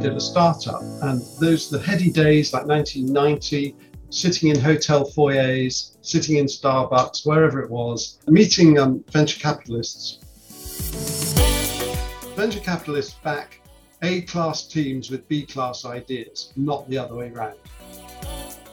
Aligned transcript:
did 0.00 0.16
a 0.16 0.20
startup. 0.20 0.80
And 1.02 1.20
those, 1.38 1.68
the 1.68 1.78
heady 1.78 2.10
days 2.10 2.54
like 2.54 2.64
1990, 2.64 3.76
sitting 4.08 4.48
in 4.48 4.58
hotel 4.58 5.04
foyers, 5.04 5.98
sitting 6.00 6.36
in 6.36 6.46
Starbucks, 6.46 7.26
wherever 7.26 7.60
it 7.60 7.70
was, 7.70 8.18
meeting 8.26 8.78
um, 8.78 9.04
venture 9.10 9.38
capitalists. 9.38 10.24
Venture 12.34 12.60
capitalists 12.60 13.12
back 13.22 13.60
A 14.02 14.22
class 14.22 14.66
teams 14.66 15.10
with 15.10 15.28
B 15.28 15.44
class 15.44 15.84
ideas, 15.84 16.54
not 16.56 16.88
the 16.88 16.96
other 16.96 17.16
way 17.16 17.28
around. 17.28 17.58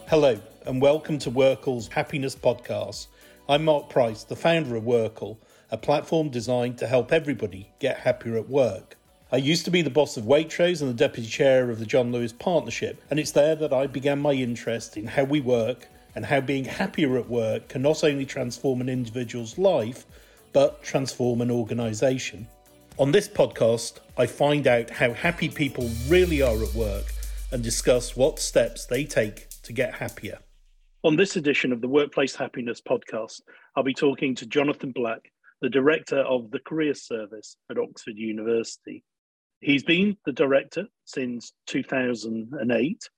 Hello, 0.08 0.40
and 0.64 0.80
welcome 0.80 1.18
to 1.18 1.30
WorkL's 1.30 1.88
Happiness 1.88 2.34
Podcast. 2.34 3.08
I'm 3.50 3.66
Mark 3.66 3.90
Price, 3.90 4.24
the 4.24 4.36
founder 4.36 4.76
of 4.76 4.84
Workle, 4.84 5.36
a 5.70 5.76
platform 5.76 6.30
designed 6.30 6.78
to 6.78 6.86
help 6.86 7.12
everybody 7.12 7.70
get 7.80 7.98
happier 7.98 8.38
at 8.38 8.48
work. 8.48 8.97
I 9.30 9.36
used 9.36 9.66
to 9.66 9.70
be 9.70 9.82
the 9.82 9.90
boss 9.90 10.16
of 10.16 10.24
Waitrose 10.24 10.80
and 10.80 10.88
the 10.88 10.94
deputy 10.94 11.28
chair 11.28 11.68
of 11.68 11.78
the 11.78 11.84
John 11.84 12.10
Lewis 12.12 12.32
Partnership, 12.32 13.02
and 13.10 13.20
it's 13.20 13.32
there 13.32 13.54
that 13.56 13.74
I 13.74 13.86
began 13.86 14.20
my 14.20 14.32
interest 14.32 14.96
in 14.96 15.06
how 15.06 15.24
we 15.24 15.42
work 15.42 15.86
and 16.14 16.24
how 16.24 16.40
being 16.40 16.64
happier 16.64 17.18
at 17.18 17.28
work 17.28 17.68
can 17.68 17.82
not 17.82 18.02
only 18.02 18.24
transform 18.24 18.80
an 18.80 18.88
individual's 18.88 19.58
life, 19.58 20.06
but 20.54 20.82
transform 20.82 21.42
an 21.42 21.50
organisation. 21.50 22.48
On 22.98 23.12
this 23.12 23.28
podcast, 23.28 23.98
I 24.16 24.24
find 24.24 24.66
out 24.66 24.88
how 24.88 25.12
happy 25.12 25.50
people 25.50 25.90
really 26.08 26.40
are 26.40 26.62
at 26.62 26.74
work 26.74 27.12
and 27.52 27.62
discuss 27.62 28.16
what 28.16 28.38
steps 28.38 28.86
they 28.86 29.04
take 29.04 29.50
to 29.64 29.74
get 29.74 29.92
happier. 29.92 30.38
On 31.04 31.16
this 31.16 31.36
edition 31.36 31.70
of 31.70 31.82
the 31.82 31.88
Workplace 31.88 32.34
Happiness 32.34 32.80
Podcast, 32.80 33.42
I'll 33.76 33.82
be 33.82 33.92
talking 33.92 34.34
to 34.36 34.46
Jonathan 34.46 34.90
Black, 34.92 35.30
the 35.60 35.68
director 35.68 36.20
of 36.20 36.50
the 36.50 36.60
Career 36.60 36.94
Service 36.94 37.58
at 37.70 37.76
Oxford 37.76 38.16
University. 38.16 39.04
He's 39.60 39.82
been 39.82 40.16
the 40.24 40.32
director 40.32 40.86
since 41.04 41.52
2008, 41.66 43.10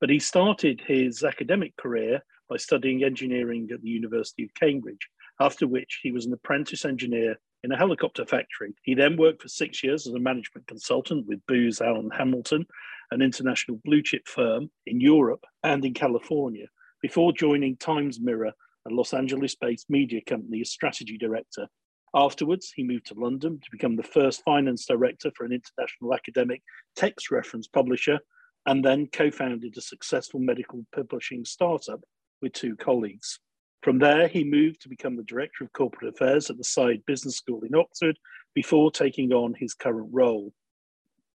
but 0.00 0.10
he 0.10 0.20
started 0.20 0.80
his 0.86 1.24
academic 1.24 1.76
career 1.76 2.22
by 2.48 2.56
studying 2.56 3.02
engineering 3.02 3.68
at 3.72 3.82
the 3.82 3.88
University 3.88 4.44
of 4.44 4.54
Cambridge, 4.54 5.08
after 5.40 5.66
which 5.66 5.98
he 6.02 6.12
was 6.12 6.24
an 6.24 6.32
apprentice 6.32 6.84
engineer 6.84 7.36
in 7.64 7.72
a 7.72 7.76
helicopter 7.76 8.24
factory. 8.24 8.74
He 8.82 8.94
then 8.94 9.16
worked 9.16 9.42
for 9.42 9.48
six 9.48 9.82
years 9.82 10.06
as 10.06 10.14
a 10.14 10.20
management 10.20 10.68
consultant 10.68 11.26
with 11.26 11.44
Booz 11.48 11.80
Allen 11.80 12.10
Hamilton, 12.16 12.64
an 13.10 13.20
international 13.20 13.80
blue 13.84 14.02
chip 14.02 14.28
firm 14.28 14.70
in 14.86 15.00
Europe 15.00 15.44
and 15.64 15.84
in 15.84 15.94
California, 15.94 16.66
before 17.02 17.32
joining 17.32 17.76
Times 17.76 18.20
Mirror, 18.20 18.52
a 18.86 18.90
Los 18.90 19.12
Angeles 19.12 19.56
based 19.56 19.90
media 19.90 20.20
company 20.24 20.60
as 20.60 20.70
strategy 20.70 21.18
director 21.18 21.68
Afterwards, 22.14 22.72
he 22.74 22.82
moved 22.82 23.06
to 23.06 23.14
London 23.14 23.60
to 23.60 23.70
become 23.70 23.96
the 23.96 24.02
first 24.02 24.42
finance 24.42 24.86
director 24.86 25.30
for 25.36 25.44
an 25.44 25.52
international 25.52 26.14
academic 26.14 26.62
text 26.96 27.30
reference 27.30 27.66
publisher, 27.66 28.18
and 28.66 28.84
then 28.84 29.06
co 29.06 29.30
founded 29.30 29.76
a 29.76 29.80
successful 29.80 30.40
medical 30.40 30.86
publishing 30.94 31.44
startup 31.44 32.00
with 32.40 32.52
two 32.52 32.76
colleagues. 32.76 33.40
From 33.82 33.98
there, 33.98 34.26
he 34.26 34.42
moved 34.42 34.80
to 34.82 34.88
become 34.88 35.16
the 35.16 35.22
Director 35.22 35.64
of 35.64 35.72
Corporate 35.72 36.14
Affairs 36.14 36.50
at 36.50 36.56
the 36.56 36.64
Saïd 36.64 37.04
Business 37.06 37.36
School 37.36 37.62
in 37.62 37.74
Oxford 37.74 38.18
before 38.54 38.90
taking 38.90 39.32
on 39.32 39.54
his 39.54 39.74
current 39.74 40.08
role. 40.10 40.52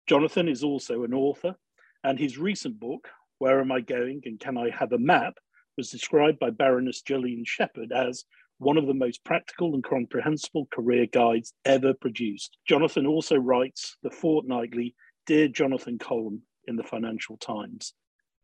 Jonathan 0.07 0.49
is 0.49 0.65
also 0.65 1.05
an 1.05 1.13
author, 1.13 1.55
and 2.03 2.19
his 2.19 2.39
recent 2.39 2.81
book, 2.81 3.09
Where 3.39 3.61
Am 3.61 3.71
I 3.71 3.81
Going 3.81 4.23
and 4.25 4.41
Can 4.41 4.57
I 4.57 4.71
Have 4.71 4.93
a 4.93 4.99
Map, 4.99 5.35
was 5.77 5.91
described 5.91 6.39
by 6.39 6.51
Baroness 6.51 7.03
Gillian 7.03 7.45
Shephard 7.45 7.93
as 7.93 8.25
one 8.61 8.77
of 8.77 8.87
the 8.87 8.95
most 8.95 9.25
practical 9.25 9.73
and 9.73 9.83
comprehensible 9.83 10.69
career 10.71 11.07
guides 11.07 11.55
ever 11.65 11.95
produced. 11.95 12.59
Jonathan 12.69 13.07
also 13.07 13.37
writes 13.37 13.97
the 14.03 14.11
fortnightly 14.11 14.95
Dear 15.27 15.49
Jonathan 15.49 15.99
column 15.99 16.43
in 16.67 16.77
the 16.77 16.85
Financial 16.85 17.39
Times. 17.39 17.95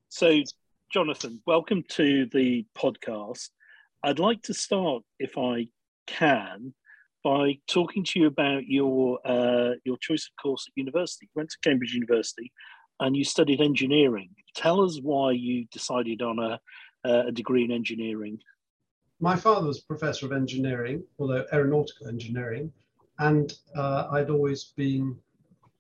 So, 0.09 0.41
Jonathan, 0.91 1.43
welcome 1.47 1.85
to 1.91 2.27
the 2.33 2.65
podcast. 2.75 3.51
I'd 4.03 4.19
like 4.19 4.41
to 4.45 4.55
start, 4.55 5.03
if 5.19 5.37
I 5.37 5.67
can, 6.07 6.73
by 7.23 7.59
talking 7.69 8.03
to 8.05 8.21
you 8.21 8.27
about 8.27 8.67
your 8.67 9.19
uh, 9.23 9.73
your 9.85 9.99
choice 9.99 10.31
of 10.31 10.43
course 10.43 10.65
at 10.67 10.73
university. 10.77 11.27
You 11.27 11.41
went 11.41 11.51
to 11.51 11.59
Cambridge 11.63 11.93
University, 11.93 12.53
and 13.01 13.15
you 13.15 13.25
studied 13.25 13.61
engineering. 13.61 14.31
Tell 14.55 14.81
us 14.83 14.99
why 15.03 15.33
you 15.33 15.67
decided 15.71 16.23
on 16.23 16.39
a, 16.39 16.59
a 17.05 17.33
degree 17.33 17.65
in 17.65 17.71
engineering 17.71 18.39
my 19.21 19.37
father 19.37 19.67
was 19.67 19.81
professor 19.81 20.27
of 20.27 20.33
engineering, 20.33 21.03
although 21.19 21.45
aeronautical 21.53 22.09
engineering, 22.09 22.73
and 23.19 23.55
uh, 23.75 24.09
I'd 24.11 24.31
always 24.31 24.65
been 24.77 25.17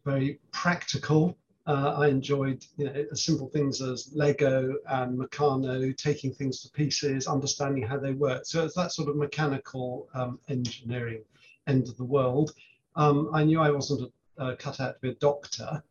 very 0.04 0.38
practical. 0.52 1.36
Uh, 1.66 1.94
I 1.98 2.08
enjoyed 2.08 2.64
you 2.76 2.86
know, 2.86 3.04
simple 3.12 3.48
things 3.48 3.82
as 3.82 4.10
Lego 4.14 4.76
and 4.88 5.18
Meccano, 5.18 5.96
taking 5.96 6.32
things 6.32 6.62
to 6.62 6.70
pieces, 6.70 7.26
understanding 7.26 7.82
how 7.82 7.98
they 7.98 8.12
work. 8.12 8.46
So 8.46 8.64
it's 8.64 8.76
that 8.76 8.92
sort 8.92 9.08
of 9.08 9.16
mechanical 9.16 10.08
um, 10.14 10.38
engineering 10.48 11.22
end 11.66 11.88
of 11.88 11.96
the 11.96 12.04
world. 12.04 12.52
Um, 12.94 13.30
I 13.34 13.42
knew 13.44 13.60
I 13.60 13.70
wasn't 13.70 14.12
cut 14.58 14.80
out 14.80 14.94
to 14.94 15.00
be 15.00 15.08
a 15.10 15.14
doctor 15.14 15.82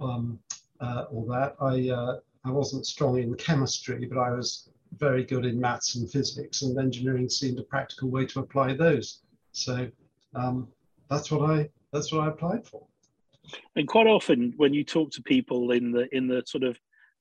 um, 0.00 0.38
uh, 0.80 1.04
or 1.10 1.26
that. 1.26 1.56
I, 1.60 1.90
uh, 1.90 2.18
I 2.44 2.50
wasn't 2.50 2.86
strong 2.86 3.18
in 3.18 3.34
chemistry, 3.34 4.06
but 4.06 4.18
I 4.18 4.30
was 4.30 4.69
very 4.98 5.24
good 5.24 5.44
in 5.44 5.60
maths 5.60 5.94
and 5.94 6.10
physics, 6.10 6.62
and 6.62 6.78
engineering 6.78 7.28
seemed 7.28 7.58
a 7.58 7.62
practical 7.62 8.08
way 8.08 8.26
to 8.26 8.40
apply 8.40 8.74
those. 8.74 9.22
So 9.52 9.88
um, 10.34 10.68
that's 11.08 11.30
what 11.30 11.50
I 11.50 11.68
that's 11.92 12.12
what 12.12 12.22
I 12.22 12.28
applied 12.28 12.66
for. 12.66 12.86
And 13.76 13.88
quite 13.88 14.06
often, 14.06 14.54
when 14.56 14.74
you 14.74 14.84
talk 14.84 15.10
to 15.12 15.22
people 15.22 15.72
in 15.72 15.92
the 15.92 16.14
in 16.14 16.28
the 16.28 16.42
sort 16.46 16.64
of 16.64 16.78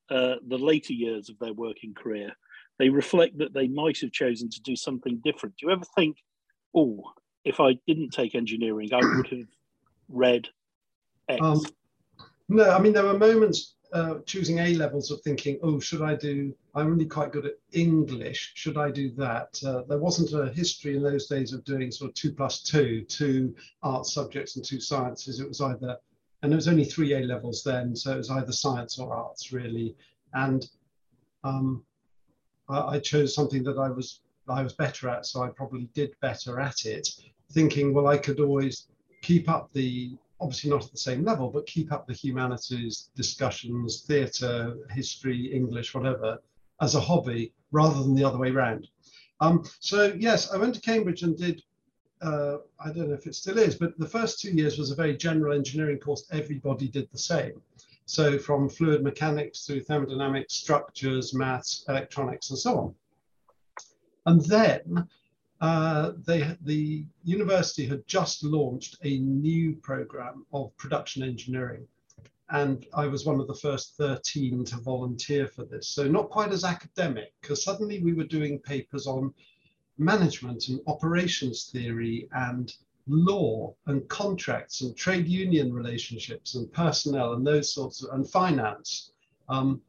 uh, 0.10 0.36
the 0.48 0.58
later 0.58 0.94
years 0.94 1.30
of 1.30 1.38
their 1.40 1.54
working 1.54 1.94
career, 1.94 2.32
they 2.78 2.90
reflect 2.90 3.38
that 3.38 3.54
they 3.54 3.68
might 3.68 4.00
have 4.00 4.12
chosen 4.12 4.50
to 4.50 4.62
do 4.62 4.76
something 4.76 5.22
different. 5.24 5.56
Do 5.58 5.68
you 5.68 5.72
ever 5.72 5.86
think, 5.96 6.18
oh, 6.76 7.04
if 7.46 7.60
I 7.60 7.78
didn't 7.88 8.12
take 8.12 8.36
engineering, 8.36 8.94
I 8.94 9.02
would 9.02 9.28
have 9.28 9.48
read 10.08 10.48
X? 11.28 11.42
Um, 11.42 11.62
no, 12.48 12.70
I 12.72 12.80
mean 12.80 12.94
there 12.94 13.06
were 13.06 13.18
moments 13.18 13.76
uh, 13.94 14.16
choosing 14.26 14.60
A 14.60 14.76
levels 14.76 15.12
of 15.12 15.22
thinking, 15.22 15.60
oh, 15.64 15.80
should 15.80 16.02
I 16.02 16.16
do? 16.16 16.54
I'm 16.76 16.88
really 16.88 17.06
quite 17.06 17.32
good 17.32 17.46
at 17.46 17.58
English. 17.72 18.52
Should 18.56 18.78
I 18.78 18.92
do 18.92 19.12
that? 19.12 19.60
Uh, 19.66 19.82
there 19.88 19.98
wasn't 19.98 20.34
a 20.34 20.52
history 20.54 20.96
in 20.96 21.04
those 21.04 21.28
days 21.28 21.54
of 21.54 21.64
doing 21.64 21.92
sort 21.92 22.10
of 22.10 22.16
two 22.16 22.32
plus 22.32 22.62
two, 22.62 23.04
two 23.04 23.56
art 23.82 24.06
subjects 24.06 24.56
and 24.56 24.66
two 24.66 24.80
sciences. 24.80 25.40
It 25.40 25.48
was 25.48 25.62
either, 25.62 25.98
and 26.42 26.52
there 26.52 26.58
was 26.58 26.68
only 26.68 26.86
three 26.86 27.14
A 27.14 27.20
levels 27.22 27.64
then, 27.64 27.96
so 27.96 28.14
it 28.14 28.18
was 28.18 28.30
either 28.30 28.52
science 28.52 29.00
or 29.00 29.14
arts 29.14 29.52
really. 29.52 29.96
And 30.34 30.70
um, 31.44 31.84
I, 32.70 32.80
I 32.80 33.00
chose 33.00 33.34
something 33.34 33.64
that 33.64 33.78
I 33.78 33.90
was 33.90 34.22
I 34.48 34.64
was 34.64 34.74
better 34.74 35.10
at, 35.10 35.26
so 35.26 35.44
I 35.44 35.50
probably 35.50 35.90
did 35.94 36.16
better 36.22 36.60
at 36.60 36.86
it. 36.86 37.08
Thinking, 37.52 37.94
well, 37.94 38.08
I 38.08 38.18
could 38.18 38.40
always 38.40 38.88
keep 39.22 39.50
up 39.50 39.72
the 39.74 40.18
obviously 40.42 40.70
not 40.70 40.86
at 40.86 40.92
the 40.92 40.98
same 40.98 41.24
level, 41.24 41.50
but 41.50 41.66
keep 41.66 41.92
up 41.92 42.08
the 42.08 42.14
humanities 42.14 43.10
discussions, 43.16 44.04
theatre, 44.08 44.78
history, 44.92 45.54
English, 45.54 45.94
whatever, 45.94 46.40
as 46.82 46.96
a 46.96 47.00
hobby 47.00 47.54
rather 47.72 48.02
than 48.02 48.16
the 48.16 48.24
other 48.24 48.38
way 48.38 48.50
around. 48.50 48.88
Um, 49.42 49.64
so 49.80 50.14
yes, 50.18 50.52
I 50.52 50.58
went 50.58 50.76
to 50.76 50.82
Cambridge 50.82 51.24
and 51.24 51.38
did, 51.38 51.64
uh, 52.22 52.58
I 52.80 52.92
don't 52.92 53.10
know 53.10 53.16
if 53.16 53.28
it 53.28 53.36
still 53.36 53.58
is, 53.58 53.76
but 53.76 53.98
the 53.98 54.08
first 54.08 54.40
two 54.40 54.52
years 54.52 54.78
was 54.78 54.92
a 54.92 54.96
very 54.96 55.16
general 55.16 55.54
engineering 55.54 56.00
course. 56.00 56.26
Everybody 56.32 56.88
did 56.88 57.10
the 57.12 57.18
same. 57.18 57.62
So 58.06 58.40
from 58.40 58.70
fluid 58.70 59.04
mechanics 59.04 59.66
through 59.66 59.82
thermodynamics, 59.82 60.56
structures, 60.56 61.34
maths, 61.34 61.86
electronics, 61.88 62.50
and 62.50 62.60
so 62.60 62.80
on. 62.80 62.96
And 64.26 64.42
then 64.46 65.08
uh, 65.62 66.14
they, 66.26 66.56
the 66.62 67.06
university 67.24 67.86
had 67.86 68.08
just 68.08 68.44
launched 68.44 68.98
a 69.04 69.20
new 69.20 69.76
program 69.76 70.46
of 70.54 70.76
production 70.78 71.22
engineering. 71.24 71.86
And 72.52 72.86
I 72.96 73.06
was 73.06 73.26
one 73.26 73.40
of 73.40 73.48
the 73.48 73.56
first 73.56 73.96
13 73.98 74.66
to 74.66 74.78
volunteer 74.78 75.48
for 75.48 75.66
this. 75.66 75.90
So 75.90 76.08
not 76.08 76.30
quite 76.30 76.52
as 76.52 76.64
academic, 76.64 77.34
because 77.42 77.64
suddenly 77.64 78.02
we 78.02 78.14
were 78.14 78.24
doing 78.24 78.60
papers 78.60 79.06
on 79.06 79.34
management 79.98 80.70
and 80.70 80.80
operations 80.88 81.70
theory 81.72 82.28
and 82.32 82.74
law 83.08 83.76
and 83.88 84.08
contracts 84.08 84.82
and 84.82 84.96
trade 84.96 85.28
union 85.28 85.74
relationships 85.74 86.56
and 86.56 86.72
personnel 86.72 87.34
and 87.34 87.46
those 87.46 87.74
sorts 87.74 88.04
of, 88.04 88.14
and 88.14 88.30
finance. 88.30 89.12
Um, 89.50 89.82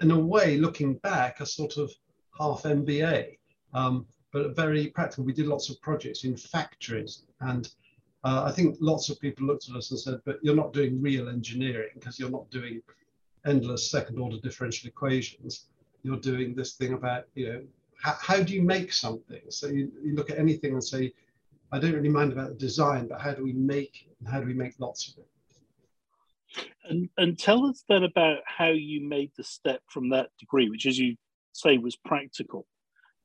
in 0.00 0.10
a 0.10 0.18
way, 0.18 0.58
looking 0.58 0.94
back, 0.98 1.40
a 1.40 1.46
sort 1.46 1.78
of 1.78 1.90
half 2.38 2.62
MBA. 2.62 3.38
Um, 3.74 4.06
but 4.36 4.54
very 4.54 4.88
practical. 4.88 5.24
We 5.24 5.32
did 5.32 5.46
lots 5.46 5.70
of 5.70 5.80
projects 5.80 6.24
in 6.24 6.36
factories, 6.36 7.22
and 7.40 7.72
uh, 8.22 8.42
I 8.44 8.52
think 8.52 8.76
lots 8.80 9.08
of 9.08 9.18
people 9.18 9.46
looked 9.46 9.70
at 9.70 9.76
us 9.76 9.90
and 9.92 9.98
said, 9.98 10.20
"But 10.26 10.40
you're 10.42 10.54
not 10.62 10.74
doing 10.74 11.00
real 11.00 11.30
engineering 11.30 11.92
because 11.94 12.18
you're 12.18 12.36
not 12.38 12.50
doing 12.50 12.82
endless 13.46 13.90
second-order 13.90 14.36
differential 14.42 14.88
equations. 14.88 15.68
You're 16.02 16.20
doing 16.20 16.54
this 16.54 16.74
thing 16.74 16.92
about 16.92 17.24
you 17.34 17.48
know 17.48 17.62
how, 18.02 18.14
how 18.20 18.42
do 18.42 18.52
you 18.52 18.60
make 18.60 18.92
something? 18.92 19.40
So 19.48 19.68
you, 19.68 19.90
you 20.04 20.14
look 20.14 20.28
at 20.28 20.38
anything 20.38 20.74
and 20.74 20.84
say, 20.84 21.14
I 21.72 21.78
don't 21.78 21.94
really 21.94 22.10
mind 22.10 22.32
about 22.32 22.50
the 22.50 22.56
design, 22.56 23.08
but 23.08 23.22
how 23.22 23.32
do 23.32 23.42
we 23.42 23.54
make 23.54 24.06
and 24.18 24.28
how 24.28 24.40
do 24.40 24.46
we 24.46 24.52
make 24.52 24.74
lots 24.78 25.08
of 25.08 25.14
it?" 25.24 26.66
And, 26.90 27.08
and 27.16 27.38
tell 27.38 27.64
us 27.64 27.84
then 27.88 28.02
about 28.02 28.40
how 28.44 28.68
you 28.68 29.00
made 29.00 29.30
the 29.38 29.44
step 29.44 29.80
from 29.88 30.10
that 30.10 30.28
degree, 30.38 30.68
which, 30.68 30.84
as 30.84 30.98
you 30.98 31.16
say, 31.52 31.78
was 31.78 31.96
practical, 31.96 32.66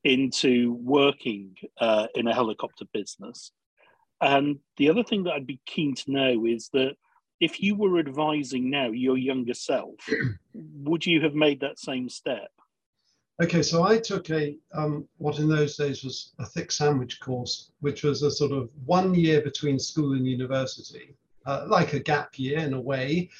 into 0.04 0.74
working 0.74 1.56
uh, 1.80 2.06
in 2.14 2.26
a 2.26 2.34
helicopter 2.34 2.84
business. 2.92 3.52
And 4.20 4.58
the 4.76 4.88
other 4.88 5.02
thing 5.02 5.24
that 5.24 5.32
I'd 5.32 5.46
be 5.46 5.60
keen 5.66 5.94
to 5.96 6.12
know 6.12 6.46
is 6.46 6.70
that 6.72 6.96
if 7.40 7.60
you 7.60 7.74
were 7.74 7.98
advising 7.98 8.70
now 8.70 8.90
your 8.90 9.18
younger 9.18 9.54
self, 9.54 9.96
would 10.54 11.04
you 11.04 11.20
have 11.22 11.34
made 11.34 11.60
that 11.60 11.78
same 11.78 12.08
step? 12.08 12.50
Okay, 13.42 13.62
so 13.62 13.82
I 13.82 13.98
took 13.98 14.30
a 14.30 14.56
um, 14.72 15.08
what 15.18 15.40
in 15.40 15.48
those 15.48 15.76
days 15.76 16.04
was 16.04 16.32
a 16.38 16.46
thick 16.46 16.70
sandwich 16.70 17.18
course, 17.18 17.72
which 17.80 18.04
was 18.04 18.22
a 18.22 18.30
sort 18.30 18.52
of 18.52 18.68
one 18.84 19.14
year 19.14 19.40
between 19.40 19.78
school 19.78 20.12
and 20.12 20.26
university, 20.26 21.16
uh, 21.46 21.64
like 21.66 21.94
a 21.94 21.98
gap 21.98 22.38
year 22.38 22.58
in 22.58 22.74
a 22.74 22.80
way, 22.80 23.30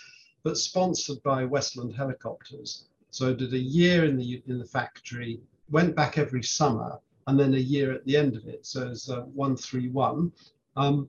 but 0.42 0.56
sponsored 0.56 1.22
by 1.22 1.44
Westland 1.44 1.94
Helicopters. 1.94 2.86
So 3.10 3.30
I 3.30 3.34
did 3.34 3.52
a 3.52 3.58
year 3.58 4.04
in 4.04 4.16
the 4.16 4.42
in 4.46 4.58
the 4.58 4.64
factory, 4.64 5.40
went 5.72 5.96
back 5.96 6.18
every 6.18 6.42
summer, 6.42 7.00
and 7.26 7.38
then 7.38 7.54
a 7.54 7.58
year 7.58 7.92
at 7.92 8.04
the 8.04 8.16
end 8.16 8.36
of 8.36 8.46
it. 8.46 8.64
So 8.64 8.88
it's 8.88 9.10
uh, 9.10 9.22
one 9.22 9.56
three 9.56 9.88
one. 9.88 10.32
Um, 10.76 11.08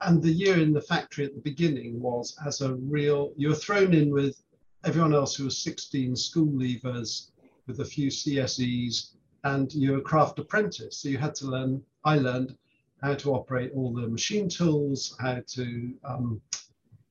and 0.00 0.22
the 0.22 0.32
year 0.32 0.58
in 0.58 0.72
the 0.72 0.80
factory 0.80 1.24
at 1.24 1.34
the 1.34 1.40
beginning 1.40 2.00
was 2.00 2.36
as 2.44 2.60
a 2.60 2.74
real. 2.74 3.32
You 3.36 3.50
were 3.50 3.54
thrown 3.54 3.94
in 3.94 4.10
with 4.10 4.42
everyone 4.84 5.14
else 5.14 5.36
who 5.36 5.44
was 5.44 5.62
16 5.62 6.16
school 6.16 6.52
leavers 6.52 7.30
with 7.66 7.80
a 7.80 7.84
few 7.84 8.08
CSEs, 8.08 9.12
and 9.44 9.72
you're 9.72 9.98
a 9.98 10.02
craft 10.02 10.38
apprentice. 10.38 10.98
So 10.98 11.08
you 11.08 11.18
had 11.18 11.34
to 11.36 11.46
learn. 11.46 11.82
I 12.04 12.18
learned 12.18 12.56
how 13.02 13.14
to 13.14 13.34
operate 13.34 13.72
all 13.74 13.92
the 13.92 14.08
machine 14.08 14.48
tools, 14.48 15.16
how 15.20 15.42
to 15.46 15.94
um, 16.04 16.40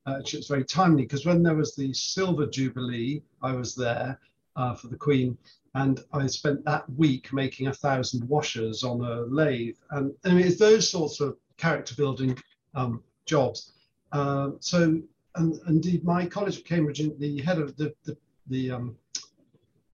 Actually, 0.06 0.40
it's 0.40 0.48
very 0.48 0.64
timely 0.64 1.04
because 1.04 1.24
when 1.24 1.42
there 1.42 1.54
was 1.54 1.74
the 1.74 1.92
Silver 1.94 2.46
Jubilee, 2.46 3.22
I 3.42 3.52
was 3.52 3.74
there 3.74 4.20
uh, 4.54 4.74
for 4.74 4.88
the 4.88 4.96
Queen, 4.96 5.38
and 5.74 6.00
I 6.12 6.26
spent 6.26 6.64
that 6.64 6.88
week 6.96 7.32
making 7.32 7.66
a 7.66 7.74
thousand 7.74 8.28
washers 8.28 8.84
on 8.84 9.00
a 9.04 9.22
lathe. 9.22 9.76
And 9.90 10.14
I 10.24 10.30
mean, 10.30 10.46
it's 10.46 10.58
those 10.58 10.88
sorts 10.88 11.20
of 11.20 11.36
character 11.56 11.94
building 11.96 12.38
um, 12.74 13.02
jobs. 13.26 13.72
Uh, 14.12 14.50
so, 14.60 15.00
and 15.34 15.60
indeed, 15.66 16.04
my 16.04 16.26
college 16.26 16.58
at 16.58 16.64
Cambridge, 16.64 17.02
the 17.18 17.42
head 17.42 17.58
of 17.58 17.76
the 17.76 17.92
the, 18.04 18.16
the 18.46 18.70
um, 18.70 18.96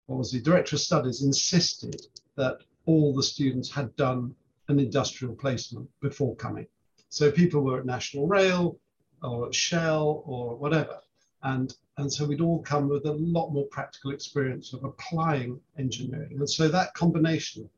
what 0.05 0.17
was 0.17 0.31
the 0.31 0.39
director 0.39 0.75
of 0.75 0.81
studies, 0.81 1.23
insisted 1.23 2.01
that 2.35 2.59
all 2.85 3.13
the 3.13 3.23
students 3.23 3.69
had 3.71 3.95
done 3.95 4.33
an 4.67 4.79
industrial 4.79 5.35
placement 5.35 5.89
before 6.01 6.35
coming. 6.35 6.67
So 7.09 7.31
people 7.31 7.61
were 7.61 7.79
at 7.79 7.85
National 7.85 8.27
Rail, 8.27 8.79
or 9.23 9.47
at 9.47 9.55
Shell 9.55 10.23
or 10.25 10.55
whatever. 10.55 10.99
And, 11.43 11.75
and 11.97 12.11
so 12.11 12.25
we'd 12.25 12.41
all 12.41 12.61
come 12.61 12.89
with 12.89 13.05
a 13.05 13.13
lot 13.13 13.51
more 13.51 13.65
practical 13.67 14.11
experience 14.11 14.73
of 14.73 14.83
applying 14.83 15.59
engineering. 15.77 16.37
And 16.39 16.49
so 16.49 16.67
that 16.67 16.93
combination. 16.93 17.69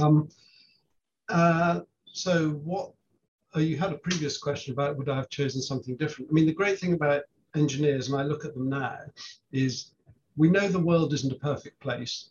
Um, 0.00 0.28
uh, 1.28 1.80
so 2.12 2.50
what, 2.50 2.92
uh, 3.54 3.60
you 3.60 3.76
had 3.76 3.92
a 3.92 3.98
previous 3.98 4.38
question 4.38 4.72
about 4.72 4.96
would 4.96 5.08
I 5.08 5.16
have 5.16 5.30
chosen 5.30 5.62
something 5.62 5.96
different? 5.96 6.30
I 6.30 6.34
mean, 6.34 6.46
the 6.46 6.52
great 6.52 6.80
thing 6.80 6.94
about 6.94 7.22
engineers, 7.54 8.08
and 8.08 8.20
I 8.20 8.24
look 8.24 8.44
at 8.44 8.54
them 8.54 8.68
now, 8.68 8.98
is 9.52 9.92
we 10.36 10.50
know 10.50 10.68
the 10.68 10.78
world 10.80 11.12
isn't 11.12 11.32
a 11.32 11.36
perfect 11.36 11.80
place. 11.80 12.30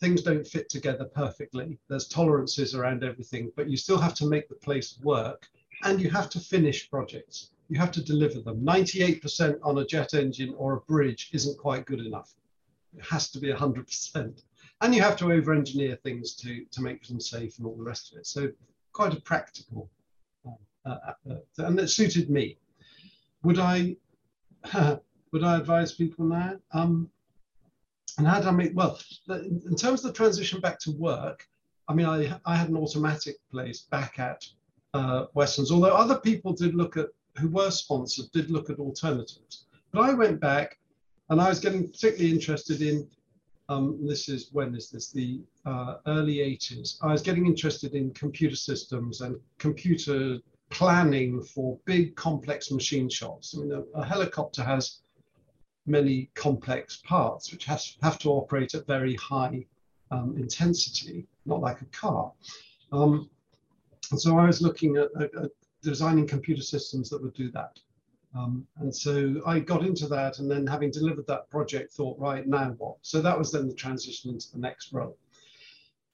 Things 0.00 0.22
don't 0.22 0.46
fit 0.46 0.68
together 0.68 1.04
perfectly. 1.04 1.78
There's 1.88 2.08
tolerances 2.08 2.74
around 2.74 3.04
everything, 3.04 3.52
but 3.56 3.70
you 3.70 3.76
still 3.76 3.98
have 3.98 4.14
to 4.14 4.26
make 4.26 4.48
the 4.48 4.56
place 4.56 4.98
work 5.04 5.48
and 5.84 6.00
you 6.00 6.10
have 6.10 6.28
to 6.30 6.40
finish 6.40 6.90
projects 6.90 7.51
you 7.72 7.78
have 7.78 7.90
to 7.90 8.04
deliver 8.04 8.38
them. 8.42 8.60
98% 8.60 9.58
on 9.62 9.78
a 9.78 9.86
jet 9.86 10.12
engine 10.12 10.54
or 10.58 10.74
a 10.74 10.80
bridge 10.80 11.30
isn't 11.32 11.56
quite 11.56 11.86
good 11.86 12.00
enough. 12.00 12.34
It 12.94 13.02
has 13.06 13.30
to 13.30 13.38
be 13.38 13.50
100%. 13.50 14.42
And 14.82 14.94
you 14.94 15.00
have 15.00 15.16
to 15.16 15.32
over 15.32 15.54
engineer 15.54 15.96
things 15.96 16.34
to, 16.34 16.66
to 16.70 16.82
make 16.82 17.06
them 17.06 17.18
safe 17.18 17.56
and 17.56 17.66
all 17.66 17.74
the 17.74 17.82
rest 17.82 18.12
of 18.12 18.18
it. 18.18 18.26
So 18.26 18.50
quite 18.92 19.14
a 19.14 19.20
practical, 19.22 19.88
uh, 20.46 20.50
uh, 20.84 21.12
uh, 21.30 21.36
and 21.56 21.80
it 21.80 21.88
suited 21.88 22.28
me. 22.28 22.58
Would 23.42 23.58
I, 23.58 23.96
would 25.32 25.42
I 25.42 25.56
advise 25.56 25.92
people 25.92 26.26
now? 26.26 26.58
Um, 26.72 27.08
and 28.18 28.26
how 28.26 28.38
did 28.38 28.48
I 28.48 28.50
make, 28.50 28.72
well, 28.74 28.98
in 29.30 29.76
terms 29.76 30.04
of 30.04 30.08
the 30.08 30.12
transition 30.12 30.60
back 30.60 30.78
to 30.80 30.90
work, 30.90 31.48
I 31.88 31.94
mean, 31.94 32.04
I, 32.04 32.38
I 32.44 32.54
had 32.54 32.68
an 32.68 32.76
automatic 32.76 33.36
place 33.50 33.86
back 33.90 34.18
at 34.18 34.44
uh, 34.92 35.24
although 35.34 35.96
other 35.96 36.18
people 36.18 36.52
did 36.52 36.74
look 36.74 36.98
at 36.98 37.08
who 37.38 37.48
were 37.48 37.70
sponsored 37.70 38.30
did 38.32 38.50
look 38.50 38.70
at 38.70 38.78
alternatives. 38.78 39.66
But 39.92 40.02
I 40.02 40.14
went 40.14 40.40
back 40.40 40.78
and 41.30 41.40
I 41.40 41.48
was 41.48 41.60
getting 41.60 41.88
particularly 41.88 42.30
interested 42.30 42.82
in, 42.82 43.08
um, 43.68 44.06
this 44.06 44.28
is, 44.28 44.48
when 44.52 44.74
is 44.74 44.90
this, 44.90 45.10
the 45.10 45.40
uh, 45.64 45.96
early 46.06 46.36
80s. 46.36 46.96
I 47.02 47.12
was 47.12 47.22
getting 47.22 47.46
interested 47.46 47.94
in 47.94 48.12
computer 48.12 48.56
systems 48.56 49.20
and 49.20 49.36
computer 49.58 50.38
planning 50.70 51.42
for 51.42 51.78
big 51.84 52.16
complex 52.16 52.70
machine 52.70 53.08
shops. 53.08 53.54
I 53.54 53.60
mean, 53.60 53.72
a, 53.72 53.98
a 53.98 54.04
helicopter 54.04 54.62
has 54.62 55.00
many 55.86 56.30
complex 56.34 57.02
parts 57.04 57.50
which 57.52 57.64
has, 57.64 57.96
have 58.02 58.18
to 58.20 58.30
operate 58.30 58.74
at 58.74 58.86
very 58.86 59.14
high 59.16 59.66
um, 60.10 60.36
intensity, 60.36 61.26
not 61.46 61.60
like 61.60 61.80
a 61.80 61.86
car. 61.86 62.32
Um, 62.92 63.28
and 64.10 64.20
so 64.20 64.38
I 64.38 64.46
was 64.46 64.60
looking 64.60 64.96
at, 64.96 65.08
at, 65.20 65.30
designing 65.82 66.26
computer 66.26 66.62
systems 66.62 67.10
that 67.10 67.22
would 67.22 67.34
do 67.34 67.50
that. 67.52 67.78
Um, 68.34 68.66
and 68.78 68.94
so 68.94 69.42
I 69.46 69.58
got 69.58 69.84
into 69.84 70.06
that 70.08 70.38
and 70.38 70.50
then 70.50 70.66
having 70.66 70.90
delivered 70.90 71.26
that 71.26 71.50
project 71.50 71.92
thought, 71.92 72.18
right, 72.18 72.46
now 72.46 72.70
what? 72.78 72.96
So 73.02 73.20
that 73.20 73.38
was 73.38 73.52
then 73.52 73.68
the 73.68 73.74
transition 73.74 74.30
into 74.30 74.50
the 74.52 74.58
next 74.58 74.92
role. 74.92 75.18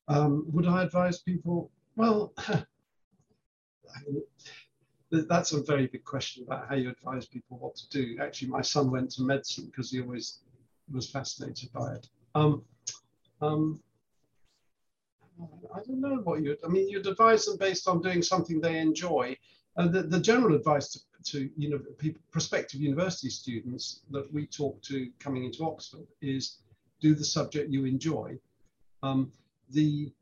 Um, 0.08 0.44
would 0.48 0.66
I 0.66 0.82
advise 0.82 1.20
people? 1.20 1.70
Well, 1.94 2.34
that's 5.10 5.52
a 5.52 5.62
very 5.62 5.86
big 5.86 6.04
question 6.04 6.42
about 6.44 6.68
how 6.68 6.74
you 6.74 6.90
advise 6.90 7.26
people 7.26 7.58
what 7.58 7.76
to 7.76 7.88
do. 7.90 8.16
Actually, 8.20 8.48
my 8.48 8.62
son 8.62 8.90
went 8.90 9.10
to 9.12 9.22
medicine 9.22 9.66
because 9.66 9.90
he 9.90 10.00
always 10.00 10.40
was 10.92 11.08
fascinated 11.10 11.72
by 11.72 11.94
it. 11.94 12.08
Um, 12.34 12.64
um, 13.40 13.80
I 15.72 15.78
don't 15.86 16.00
know 16.00 16.16
what 16.24 16.42
you'd, 16.42 16.58
I 16.64 16.68
mean, 16.68 16.88
you'd 16.88 17.06
advise 17.06 17.44
them 17.44 17.58
based 17.58 17.86
on 17.86 18.02
doing 18.02 18.22
something 18.22 18.60
they 18.60 18.78
enjoy 18.78 19.36
uh, 19.78 19.86
the, 19.86 20.02
the 20.02 20.20
general 20.20 20.56
advice 20.56 20.90
to, 20.90 21.00
to 21.24 21.50
you 21.56 21.70
know, 21.70 21.78
people, 21.98 22.20
prospective 22.32 22.80
university 22.80 23.30
students 23.30 24.00
that 24.10 24.30
we 24.32 24.46
talk 24.46 24.82
to 24.82 25.08
coming 25.20 25.44
into 25.44 25.64
Oxford 25.64 26.06
is 26.20 26.58
do 27.00 27.14
the 27.14 27.24
subject 27.24 27.72
you 27.72 27.84
enjoy. 27.84 28.36
Um, 29.04 29.30
the 29.70 30.12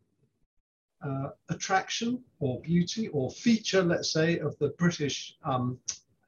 uh, 1.02 1.30
attraction 1.48 2.22
or 2.38 2.60
beauty 2.60 3.08
or 3.08 3.30
feature, 3.30 3.82
let's 3.82 4.12
say, 4.12 4.38
of 4.40 4.58
the 4.58 4.68
British 4.78 5.36
um, 5.44 5.78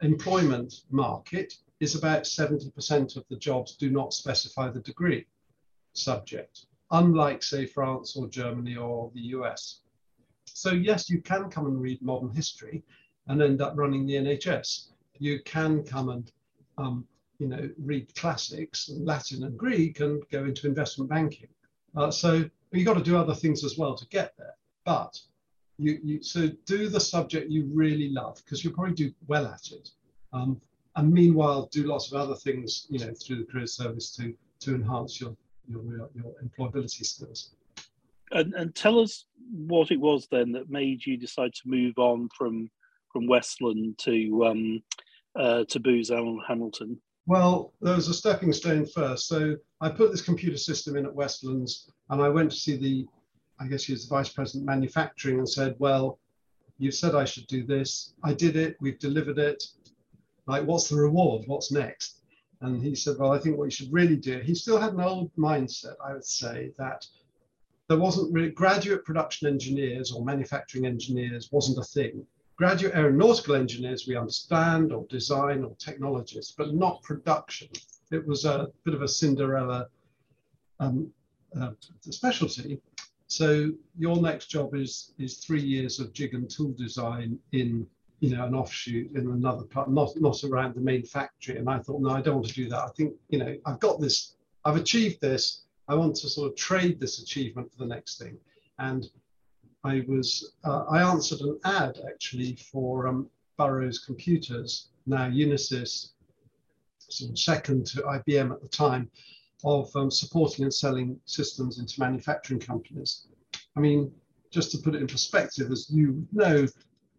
employment 0.01 0.83
market 0.91 1.55
is 1.81 1.95
about 1.95 2.23
70% 2.23 3.17
of 3.17 3.25
the 3.29 3.37
jobs 3.37 3.77
do 3.77 3.91
not 3.91 4.13
specify 4.13 4.71
the 4.71 4.81
degree 4.81 5.27
subject, 5.93 6.67
unlike, 6.93 7.43
say, 7.43 7.67
France 7.67 8.17
or 8.17 8.27
Germany 8.29 8.77
or 8.77 9.11
the 9.15 9.21
US. 9.37 9.81
So, 10.47 10.73
yes, 10.73 11.11
you 11.11 11.21
can 11.21 11.51
come 11.51 11.67
and 11.67 11.81
read 11.81 12.01
modern 12.03 12.35
history, 12.35 12.83
and 13.29 13.43
end 13.43 13.61
up 13.61 13.75
running 13.77 14.07
the 14.07 14.15
NHS. 14.15 14.89
You 15.19 15.41
can 15.45 15.83
come 15.83 16.09
and 16.09 16.33
um, 16.77 17.07
you 17.39 17.49
know 17.49 17.69
read 17.79 18.15
classics, 18.15 18.91
Latin 18.93 19.45
and 19.45 19.57
Greek, 19.57 20.01
and 20.01 20.23
go 20.31 20.45
into 20.45 20.67
investment 20.67 21.11
banking. 21.11 21.49
Uh, 21.97 22.11
so 22.11 22.45
you've 22.73 22.87
got 22.87 22.95
to 22.95 23.03
do 23.03 23.17
other 23.17 23.35
things 23.35 23.65
as 23.65 23.79
well 23.79 23.95
to 23.95 24.07
get 24.09 24.35
there. 24.39 24.55
But 24.85 25.19
you, 25.79 25.99
you 26.03 26.23
so 26.23 26.49
do 26.67 26.89
the 26.89 27.01
subject 27.01 27.51
you 27.51 27.69
really 27.73 28.09
love 28.11 28.41
because 28.45 28.65
you'll 28.65 28.75
probably 28.75 28.95
do 28.95 29.13
well 29.27 29.47
at 29.47 29.71
it. 29.71 29.91
Um, 30.33 30.61
and 30.97 31.13
meanwhile, 31.13 31.69
do 31.71 31.85
lots 31.85 32.11
of 32.11 32.21
other 32.21 32.35
things, 32.35 32.87
you 32.91 32.99
know, 32.99 33.13
through 33.15 33.39
the 33.39 33.53
career 33.53 33.67
service 33.67 34.15
to 34.17 34.35
to 34.61 34.75
enhance 34.75 35.21
your 35.21 35.37
your 35.69 35.83
your 36.15 36.35
employability 36.45 37.05
skills. 37.05 37.55
And, 38.31 38.53
and 38.55 38.75
tell 38.75 38.99
us 38.99 39.25
what 39.51 39.91
it 39.91 40.01
was 40.01 40.27
then 40.31 40.53
that 40.53 40.69
made 40.69 41.07
you 41.07 41.17
decide 41.17 41.55
to 41.55 41.63
move 41.65 41.99
on 41.99 42.29
from 42.37 42.71
from 43.13 43.27
Westland 43.27 43.99
to 43.99 44.47
um, 44.47 44.83
uh, 45.37 45.65
to 45.65 45.81
Booz 45.81 46.11
Allen 46.11 46.41
Hamilton? 46.47 47.01
Well, 47.27 47.75
there 47.83 47.95
was 47.95 48.09
a 48.09 48.15
stepping 48.15 48.53
stone 48.53 48.87
first. 48.87 49.29
So 49.29 49.57
I 49.81 49.91
put 49.91 50.11
this 50.11 50.23
computer 50.23 50.57
system 50.57 50.97
in 50.97 51.05
at 51.05 51.15
Westlands, 51.15 51.91
and 52.11 52.23
I 52.23 52.29
went 52.29 52.51
to 52.51 52.57
see 52.57 52.77
the, 52.77 53.07
I 53.61 53.67
guess 53.67 53.85
he 53.85 53.93
was 53.93 54.09
the 54.09 54.15
vice 54.15 54.31
president 54.31 54.65
manufacturing, 54.65 55.39
and 55.39 55.49
said, 55.49 55.75
"Well, 55.79 56.19
you 56.79 56.91
said 56.91 57.15
I 57.15 57.25
should 57.25 57.47
do 57.47 57.65
this. 57.65 58.15
I 58.25 58.33
did 58.33 58.57
it. 58.57 58.77
We've 58.81 58.99
delivered 58.99 59.39
it. 59.39 59.63
Like, 60.47 60.65
what's 60.65 60.89
the 60.89 60.97
reward? 60.97 61.45
What's 61.47 61.71
next?" 61.71 62.23
And 62.61 62.83
he 62.83 62.95
said, 62.95 63.17
"Well, 63.19 63.33
I 63.33 63.39
think 63.39 63.59
what 63.59 63.67
you 63.67 63.71
should 63.71 63.93
really 63.93 64.17
do." 64.17 64.39
He 64.41 64.55
still 64.55 64.81
had 64.81 64.95
an 64.95 65.01
old 65.01 65.31
mindset, 65.37 65.95
I 66.05 66.15
would 66.15 66.25
say, 66.25 66.73
that 66.79 67.07
there 67.89 67.99
wasn't 67.99 68.33
really 68.33 68.51
graduate 68.51 69.05
production 69.05 69.49
engineers 69.49 70.13
or 70.13 70.25
manufacturing 70.25 70.87
engineers 70.87 71.49
wasn't 71.51 71.79
a 71.79 71.83
thing 71.85 72.27
graduate 72.59 72.95
aeronautical 72.95 73.55
engineers, 73.55 74.07
we 74.09 74.17
understand, 74.17 74.93
or 74.93 75.07
design, 75.09 75.63
or 75.63 75.75
technologists, 75.77 76.53
but 76.59 76.75
not 76.75 77.01
production. 77.03 77.69
It 78.11 78.27
was 78.27 78.45
a 78.45 78.69
bit 78.85 78.95
of 78.95 79.03
a 79.03 79.09
Cinderella 79.09 79.89
um, 80.81 81.11
uh, 81.59 81.71
specialty. 82.01 82.81
So 83.29 83.71
your 83.97 84.21
next 84.21 84.47
job 84.47 84.75
is 84.75 85.13
is 85.19 85.39
three 85.39 85.63
years 85.63 86.01
of 86.01 86.13
jig 86.13 86.35
and 86.35 86.51
tool 86.51 86.73
design 86.73 87.39
in 87.53 87.87
you 88.21 88.35
know 88.35 88.45
an 88.47 88.55
offshoot 88.55 89.13
in 89.15 89.31
another 89.31 89.65
part, 89.65 89.91
not 89.91 90.11
not 90.17 90.43
around 90.45 90.75
the 90.75 90.81
main 90.81 91.05
factory. 91.05 91.59
And 91.59 91.69
I 91.69 91.79
thought, 91.79 92.01
no, 92.01 92.11
I 92.11 92.23
don't 92.23 92.37
want 92.37 92.49
to 92.49 92.55
do 92.55 92.69
that. 92.71 92.81
I 92.81 92.89
think 92.97 93.15
you 93.29 93.39
know 93.39 93.57
I've 93.67 93.79
got 93.79 94.01
this, 94.01 94.35
I've 94.65 94.77
achieved 94.77 95.21
this. 95.21 95.63
I 95.87 95.95
want 95.95 96.17
to 96.17 96.29
sort 96.29 96.51
of 96.51 96.57
trade 96.57 96.99
this 96.99 97.23
achievement 97.23 97.71
for 97.71 97.79
the 97.79 97.87
next 97.87 98.19
thing. 98.19 98.37
And 98.79 99.07
I 99.85 100.05
was 100.09 100.55
uh, 100.65 100.85
I 100.91 101.03
answered 101.03 101.41
an 101.41 101.59
ad 101.65 102.01
actually 102.09 102.57
for 102.57 103.07
um, 103.07 103.29
Burroughs 103.57 104.01
Computers, 104.01 104.89
now 105.07 105.29
Unisys, 105.29 106.11
sort 106.99 107.31
of 107.31 107.39
second 107.39 107.87
to 107.89 108.03
IBM 108.03 108.53
at 108.53 108.61
the 108.61 108.69
time, 108.69 109.11
of 109.65 109.95
um, 109.97 110.11
supporting 110.11 110.65
and 110.65 110.75
selling 110.75 111.19
systems 111.25 111.79
into 111.79 112.01
manufacturing 112.01 112.61
companies. 112.61 113.27
I 113.77 113.81
mean, 113.81 114.13
just 114.51 114.71
to 114.73 114.79
put 114.79 114.95
it 114.95 115.01
in 115.01 115.07
perspective, 115.07 115.71
as 115.71 115.91
you 115.91 116.27
know, 116.33 116.67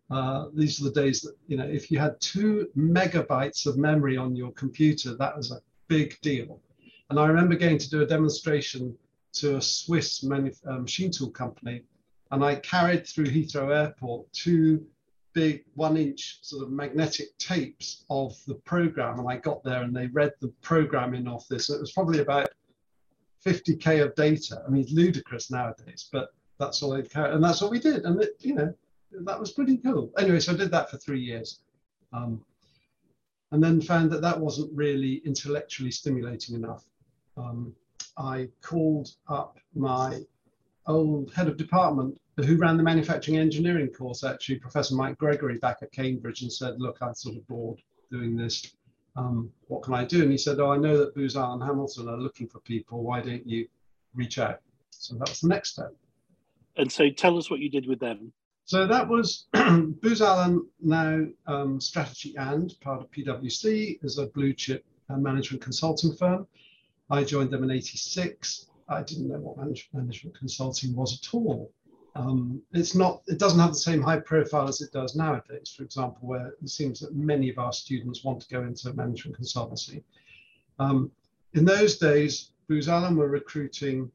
uh, 0.09 0.47
these 0.53 0.81
are 0.81 0.85
the 0.85 1.01
days 1.01 1.21
that, 1.21 1.35
you 1.47 1.57
know, 1.57 1.65
if 1.65 1.91
you 1.91 1.99
had 1.99 2.19
two 2.19 2.67
megabytes 2.75 3.65
of 3.65 3.77
memory 3.77 4.17
on 4.17 4.35
your 4.35 4.51
computer, 4.53 5.15
that 5.15 5.35
was 5.35 5.51
a 5.51 5.61
big 5.87 6.19
deal. 6.21 6.59
And 7.09 7.19
I 7.19 7.27
remember 7.27 7.55
going 7.55 7.77
to 7.77 7.89
do 7.89 8.01
a 8.01 8.05
demonstration 8.05 8.97
to 9.33 9.57
a 9.57 9.61
Swiss 9.61 10.23
uh, 10.23 10.79
machine 10.79 11.11
tool 11.11 11.29
company, 11.29 11.83
and 12.31 12.43
I 12.43 12.55
carried 12.55 13.07
through 13.07 13.25
Heathrow 13.25 13.75
Airport 13.75 14.31
two 14.33 14.85
big 15.33 15.63
one 15.75 15.97
inch 15.97 16.39
sort 16.41 16.63
of 16.63 16.71
magnetic 16.71 17.37
tapes 17.37 18.05
of 18.09 18.35
the 18.47 18.55
program. 18.55 19.19
And 19.19 19.29
I 19.29 19.37
got 19.37 19.63
there 19.63 19.83
and 19.83 19.95
they 19.95 20.07
read 20.07 20.33
the 20.41 20.49
programming 20.61 21.27
off 21.27 21.47
this. 21.47 21.69
It 21.69 21.79
was 21.79 21.91
probably 21.91 22.19
about 22.19 22.49
50K 23.45 24.03
of 24.03 24.15
data. 24.15 24.61
I 24.65 24.69
mean, 24.69 24.85
ludicrous 24.91 25.51
nowadays, 25.51 26.09
but 26.11 26.29
that's 26.59 26.81
all 26.83 26.91
they 26.91 27.03
carried. 27.03 27.33
And 27.33 27.43
that's 27.43 27.61
what 27.61 27.71
we 27.71 27.79
did. 27.79 28.05
And 28.05 28.21
it, 28.21 28.35
you 28.39 28.55
know, 28.55 28.73
that 29.11 29.39
was 29.39 29.51
pretty 29.51 29.77
cool. 29.77 30.11
Anyway, 30.17 30.39
so 30.39 30.53
I 30.53 30.57
did 30.57 30.71
that 30.71 30.91
for 30.91 30.97
three 30.97 31.21
years. 31.21 31.61
Um, 32.11 32.43
and 33.51 33.63
then 33.63 33.81
found 33.81 34.11
that 34.11 34.21
that 34.21 34.39
wasn't 34.39 34.71
really 34.75 35.21
intellectually 35.25 35.91
stimulating 35.91 36.55
enough. 36.55 36.83
Um, 37.37 37.73
I 38.17 38.49
called 38.61 39.09
up 39.27 39.57
my 39.73 40.21
old 40.87 41.33
head 41.33 41.47
of 41.47 41.57
department 41.57 42.19
who 42.37 42.57
ran 42.57 42.77
the 42.77 42.83
manufacturing 42.83 43.37
engineering 43.37 43.89
course, 43.89 44.23
actually, 44.23 44.55
Professor 44.55 44.95
Mike 44.95 45.17
Gregory 45.17 45.57
back 45.57 45.77
at 45.81 45.91
Cambridge, 45.91 46.41
and 46.41 46.51
said, 46.51 46.79
Look, 46.79 46.97
I'm 47.01 47.13
sort 47.13 47.35
of 47.35 47.47
bored 47.47 47.81
doing 48.11 48.35
this. 48.35 48.75
Um, 49.15 49.51
what 49.67 49.83
can 49.83 49.93
I 49.93 50.05
do? 50.05 50.21
And 50.21 50.31
he 50.31 50.37
said, 50.37 50.59
Oh, 50.59 50.71
I 50.71 50.77
know 50.77 50.97
that 50.97 51.15
Booz 51.15 51.35
Allen 51.35 51.61
Hamilton 51.61 52.07
are 52.07 52.17
looking 52.17 52.47
for 52.47 52.59
people. 52.59 53.03
Why 53.03 53.21
don't 53.21 53.45
you 53.45 53.67
reach 54.13 54.39
out? 54.39 54.61
So 54.91 55.15
that 55.15 55.29
was 55.29 55.41
the 55.41 55.47
next 55.47 55.71
step. 55.71 55.93
And 56.77 56.91
so 56.91 57.09
tell 57.09 57.37
us 57.37 57.49
what 57.49 57.59
you 57.59 57.69
did 57.69 57.87
with 57.87 57.99
them. 57.99 58.31
So 58.65 58.85
that 58.85 59.07
was 59.07 59.47
Booz 59.53 60.21
Allen, 60.21 60.65
now 60.79 61.25
um, 61.47 61.81
Strategy 61.81 62.35
and 62.37 62.73
part 62.81 63.01
of 63.01 63.11
PwC, 63.11 63.97
is 64.03 64.17
a 64.17 64.27
blue 64.27 64.53
chip 64.53 64.85
uh, 65.09 65.17
management 65.17 65.63
consulting 65.63 66.15
firm. 66.15 66.47
I 67.09 67.23
joined 67.23 67.49
them 67.49 67.63
in 67.63 67.71
86. 67.71 68.67
I 68.89 69.03
didn't 69.03 69.27
know 69.27 69.39
what 69.39 69.57
management 69.57 70.37
consulting 70.37 70.95
was 70.95 71.19
at 71.21 71.33
all. 71.33 71.71
Um, 72.15 72.61
it's 72.73 72.95
not, 72.95 73.21
it 73.27 73.37
doesn't 73.37 73.59
have 73.59 73.69
the 73.69 73.75
same 73.75 74.01
high 74.01 74.19
profile 74.19 74.67
as 74.67 74.81
it 74.81 74.91
does 74.91 75.15
nowadays, 75.15 75.73
for 75.75 75.83
example, 75.83 76.27
where 76.27 76.53
it 76.61 76.69
seems 76.69 76.99
that 76.99 77.15
many 77.15 77.49
of 77.49 77.59
our 77.59 77.71
students 77.71 78.23
want 78.23 78.41
to 78.41 78.49
go 78.49 78.63
into 78.63 78.91
management 78.93 79.39
consultancy. 79.39 80.03
Um, 80.79 81.11
in 81.53 81.65
those 81.65 81.97
days, 81.97 82.51
Booz 82.67 82.89
Allen 82.89 83.15
were 83.15 83.29
recruiting 83.29 84.11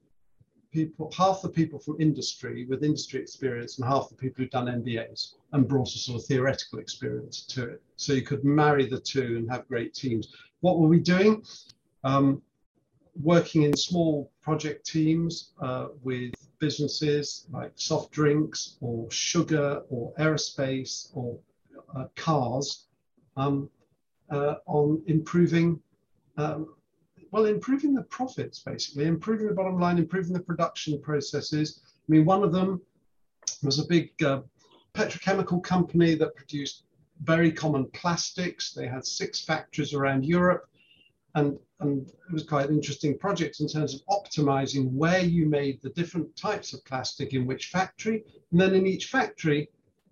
people, 0.73 1.13
half 1.17 1.41
the 1.41 1.49
people 1.49 1.79
from 1.79 2.01
industry 2.01 2.67
with 2.67 2.83
industry 2.83 3.21
experience 3.21 3.79
and 3.79 3.87
half 3.87 4.09
the 4.09 4.17
people 4.17 4.43
who'd 4.43 4.51
done 4.51 4.67
MBAs 4.67 5.35
and 5.53 5.69
brought 5.69 5.95
a 5.95 5.99
sort 5.99 6.21
of 6.21 6.27
theoretical 6.27 6.81
experience 6.81 7.43
to 7.47 7.65
it. 7.65 7.83
So 7.97 8.13
you 8.13 8.23
could 8.23 8.45
marry 8.45 8.87
the 8.87 9.01
two 9.01 9.37
and 9.37 9.51
have 9.51 9.69
great 9.69 9.95
teams. 9.95 10.35
What 10.61 10.81
were 10.81 10.89
we 10.89 10.99
doing? 10.99 11.45
Um, 12.03 12.43
working 13.23 13.63
in 13.63 13.77
small 13.77 14.31
project 14.41 14.87
teams 14.87 15.53
uh, 15.61 15.89
with 16.03 16.33
businesses 16.59 17.47
like 17.51 17.73
soft 17.77 18.11
drinks 18.13 18.77
or 18.81 19.11
sugar 19.11 19.83
or 19.89 20.13
aerospace 20.15 21.11
or 21.15 21.39
uh, 21.95 22.07
cars 22.17 22.87
um, 23.37 23.69
uh, 24.31 24.57
on 24.67 25.03
improving, 25.07 25.81
um, 26.37 26.75
well, 27.31 27.47
improving 27.47 27.95
the 27.95 28.03
profits 28.03 28.61
basically, 28.61 29.07
improving 29.07 29.47
the 29.47 29.55
bottom 29.55 29.79
line, 29.79 29.99
improving 29.99 30.33
the 30.33 30.41
production 30.41 31.01
processes. 31.01 31.81
I 31.87 32.13
mean, 32.13 32.25
one 32.25 32.43
of 32.43 32.53
them 32.53 32.81
was 33.63 33.79
a 33.79 33.87
big 33.87 34.11
uh, 34.23 34.41
petrochemical 34.95 35.63
company 35.63 36.15
that 36.17 36.35
produced 36.35 36.85
very 37.23 37.53
common 37.53 37.87
plastics. 37.93 38.73
They 38.73 38.87
had 38.87 39.07
six 39.07 39.45
factories 39.45 39.95
around 39.95 40.25
Europe 40.25 40.69
and, 41.35 41.59
and 41.81 42.09
it 42.09 42.33
was 42.33 42.45
quite 42.45 42.69
an 42.69 42.77
interesting 42.77 43.19
project 43.19 43.61
in 43.61 43.69
terms 43.69 43.95
of 43.95 44.07
optimizing 44.07 44.93
where 44.93 45.21
you 45.21 45.47
made 45.47 45.83
the 45.83 45.91
different 45.91 46.35
types 46.37 46.73
of 46.73 46.85
plastic 46.85 47.33
in 47.33 47.47
which 47.47 47.67
factory. 47.67 48.25
And 48.53 48.61
then 48.61 48.75
in 48.75 48.87
each 48.87 49.07
factory, 49.07 49.69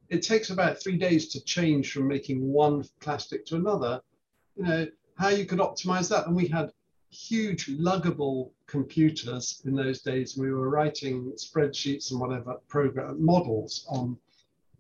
it 0.09 0.23
takes 0.23 0.51
about 0.51 0.83
three 0.83 0.97
days 0.97 1.29
to 1.29 1.45
change 1.45 1.93
from 1.93 2.09
making 2.09 2.47
one 2.53 2.85
plastic 3.01 3.47
to 3.47 3.57
another. 3.57 4.03
You 4.57 4.65
know, 4.65 4.87
how 5.17 5.29
you 5.29 5.47
could 5.47 5.61
optimize 5.61 6.09
that. 6.11 6.27
And 6.27 6.35
we 6.35 6.49
had 6.49 6.73
huge 7.11 7.69
luggable 7.69 8.51
computers 8.67 9.63
in 9.65 9.75
those 9.75 10.03
days. 10.03 10.37
We 10.37 10.51
were 10.51 10.69
writing 10.69 11.33
spreadsheets 11.37 12.11
and 12.11 12.21
whatever 12.21 12.57
program 12.69 13.25
models 13.25 13.87
on, 13.89 14.17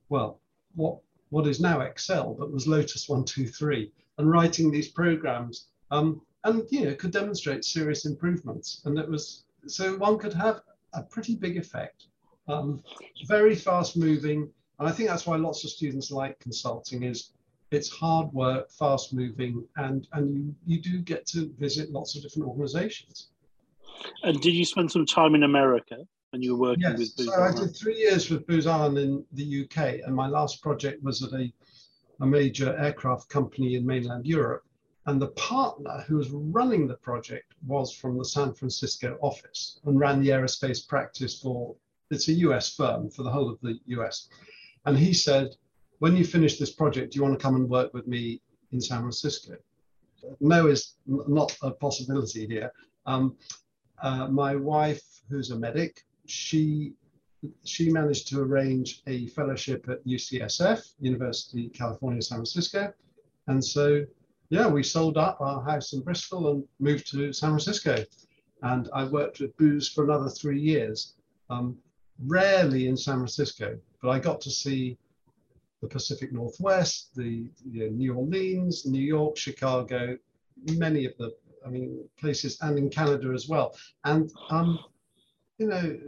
well, 0.08 0.40
what, 0.74 0.98
what 1.30 1.46
is 1.46 1.60
now 1.60 1.80
Excel, 1.82 2.34
but 2.34 2.50
was 2.50 2.66
Lotus 2.66 3.08
123, 3.08 3.92
and 4.18 4.30
writing 4.30 4.70
these 4.70 4.88
programs. 4.88 5.68
Um, 5.90 6.20
and 6.44 6.64
you 6.70 6.84
know, 6.84 6.94
could 6.94 7.12
demonstrate 7.12 7.64
serious 7.64 8.06
improvements. 8.06 8.82
And 8.84 8.98
it 8.98 9.08
was 9.08 9.44
so 9.66 9.96
one 9.96 10.18
could 10.18 10.34
have 10.34 10.60
a 10.94 11.02
pretty 11.02 11.34
big 11.34 11.56
effect. 11.56 12.06
Um, 12.48 12.82
very 13.26 13.54
fast 13.54 13.96
moving, 13.96 14.50
and 14.78 14.88
I 14.88 14.92
think 14.92 15.08
that's 15.08 15.26
why 15.26 15.36
lots 15.36 15.64
of 15.64 15.70
students 15.70 16.10
like 16.10 16.38
consulting 16.40 17.04
is 17.04 17.30
it's 17.70 17.88
hard 17.88 18.32
work, 18.32 18.70
fast 18.70 19.14
moving, 19.14 19.64
and 19.76 20.06
and 20.12 20.36
you 20.36 20.54
you 20.66 20.82
do 20.82 20.98
get 20.98 21.26
to 21.26 21.52
visit 21.58 21.90
lots 21.90 22.16
of 22.16 22.22
different 22.22 22.48
organisations. 22.48 23.28
And 24.24 24.40
did 24.40 24.54
you 24.54 24.64
spend 24.64 24.90
some 24.90 25.06
time 25.06 25.34
in 25.34 25.44
America 25.44 25.96
when 26.30 26.42
you 26.42 26.56
were 26.56 26.70
working 26.70 26.82
yes. 26.82 26.98
with 26.98 27.16
Booz 27.16 27.26
so 27.26 27.42
I 27.42 27.52
did 27.52 27.76
three 27.76 27.96
years 27.96 28.30
with 28.30 28.46
Booz 28.46 28.66
Allen 28.66 28.96
in 28.96 29.24
the 29.32 29.64
UK, 29.64 30.00
and 30.04 30.14
my 30.14 30.28
last 30.28 30.62
project 30.62 31.02
was 31.02 31.22
at 31.22 31.32
a, 31.32 31.52
a 32.20 32.26
major 32.26 32.76
aircraft 32.78 33.28
company 33.28 33.76
in 33.76 33.86
mainland 33.86 34.26
Europe. 34.26 34.64
And 35.06 35.20
the 35.20 35.28
partner 35.28 36.04
who 36.06 36.16
was 36.16 36.30
running 36.30 36.86
the 36.86 36.96
project 36.96 37.54
was 37.66 37.92
from 37.92 38.18
the 38.18 38.24
San 38.24 38.54
Francisco 38.54 39.18
office 39.20 39.80
and 39.84 39.98
ran 39.98 40.20
the 40.20 40.28
aerospace 40.28 40.86
practice 40.86 41.40
for, 41.40 41.74
it's 42.10 42.28
a 42.28 42.34
US 42.34 42.74
firm 42.74 43.10
for 43.10 43.24
the 43.24 43.30
whole 43.30 43.50
of 43.50 43.60
the 43.62 43.78
US. 43.86 44.28
And 44.86 44.96
he 44.96 45.12
said, 45.12 45.56
when 45.98 46.16
you 46.16 46.24
finish 46.24 46.58
this 46.58 46.72
project, 46.72 47.12
do 47.12 47.16
you 47.16 47.22
want 47.22 47.38
to 47.38 47.42
come 47.42 47.56
and 47.56 47.68
work 47.68 47.92
with 47.94 48.06
me 48.06 48.40
in 48.70 48.80
San 48.80 49.00
Francisco? 49.00 49.56
No 50.40 50.68
is 50.68 50.94
not 51.06 51.56
a 51.62 51.72
possibility 51.72 52.46
here. 52.46 52.72
Um, 53.06 53.36
uh, 54.02 54.28
my 54.28 54.54
wife, 54.56 55.02
who's 55.28 55.50
a 55.50 55.58
medic, 55.58 56.04
she 56.26 56.94
she 57.64 57.90
managed 57.90 58.28
to 58.28 58.40
arrange 58.40 59.02
a 59.08 59.26
fellowship 59.28 59.88
at 59.88 60.04
UCSF, 60.06 60.92
University 61.00 61.68
California, 61.70 62.22
San 62.22 62.38
Francisco. 62.38 62.92
And 63.48 63.64
so 63.64 64.04
yeah, 64.52 64.68
we 64.68 64.82
sold 64.82 65.16
up 65.16 65.40
our 65.40 65.62
house 65.64 65.94
in 65.94 66.02
Bristol 66.02 66.50
and 66.50 66.64
moved 66.78 67.10
to 67.10 67.32
San 67.32 67.48
Francisco. 67.48 68.04
And 68.60 68.86
I 68.92 69.04
worked 69.04 69.40
with 69.40 69.56
Booz 69.56 69.88
for 69.88 70.04
another 70.04 70.28
three 70.28 70.60
years, 70.60 71.14
um, 71.48 71.78
rarely 72.26 72.86
in 72.86 72.94
San 72.94 73.14
Francisco, 73.14 73.78
but 74.02 74.10
I 74.10 74.18
got 74.18 74.42
to 74.42 74.50
see 74.50 74.98
the 75.80 75.88
Pacific 75.88 76.34
Northwest, 76.34 77.14
the 77.16 77.46
New 77.64 78.14
Orleans, 78.14 78.84
New 78.84 79.00
York, 79.00 79.38
Chicago, 79.38 80.18
many 80.76 81.06
of 81.06 81.16
the, 81.16 81.34
I 81.66 81.70
mean, 81.70 82.04
places, 82.20 82.58
and 82.60 82.76
in 82.76 82.90
Canada 82.90 83.32
as 83.32 83.48
well. 83.48 83.74
And, 84.04 84.30
um, 84.50 84.78
you 85.56 85.66
know, 85.66 85.98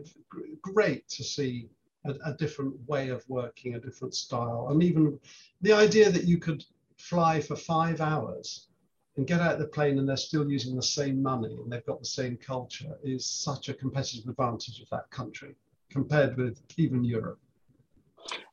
great 0.60 1.08
to 1.08 1.24
see 1.24 1.70
a, 2.04 2.12
a 2.26 2.34
different 2.34 2.74
way 2.86 3.08
of 3.08 3.24
working, 3.26 3.74
a 3.74 3.80
different 3.80 4.14
style. 4.14 4.68
And 4.70 4.82
even 4.82 5.18
the 5.62 5.72
idea 5.72 6.10
that 6.10 6.24
you 6.24 6.36
could 6.36 6.62
fly 7.08 7.38
for 7.40 7.54
five 7.54 8.00
hours 8.00 8.68
and 9.16 9.26
get 9.26 9.40
out 9.40 9.52
of 9.52 9.58
the 9.58 9.66
plane 9.66 9.98
and 9.98 10.08
they're 10.08 10.16
still 10.16 10.50
using 10.50 10.74
the 10.74 10.82
same 10.82 11.22
money 11.22 11.54
and 11.62 11.70
they've 11.70 11.84
got 11.84 12.00
the 12.00 12.06
same 12.06 12.36
culture 12.36 12.96
is 13.02 13.26
such 13.26 13.68
a 13.68 13.74
competitive 13.74 14.26
advantage 14.28 14.80
of 14.80 14.88
that 14.90 15.08
country 15.10 15.54
compared 15.90 16.36
with 16.36 16.62
even 16.78 17.04
Europe. 17.04 17.38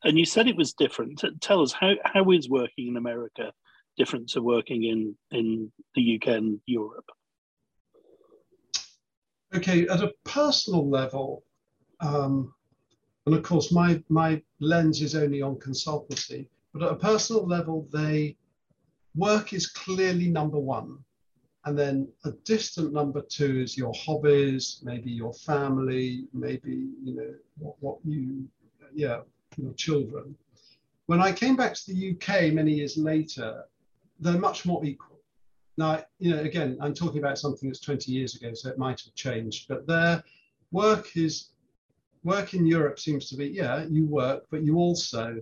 And 0.03 0.19
you 0.19 0.25
said 0.25 0.47
it 0.47 0.57
was 0.57 0.73
different. 0.73 1.23
Tell 1.39 1.61
us 1.61 1.71
how 1.71 1.93
how 2.03 2.29
is 2.31 2.49
working 2.49 2.89
in 2.89 2.97
America 2.97 3.53
different 3.97 4.27
to 4.29 4.41
working 4.41 4.83
in 4.83 5.15
in 5.31 5.71
the 5.95 6.15
UK 6.15 6.27
and 6.35 6.59
Europe? 6.65 7.09
Okay, 9.55 9.87
at 9.87 10.03
a 10.03 10.13
personal 10.25 10.89
level, 10.89 11.43
um, 12.01 12.53
and 13.25 13.33
of 13.33 13.43
course 13.43 13.71
my 13.71 14.03
my 14.09 14.41
lens 14.59 15.01
is 15.01 15.15
only 15.15 15.41
on 15.41 15.55
consultancy, 15.55 16.47
but 16.73 16.83
at 16.83 16.91
a 16.91 16.95
personal 16.95 17.47
level, 17.47 17.87
they 17.93 18.35
work 19.15 19.53
is 19.53 19.67
clearly 19.67 20.29
number 20.29 20.59
one. 20.59 20.97
And 21.65 21.77
then 21.77 22.07
a 22.25 22.31
distant 22.43 22.91
number 22.91 23.21
two 23.21 23.61
is 23.61 23.77
your 23.77 23.93
hobbies, 23.95 24.81
maybe 24.83 25.11
your 25.11 25.33
family, 25.33 26.25
maybe, 26.33 26.89
you 27.03 27.15
know, 27.15 27.33
what, 27.59 27.75
what 27.81 27.97
you, 28.03 28.47
yeah, 28.95 29.21
your 29.57 29.73
children. 29.73 30.35
When 31.05 31.21
I 31.21 31.31
came 31.31 31.55
back 31.55 31.75
to 31.75 31.93
the 31.93 32.11
UK 32.11 32.53
many 32.53 32.73
years 32.73 32.97
later, 32.97 33.65
they're 34.19 34.39
much 34.39 34.65
more 34.65 34.83
equal. 34.83 35.19
Now, 35.77 36.03
you 36.19 36.31
know, 36.35 36.41
again, 36.41 36.77
I'm 36.81 36.93
talking 36.93 37.19
about 37.19 37.37
something 37.37 37.69
that's 37.69 37.79
20 37.79 38.11
years 38.11 38.35
ago, 38.35 38.53
so 38.53 38.69
it 38.69 38.77
might 38.77 39.01
have 39.01 39.13
changed, 39.13 39.67
but 39.67 39.85
their 39.85 40.23
work 40.71 41.15
is, 41.15 41.49
work 42.23 42.53
in 42.53 42.65
Europe 42.65 42.99
seems 42.99 43.29
to 43.29 43.35
be, 43.35 43.47
yeah, 43.47 43.85
you 43.89 44.05
work, 44.05 44.45
but 44.49 44.63
you 44.63 44.77
also 44.77 45.37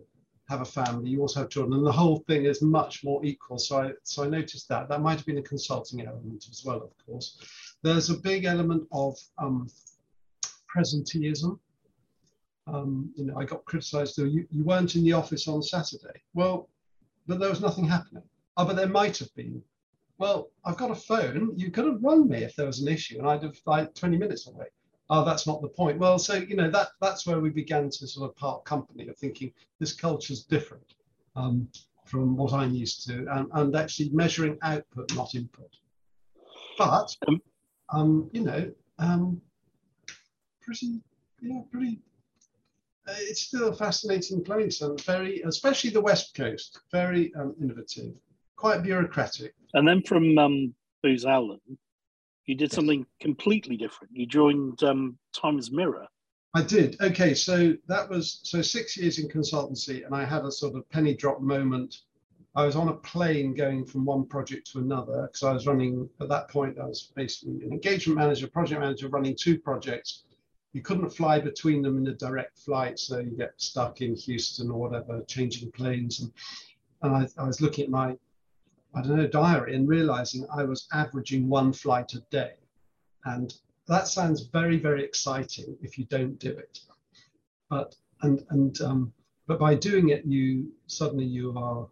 have 0.49 0.61
a 0.61 0.65
family, 0.65 1.11
you 1.11 1.21
also 1.21 1.41
have 1.41 1.49
children, 1.49 1.77
and 1.77 1.85
the 1.85 1.91
whole 1.91 2.19
thing 2.27 2.45
is 2.45 2.61
much 2.61 3.03
more 3.03 3.23
equal. 3.23 3.59
So 3.59 3.81
I, 3.81 3.91
so 4.03 4.23
I 4.23 4.27
noticed 4.27 4.67
that. 4.69 4.89
That 4.89 5.01
might 5.01 5.17
have 5.17 5.25
been 5.25 5.37
a 5.37 5.43
consulting 5.43 6.01
element 6.01 6.47
as 6.49 6.63
well, 6.65 6.81
of 6.81 7.05
course. 7.05 7.37
There's 7.83 8.09
a 8.09 8.17
big 8.17 8.45
element 8.45 8.87
of 8.91 9.15
um, 9.37 9.69
presenteeism. 10.75 11.59
Um, 12.65 13.11
you 13.15 13.25
know, 13.25 13.37
I 13.37 13.45
got 13.45 13.63
criticized, 13.65 14.17
though, 14.17 14.23
you, 14.23 14.47
you 14.49 14.63
weren't 14.63 14.95
in 14.95 15.03
the 15.03 15.13
office 15.13 15.47
on 15.47 15.61
Saturday. 15.61 16.19
Well, 16.33 16.67
but 17.27 17.39
there 17.39 17.49
was 17.49 17.61
nothing 17.61 17.85
happening. 17.85 18.23
Oh, 18.57 18.65
but 18.65 18.75
there 18.75 18.87
might 18.87 19.19
have 19.19 19.33
been. 19.35 19.61
Well, 20.17 20.49
I've 20.65 20.77
got 20.77 20.91
a 20.91 20.95
phone. 20.95 21.53
You 21.55 21.69
could 21.69 21.85
have 21.85 22.03
run 22.03 22.27
me 22.27 22.39
if 22.43 22.55
there 22.55 22.65
was 22.65 22.81
an 22.81 22.87
issue, 22.87 23.19
and 23.19 23.27
I'd 23.27 23.43
have 23.43 23.57
like 23.65 23.93
20 23.93 24.17
minutes 24.17 24.47
away 24.47 24.65
oh, 25.09 25.25
that's 25.25 25.47
not 25.47 25.61
the 25.61 25.67
point. 25.67 25.97
Well, 25.97 26.19
so 26.19 26.35
you 26.35 26.55
know 26.55 26.69
that 26.69 26.89
that's 27.01 27.25
where 27.25 27.39
we 27.39 27.49
began 27.49 27.89
to 27.89 28.07
sort 28.07 28.29
of 28.29 28.35
part 28.35 28.65
company 28.65 29.07
of 29.07 29.17
thinking 29.17 29.51
this 29.79 29.93
culture's 29.93 30.43
different 30.43 30.93
um, 31.35 31.67
from 32.05 32.35
what 32.35 32.53
I'm 32.53 32.73
used 32.73 33.05
to, 33.07 33.25
and, 33.31 33.47
and 33.53 33.75
actually 33.75 34.09
measuring 34.09 34.57
output, 34.61 35.15
not 35.15 35.35
input. 35.35 35.69
But 36.77 37.15
um, 37.27 37.41
um 37.89 38.29
you 38.33 38.41
know, 38.41 38.71
um, 38.99 39.41
pretty, 40.61 41.01
yeah, 41.41 41.61
pretty. 41.71 41.99
Uh, 43.07 43.13
it's 43.17 43.41
still 43.41 43.69
a 43.69 43.75
fascinating 43.75 44.43
place 44.43 44.81
and 44.81 45.01
very, 45.01 45.41
especially 45.41 45.89
the 45.89 46.01
West 46.01 46.35
Coast, 46.35 46.79
very 46.91 47.33
um, 47.33 47.55
innovative, 47.59 48.13
quite 48.55 48.83
bureaucratic. 48.83 49.55
And 49.73 49.87
then 49.87 50.03
from 50.03 50.37
um, 50.37 50.75
Booz 51.01 51.25
Allen, 51.25 51.59
you 52.49 52.55
did 52.55 52.71
something 52.71 53.05
completely 53.21 53.77
different. 53.77 54.11
You 54.11 54.25
joined 54.25 54.81
um, 54.83 55.19
Times 55.33 55.71
Mirror. 55.71 56.07
I 56.55 56.63
did. 56.63 56.99
Okay, 56.99 57.35
so 57.35 57.75
that 57.87 58.09
was 58.09 58.39
so 58.41 58.63
six 58.63 58.97
years 58.97 59.19
in 59.19 59.29
consultancy, 59.29 60.03
and 60.03 60.15
I 60.15 60.25
had 60.25 60.43
a 60.43 60.51
sort 60.51 60.75
of 60.75 60.89
penny 60.89 61.13
drop 61.13 61.41
moment. 61.41 61.97
I 62.55 62.65
was 62.65 62.75
on 62.75 62.87
a 62.87 62.93
plane 62.93 63.53
going 63.53 63.85
from 63.85 64.03
one 64.03 64.25
project 64.25 64.71
to 64.71 64.79
another 64.79 65.27
because 65.27 65.43
I 65.43 65.53
was 65.53 65.67
running 65.67 66.09
at 66.19 66.29
that 66.29 66.49
point. 66.49 66.79
I 66.79 66.85
was 66.85 67.11
basically 67.15 67.63
an 67.63 67.71
engagement 67.71 68.17
manager, 68.17 68.47
project 68.47 68.81
manager, 68.81 69.09
running 69.09 69.35
two 69.35 69.59
projects. 69.59 70.23
You 70.73 70.81
couldn't 70.81 71.11
fly 71.11 71.39
between 71.39 71.83
them 71.83 71.99
in 71.99 72.07
a 72.07 72.15
direct 72.15 72.57
flight, 72.57 72.97
so 72.97 73.19
you 73.19 73.37
get 73.37 73.53
stuck 73.57 74.01
in 74.01 74.15
Houston 74.15 74.71
or 74.71 74.79
whatever, 74.79 75.21
changing 75.27 75.71
planes. 75.71 76.21
And, 76.21 76.31
and 77.03 77.15
I, 77.15 77.27
I 77.43 77.45
was 77.45 77.61
looking 77.61 77.83
at 77.83 77.91
my 77.91 78.17
I 78.93 79.01
don't 79.01 79.17
know, 79.17 79.27
diary 79.27 79.75
and 79.75 79.87
realizing 79.87 80.47
I 80.51 80.63
was 80.63 80.87
averaging 80.93 81.47
one 81.47 81.73
flight 81.73 82.13
a 82.13 82.19
day. 82.31 82.53
And 83.25 83.53
that 83.87 84.07
sounds 84.07 84.41
very, 84.41 84.77
very 84.77 85.03
exciting 85.03 85.77
if 85.81 85.97
you 85.97 86.05
don't 86.05 86.39
do 86.39 86.49
it. 86.49 86.79
But 87.69 87.95
and 88.21 88.43
and 88.49 88.81
um, 88.81 89.13
but 89.47 89.59
by 89.59 89.75
doing 89.75 90.09
it, 90.09 90.25
you 90.25 90.71
suddenly 90.87 91.25
you 91.25 91.57
are 91.57 91.87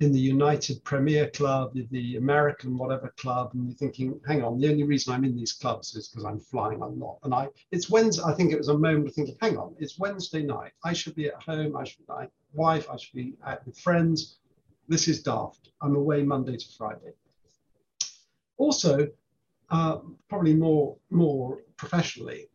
in 0.00 0.12
the 0.12 0.18
United 0.18 0.82
Premier 0.82 1.28
Club, 1.28 1.76
the 1.90 2.16
American 2.16 2.78
whatever 2.78 3.12
club, 3.18 3.50
and 3.52 3.66
you're 3.66 3.76
thinking, 3.76 4.18
hang 4.26 4.42
on, 4.42 4.58
the 4.58 4.68
only 4.70 4.82
reason 4.82 5.12
I'm 5.12 5.24
in 5.24 5.36
these 5.36 5.52
clubs 5.52 5.94
is 5.94 6.08
because 6.08 6.24
I'm 6.24 6.40
flying 6.40 6.80
a 6.80 6.86
lot. 6.86 7.18
And 7.22 7.34
I 7.34 7.48
it's 7.70 7.90
Wednesday, 7.90 8.22
I 8.24 8.32
think 8.32 8.52
it 8.52 8.58
was 8.58 8.68
a 8.68 8.78
moment 8.78 9.08
of 9.08 9.14
thinking, 9.14 9.36
hang 9.42 9.58
on, 9.58 9.74
it's 9.78 9.98
Wednesday 9.98 10.42
night. 10.42 10.72
I 10.84 10.92
should 10.94 11.14
be 11.14 11.26
at 11.26 11.42
home, 11.42 11.76
I 11.76 11.84
should 11.84 11.98
be 11.98 12.04
my 12.08 12.28
wife, 12.54 12.88
I 12.90 12.96
should 12.96 13.14
be 13.14 13.34
out 13.44 13.66
with 13.66 13.78
friends 13.78 14.38
this 14.90 15.06
is 15.06 15.22
daft. 15.22 15.70
I'm 15.80 15.94
away 15.94 16.24
Monday 16.24 16.56
to 16.56 16.68
Friday. 16.76 17.12
Also, 18.58 19.06
uh, 19.70 19.98
probably 20.28 20.52
more, 20.52 20.96
more 21.10 21.62
professionally, 21.76 22.48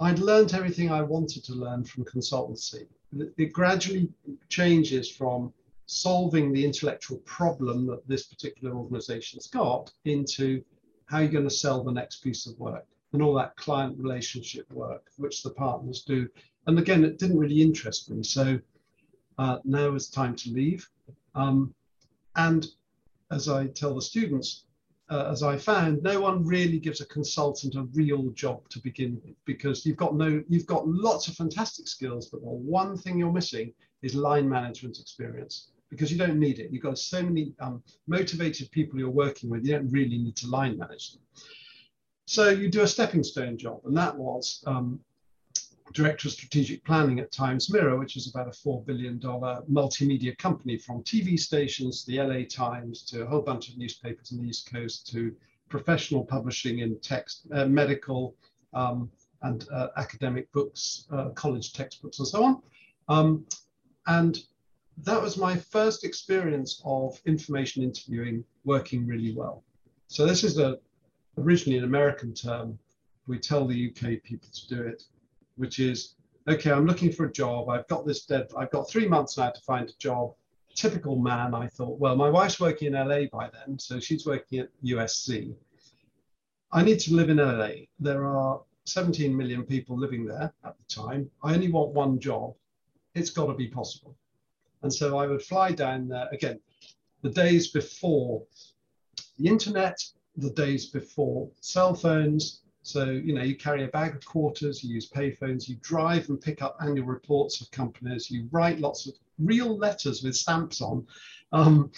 I'd 0.00 0.18
learned 0.18 0.52
everything 0.52 0.90
I 0.90 1.02
wanted 1.02 1.44
to 1.44 1.54
learn 1.54 1.84
from 1.84 2.04
consultancy. 2.04 2.88
It 3.36 3.52
gradually 3.52 4.10
changes 4.48 5.08
from 5.08 5.54
solving 5.86 6.52
the 6.52 6.64
intellectual 6.64 7.18
problem 7.18 7.86
that 7.86 8.06
this 8.06 8.26
particular 8.26 8.76
organization's 8.76 9.46
got 9.46 9.90
into 10.04 10.62
how 11.06 11.20
you're 11.20 11.30
going 11.30 11.48
to 11.48 11.50
sell 11.64 11.82
the 11.82 11.92
next 11.92 12.16
piece 12.24 12.46
of 12.46 12.58
work 12.58 12.86
and 13.12 13.22
all 13.22 13.34
that 13.34 13.56
client 13.56 13.96
relationship 13.98 14.70
work, 14.72 15.04
which 15.16 15.42
the 15.42 15.50
partners 15.50 16.02
do. 16.02 16.28
And 16.66 16.78
again, 16.78 17.04
it 17.04 17.18
didn't 17.18 17.38
really 17.38 17.62
interest 17.62 18.10
me. 18.10 18.22
So 18.24 18.58
uh, 19.38 19.58
now 19.64 19.94
it's 19.94 20.10
time 20.10 20.34
to 20.36 20.50
leave. 20.50 20.86
Um, 21.34 21.74
and 22.36 22.66
as 23.30 23.48
I 23.48 23.66
tell 23.68 23.94
the 23.94 24.02
students, 24.02 24.64
uh, 25.10 25.28
as 25.30 25.42
I 25.42 25.56
found, 25.56 26.02
no 26.02 26.20
one 26.20 26.44
really 26.44 26.78
gives 26.78 27.00
a 27.00 27.06
consultant 27.06 27.74
a 27.76 27.82
real 27.94 28.30
job 28.30 28.68
to 28.70 28.80
begin 28.80 29.20
with 29.24 29.34
because 29.46 29.86
you've 29.86 29.96
got 29.96 30.14
no, 30.14 30.42
you've 30.48 30.66
got 30.66 30.86
lots 30.86 31.28
of 31.28 31.34
fantastic 31.34 31.88
skills, 31.88 32.28
but 32.28 32.40
the 32.40 32.46
one 32.46 32.96
thing 32.96 33.18
you're 33.18 33.32
missing 33.32 33.72
is 34.02 34.14
line 34.14 34.48
management 34.48 34.98
experience 34.98 35.70
because 35.90 36.12
you 36.12 36.18
don't 36.18 36.38
need 36.38 36.58
it. 36.58 36.70
You've 36.70 36.82
got 36.82 36.98
so 36.98 37.22
many 37.22 37.54
um, 37.60 37.82
motivated 38.06 38.70
people 38.70 38.98
you're 38.98 39.08
working 39.08 39.48
with, 39.48 39.64
you 39.64 39.72
don't 39.72 39.90
really 39.90 40.18
need 40.18 40.36
to 40.36 40.48
line 40.48 40.76
manage 40.76 41.12
them. 41.12 41.22
So 42.26 42.50
you 42.50 42.68
do 42.68 42.82
a 42.82 42.86
stepping 42.86 43.22
stone 43.22 43.56
job, 43.56 43.80
and 43.86 43.96
that 43.96 44.14
was 44.14 44.62
um, 44.66 45.00
director 45.92 46.28
of 46.28 46.32
strategic 46.32 46.84
planning 46.84 47.18
at 47.18 47.32
Times 47.32 47.72
Mirror, 47.72 47.98
which 47.98 48.16
is 48.16 48.28
about 48.28 48.48
a 48.48 48.50
$4 48.50 48.84
billion 48.84 49.18
multimedia 49.18 50.36
company 50.38 50.76
from 50.76 51.02
TV 51.02 51.38
stations, 51.38 52.04
the 52.04 52.20
LA 52.20 52.44
Times, 52.48 53.02
to 53.04 53.22
a 53.22 53.26
whole 53.26 53.42
bunch 53.42 53.68
of 53.68 53.78
newspapers 53.78 54.32
in 54.32 54.38
the 54.38 54.48
East 54.48 54.70
Coast, 54.70 55.06
to 55.08 55.34
professional 55.68 56.24
publishing 56.24 56.80
in 56.80 56.98
text, 57.00 57.42
uh, 57.52 57.66
medical, 57.66 58.34
um, 58.74 59.10
and 59.42 59.66
uh, 59.72 59.88
academic 59.96 60.50
books, 60.52 61.06
uh, 61.12 61.28
college 61.30 61.72
textbooks, 61.72 62.18
and 62.18 62.28
so 62.28 62.44
on. 62.44 62.62
Um, 63.08 63.46
and 64.06 64.38
that 65.04 65.20
was 65.20 65.36
my 65.36 65.56
first 65.56 66.04
experience 66.04 66.82
of 66.84 67.20
information 67.24 67.82
interviewing 67.82 68.44
working 68.64 69.06
really 69.06 69.34
well. 69.34 69.62
So 70.08 70.26
this 70.26 70.42
is 70.42 70.58
a 70.58 70.78
originally 71.38 71.78
an 71.78 71.84
American 71.84 72.34
term. 72.34 72.78
We 73.26 73.38
tell 73.38 73.66
the 73.66 73.90
UK 73.90 74.22
people 74.24 74.48
to 74.52 74.68
do 74.68 74.82
it 74.82 75.04
which 75.58 75.78
is, 75.78 76.14
okay, 76.48 76.70
I'm 76.70 76.86
looking 76.86 77.12
for 77.12 77.26
a 77.26 77.32
job. 77.32 77.68
I've 77.68 77.86
got 77.88 78.06
this 78.06 78.24
dead, 78.24 78.48
I've 78.56 78.70
got 78.70 78.88
three 78.88 79.06
months 79.06 79.36
now 79.36 79.50
to 79.50 79.60
find 79.60 79.88
a 79.88 79.98
job. 79.98 80.34
Typical 80.74 81.16
man, 81.16 81.54
I 81.54 81.66
thought, 81.66 81.98
well, 81.98 82.16
my 82.16 82.30
wife's 82.30 82.60
working 82.60 82.94
in 82.94 83.08
LA 83.08 83.26
by 83.32 83.50
then, 83.50 83.78
so 83.78 83.98
she's 83.98 84.24
working 84.24 84.60
at 84.60 84.68
USC. 84.84 85.54
I 86.70 86.82
need 86.82 87.00
to 87.00 87.14
live 87.14 87.30
in 87.30 87.38
LA. 87.38 87.70
There 87.98 88.26
are 88.26 88.60
17 88.84 89.36
million 89.36 89.64
people 89.64 89.98
living 89.98 90.24
there 90.24 90.52
at 90.64 90.76
the 90.78 90.84
time. 90.94 91.30
I 91.42 91.54
only 91.54 91.70
want 91.70 91.92
one 91.92 92.18
job. 92.18 92.54
It's 93.14 93.30
got 93.30 93.46
to 93.46 93.54
be 93.54 93.68
possible. 93.68 94.16
And 94.82 94.92
so 94.92 95.18
I 95.18 95.26
would 95.26 95.42
fly 95.42 95.72
down 95.72 96.08
there 96.08 96.28
again, 96.30 96.60
the 97.22 97.30
days 97.30 97.68
before 97.68 98.44
the 99.38 99.48
internet, 99.48 99.98
the 100.36 100.50
days 100.50 100.86
before 100.86 101.50
cell 101.60 101.94
phones, 101.94 102.62
so, 102.82 103.04
you 103.04 103.34
know, 103.34 103.42
you 103.42 103.56
carry 103.56 103.84
a 103.84 103.88
bag 103.88 104.14
of 104.14 104.24
quarters, 104.24 104.82
you 104.82 104.94
use 104.94 105.10
payphones, 105.10 105.68
you 105.68 105.76
drive 105.82 106.28
and 106.28 106.40
pick 106.40 106.62
up 106.62 106.76
annual 106.80 107.06
reports 107.06 107.60
of 107.60 107.70
companies, 107.70 108.30
you 108.30 108.48
write 108.50 108.80
lots 108.80 109.06
of 109.06 109.14
real 109.38 109.76
letters 109.76 110.22
with 110.22 110.36
stamps 110.36 110.80
on, 110.80 111.06
um, 111.52 111.90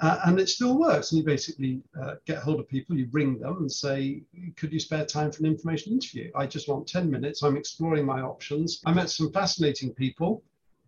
uh, 0.00 0.20
and 0.26 0.38
it 0.38 0.48
still 0.48 0.78
works. 0.78 1.10
And 1.10 1.18
you 1.18 1.24
basically 1.24 1.82
uh, 2.00 2.14
get 2.24 2.38
hold 2.38 2.60
of 2.60 2.68
people, 2.68 2.96
you 2.96 3.08
ring 3.12 3.38
them 3.38 3.58
and 3.58 3.70
say, 3.70 4.22
could 4.56 4.72
you 4.72 4.80
spare 4.80 5.04
time 5.04 5.30
for 5.32 5.40
an 5.40 5.46
information 5.46 5.92
interview? 5.92 6.30
I 6.34 6.46
just 6.46 6.68
want 6.68 6.86
10 6.86 7.10
minutes. 7.10 7.42
I'm 7.42 7.56
exploring 7.56 8.06
my 8.06 8.20
options. 8.20 8.80
I 8.86 8.92
met 8.92 9.10
some 9.10 9.32
fascinating 9.32 9.92
people. 9.92 10.42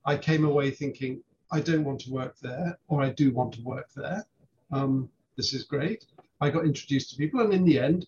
I 0.04 0.16
came 0.16 0.44
away 0.44 0.70
thinking, 0.70 1.22
I 1.52 1.60
don't 1.60 1.84
want 1.84 2.00
to 2.02 2.12
work 2.12 2.38
there, 2.40 2.78
or 2.88 3.02
I 3.02 3.10
do 3.10 3.32
want 3.32 3.54
to 3.54 3.62
work 3.62 3.88
there. 3.94 4.24
Um, 4.70 5.10
this 5.36 5.52
is 5.52 5.64
great. 5.64 6.06
I 6.40 6.48
got 6.48 6.64
introduced 6.64 7.10
to 7.10 7.16
people, 7.16 7.40
and 7.40 7.52
in 7.52 7.64
the 7.64 7.78
end, 7.78 8.06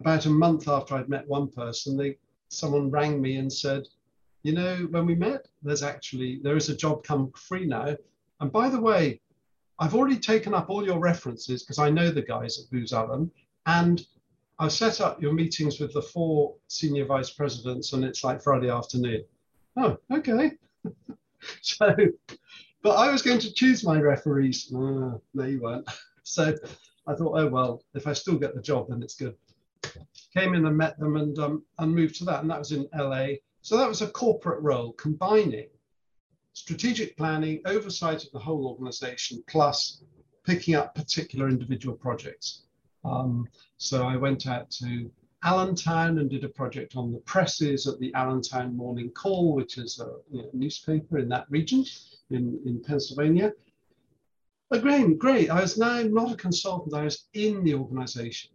about 0.00 0.26
a 0.26 0.30
month 0.30 0.68
after 0.68 0.94
I'd 0.94 1.08
met 1.08 1.26
one 1.26 1.48
person, 1.48 1.96
they 1.96 2.16
someone 2.48 2.90
rang 2.90 3.20
me 3.20 3.36
and 3.36 3.52
said, 3.52 3.86
you 4.42 4.52
know, 4.52 4.86
when 4.90 5.06
we 5.06 5.14
met, 5.14 5.46
there's 5.62 5.82
actually, 5.82 6.40
there 6.42 6.56
is 6.56 6.68
a 6.68 6.76
job 6.76 7.04
come 7.04 7.30
free 7.32 7.66
now. 7.66 7.96
And 8.40 8.52
by 8.52 8.68
the 8.68 8.80
way, 8.80 9.20
I've 9.78 9.94
already 9.94 10.18
taken 10.18 10.54
up 10.54 10.70
all 10.70 10.84
your 10.84 10.98
references 10.98 11.62
because 11.62 11.78
I 11.78 11.90
know 11.90 12.10
the 12.10 12.22
guys 12.22 12.58
at 12.58 12.70
Booz 12.70 12.92
Allen. 12.92 13.30
And 13.66 14.04
I've 14.58 14.72
set 14.72 15.00
up 15.00 15.20
your 15.20 15.32
meetings 15.32 15.78
with 15.78 15.92
the 15.92 16.02
four 16.02 16.54
senior 16.68 17.04
vice 17.04 17.30
presidents 17.30 17.92
and 17.92 18.04
it's 18.04 18.24
like 18.24 18.42
Friday 18.42 18.70
afternoon. 18.70 19.24
Oh, 19.76 19.98
okay. 20.10 20.52
so, 21.60 21.94
but 22.82 22.96
I 22.96 23.10
was 23.10 23.22
going 23.22 23.38
to 23.40 23.52
choose 23.52 23.84
my 23.84 24.00
referees. 24.00 24.72
Ah, 24.74 25.14
no, 25.34 25.44
you 25.44 25.60
weren't. 25.60 25.88
So 26.24 26.54
I 27.06 27.14
thought, 27.14 27.40
oh, 27.40 27.46
well, 27.46 27.82
if 27.94 28.06
I 28.06 28.12
still 28.12 28.36
get 28.36 28.54
the 28.54 28.60
job, 28.60 28.88
then 28.90 29.02
it's 29.02 29.14
good. 29.14 29.34
Came 30.34 30.54
in 30.54 30.66
and 30.66 30.76
met 30.76 30.98
them 30.98 31.16
and, 31.16 31.38
um, 31.38 31.64
and 31.78 31.94
moved 31.94 32.16
to 32.16 32.24
that. 32.24 32.40
And 32.40 32.50
that 32.50 32.58
was 32.58 32.72
in 32.72 32.88
LA. 32.96 33.28
So 33.62 33.76
that 33.76 33.88
was 33.88 34.02
a 34.02 34.10
corporate 34.10 34.62
role 34.62 34.92
combining 34.92 35.68
strategic 36.58 37.16
planning, 37.16 37.60
oversight 37.66 38.24
of 38.24 38.32
the 38.32 38.38
whole 38.38 38.66
organization, 38.66 39.42
plus 39.46 40.02
picking 40.44 40.74
up 40.74 40.94
particular 40.94 41.48
individual 41.48 41.96
projects. 41.96 42.62
Um, 43.04 43.46
so 43.76 44.06
I 44.06 44.16
went 44.16 44.46
out 44.46 44.70
to 44.72 45.10
Allentown 45.44 46.18
and 46.18 46.28
did 46.28 46.42
a 46.42 46.48
project 46.48 46.96
on 46.96 47.12
the 47.12 47.18
presses 47.20 47.86
at 47.86 47.98
the 48.00 48.12
Allentown 48.14 48.76
Morning 48.76 49.10
Call, 49.10 49.54
which 49.54 49.78
is 49.78 50.00
a 50.00 50.16
you 50.32 50.42
know, 50.42 50.50
newspaper 50.52 51.18
in 51.18 51.28
that 51.28 51.46
region 51.48 51.84
in, 52.30 52.60
in 52.66 52.82
Pennsylvania. 52.82 53.52
Again, 54.70 55.16
great. 55.16 55.50
I 55.50 55.60
was 55.60 55.78
now 55.78 56.02
not 56.02 56.32
a 56.32 56.36
consultant, 56.36 56.94
I 56.94 57.04
was 57.04 57.28
in 57.34 57.62
the 57.62 57.74
organization 57.74 58.50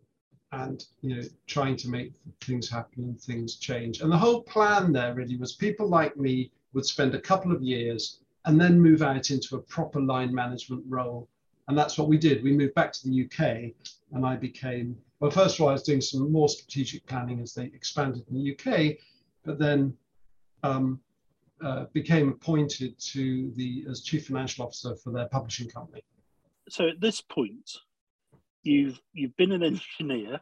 and 0.53 0.85
you 1.01 1.15
know 1.15 1.21
trying 1.47 1.75
to 1.75 1.89
make 1.89 2.13
things 2.41 2.69
happen 2.69 3.03
and 3.03 3.19
things 3.19 3.55
change. 3.55 4.01
And 4.01 4.11
the 4.11 4.17
whole 4.17 4.43
plan 4.43 4.93
there 4.93 5.13
really 5.13 5.35
was 5.35 5.53
people 5.53 5.87
like 5.87 6.15
me 6.15 6.51
would 6.73 6.85
spend 6.85 7.15
a 7.15 7.21
couple 7.21 7.51
of 7.51 7.61
years 7.61 8.19
and 8.45 8.59
then 8.59 8.79
move 8.79 9.01
out 9.01 9.31
into 9.31 9.55
a 9.55 9.61
proper 9.61 10.01
line 10.01 10.33
management 10.33 10.83
role. 10.87 11.27
And 11.67 11.77
that's 11.77 11.97
what 11.97 12.09
we 12.09 12.17
did. 12.17 12.43
We 12.43 12.51
moved 12.51 12.75
back 12.75 12.91
to 12.93 13.07
the 13.07 13.25
UK 13.25 13.73
and 14.11 14.25
I 14.25 14.35
became, 14.35 14.97
well, 15.19 15.31
first 15.31 15.55
of 15.55 15.61
all, 15.61 15.69
I 15.69 15.73
was 15.73 15.83
doing 15.83 16.01
some 16.01 16.31
more 16.31 16.49
strategic 16.49 17.05
planning 17.05 17.39
as 17.39 17.53
they 17.53 17.65
expanded 17.65 18.23
in 18.29 18.35
the 18.35 18.53
UK, 18.53 18.97
but 19.45 19.59
then 19.59 19.95
um, 20.63 20.99
uh, 21.63 21.85
became 21.93 22.29
appointed 22.29 22.99
to 22.99 23.51
the 23.55 23.85
as 23.89 24.01
chief 24.01 24.27
financial 24.27 24.65
officer 24.65 24.95
for 24.95 25.11
their 25.11 25.27
publishing 25.29 25.69
company. 25.69 26.03
So 26.69 26.87
at 26.87 26.99
this 26.99 27.21
point, 27.21 27.77
you've 28.63 28.99
you've 29.13 29.35
been 29.37 29.51
an 29.51 29.63
engineer 29.63 30.39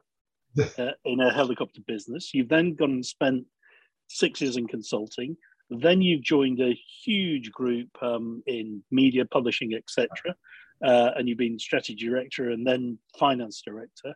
uh, 0.77 0.91
in 1.05 1.19
a 1.19 1.33
helicopter 1.33 1.81
business. 1.87 2.33
You've 2.33 2.49
then 2.49 2.75
gone 2.75 2.91
and 2.91 3.05
spent 3.05 3.45
six 4.07 4.41
years 4.41 4.57
in 4.57 4.67
consulting. 4.67 5.37
Then 5.69 6.01
you've 6.01 6.23
joined 6.23 6.59
a 6.59 6.77
huge 7.03 7.51
group 7.51 7.89
um, 8.01 8.43
in 8.45 8.83
media, 8.91 9.25
publishing, 9.25 9.73
etc. 9.73 10.09
Uh, 10.83 11.11
and 11.15 11.29
you've 11.29 11.37
been 11.37 11.57
strategy 11.57 11.95
director 11.95 12.49
and 12.49 12.67
then 12.67 12.97
finance 13.17 13.61
director. 13.65 14.13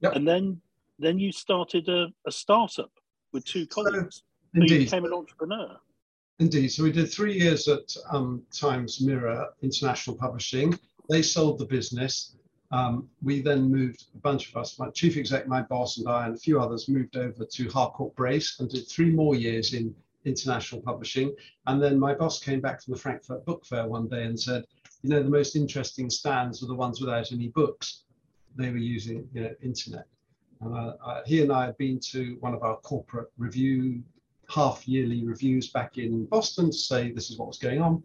Yep. 0.00 0.16
And 0.16 0.28
then 0.28 0.60
then 0.98 1.18
you 1.18 1.32
started 1.32 1.88
a, 1.88 2.08
a 2.26 2.32
startup 2.32 2.90
with 3.32 3.44
two 3.44 3.66
colleagues. 3.66 4.22
So, 4.54 4.60
so 4.60 4.74
you 4.74 4.78
became 4.80 5.04
an 5.04 5.12
entrepreneur. 5.12 5.76
Indeed. 6.40 6.68
So 6.68 6.84
we 6.84 6.92
did 6.92 7.10
three 7.10 7.34
years 7.34 7.68
at 7.68 7.94
um, 8.10 8.42
Times 8.52 9.00
Mirror 9.00 9.48
International 9.62 10.16
Publishing. 10.16 10.78
They 11.08 11.22
sold 11.22 11.58
the 11.58 11.64
business. 11.64 12.36
Um, 12.70 13.08
we 13.22 13.40
then 13.40 13.70
moved, 13.70 14.04
a 14.14 14.18
bunch 14.18 14.50
of 14.50 14.56
us, 14.56 14.78
my 14.78 14.90
chief 14.90 15.16
exec, 15.16 15.48
my 15.48 15.62
boss, 15.62 15.98
and 15.98 16.08
I, 16.08 16.26
and 16.26 16.34
a 16.34 16.38
few 16.38 16.60
others 16.60 16.88
moved 16.88 17.16
over 17.16 17.44
to 17.44 17.70
Harcourt 17.70 18.14
Brace 18.14 18.60
and 18.60 18.68
did 18.68 18.86
three 18.88 19.10
more 19.10 19.34
years 19.34 19.72
in 19.72 19.94
international 20.24 20.82
publishing. 20.82 21.34
And 21.66 21.82
then 21.82 21.98
my 21.98 22.14
boss 22.14 22.42
came 22.42 22.60
back 22.60 22.82
from 22.82 22.94
the 22.94 23.00
Frankfurt 23.00 23.44
Book 23.46 23.64
Fair 23.64 23.86
one 23.86 24.08
day 24.08 24.24
and 24.24 24.38
said, 24.38 24.64
you 25.02 25.10
know, 25.10 25.22
the 25.22 25.30
most 25.30 25.56
interesting 25.56 26.10
stands 26.10 26.60
were 26.60 26.68
the 26.68 26.74
ones 26.74 27.00
without 27.00 27.32
any 27.32 27.48
books. 27.48 28.02
They 28.56 28.70
were 28.70 28.76
using, 28.76 29.28
you 29.32 29.42
know, 29.42 29.54
internet. 29.62 30.06
And 30.60 30.74
uh, 30.74 30.94
uh, 31.04 31.22
he 31.24 31.40
and 31.42 31.52
I 31.52 31.66
had 31.66 31.78
been 31.78 32.00
to 32.10 32.36
one 32.40 32.54
of 32.54 32.62
our 32.62 32.76
corporate 32.78 33.28
review, 33.38 34.02
half 34.50 34.86
yearly 34.88 35.24
reviews 35.24 35.70
back 35.70 35.98
in 35.98 36.26
Boston 36.26 36.66
to 36.66 36.76
say 36.76 37.12
this 37.12 37.30
is 37.30 37.38
what 37.38 37.48
was 37.48 37.58
going 37.58 37.80
on. 37.80 38.02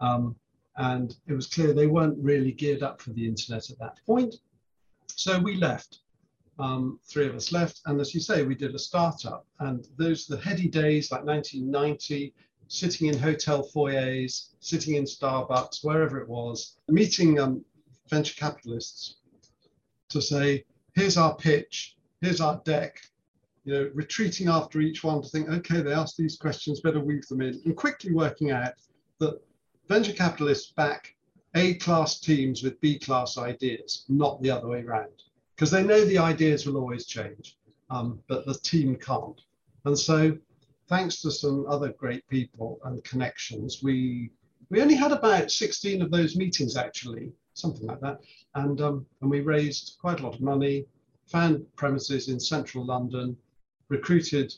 Um, 0.00 0.36
and 0.76 1.16
it 1.26 1.32
was 1.32 1.46
clear 1.46 1.72
they 1.72 1.86
weren't 1.86 2.18
really 2.18 2.52
geared 2.52 2.82
up 2.82 3.00
for 3.00 3.10
the 3.10 3.26
internet 3.26 3.70
at 3.70 3.78
that 3.78 3.98
point. 4.06 4.34
So 5.08 5.38
we 5.38 5.56
left 5.56 6.00
um, 6.58 7.00
three 7.04 7.26
of 7.26 7.34
us 7.34 7.52
left. 7.52 7.80
And 7.86 8.00
as 8.00 8.14
you 8.14 8.20
say, 8.20 8.42
we 8.42 8.54
did 8.54 8.74
a 8.74 8.78
startup. 8.78 9.46
And 9.60 9.86
those 9.96 10.26
the 10.26 10.38
heady 10.38 10.68
days, 10.68 11.10
like 11.10 11.24
1990, 11.24 12.34
sitting 12.68 13.08
in 13.08 13.18
hotel 13.18 13.62
foyers, 13.62 14.50
sitting 14.60 14.94
in 14.94 15.04
Starbucks, 15.04 15.84
wherever 15.84 16.18
it 16.18 16.28
was, 16.28 16.76
meeting 16.88 17.38
um, 17.38 17.64
venture 18.08 18.34
capitalists 18.34 19.16
to 20.08 20.20
say, 20.20 20.64
here's 20.94 21.16
our 21.16 21.36
pitch, 21.36 21.96
here's 22.20 22.40
our 22.40 22.60
deck, 22.64 22.98
you 23.64 23.72
know, 23.72 23.90
retreating 23.94 24.48
after 24.48 24.80
each 24.80 25.02
one 25.02 25.22
to 25.22 25.28
think, 25.28 25.48
okay, 25.48 25.80
they 25.80 25.92
asked 25.92 26.16
these 26.16 26.36
questions, 26.36 26.80
better 26.80 27.00
weave 27.00 27.26
them 27.26 27.40
in, 27.40 27.60
and 27.64 27.76
quickly 27.76 28.12
working 28.12 28.50
out 28.50 28.72
that 29.18 29.40
venture 29.88 30.12
capitalists 30.12 30.72
back 30.72 31.14
A 31.54 31.74
class 31.74 32.20
teams 32.20 32.62
with 32.62 32.80
B 32.80 32.98
class 32.98 33.38
ideas, 33.38 34.04
not 34.08 34.40
the 34.42 34.50
other 34.50 34.68
way 34.68 34.82
around 34.82 35.10
because 35.56 35.70
they 35.70 35.82
know 35.82 36.04
the 36.04 36.18
ideas 36.18 36.66
will 36.66 36.76
always 36.76 37.06
change, 37.06 37.56
um, 37.88 38.20
but 38.28 38.44
the 38.44 38.54
team 38.54 38.94
can't. 38.96 39.40
And 39.86 39.98
so, 39.98 40.36
thanks 40.88 41.20
to 41.22 41.30
some 41.30 41.66
other 41.68 41.92
great 41.94 42.26
people 42.28 42.78
and 42.84 43.02
connections, 43.04 43.82
we 43.82 44.30
we 44.68 44.82
only 44.82 44.94
had 44.94 45.12
about 45.12 45.50
16 45.50 46.02
of 46.02 46.10
those 46.10 46.36
meetings 46.36 46.76
actually, 46.76 47.32
something 47.54 47.86
like 47.86 48.00
that, 48.00 48.18
and 48.54 48.80
um, 48.80 49.06
and 49.22 49.30
we 49.30 49.40
raised 49.40 49.96
quite 50.00 50.20
a 50.20 50.24
lot 50.24 50.34
of 50.34 50.40
money, 50.40 50.84
found 51.26 51.64
premises 51.76 52.28
in 52.28 52.38
central 52.38 52.84
London, 52.84 53.36
recruited 53.88 54.52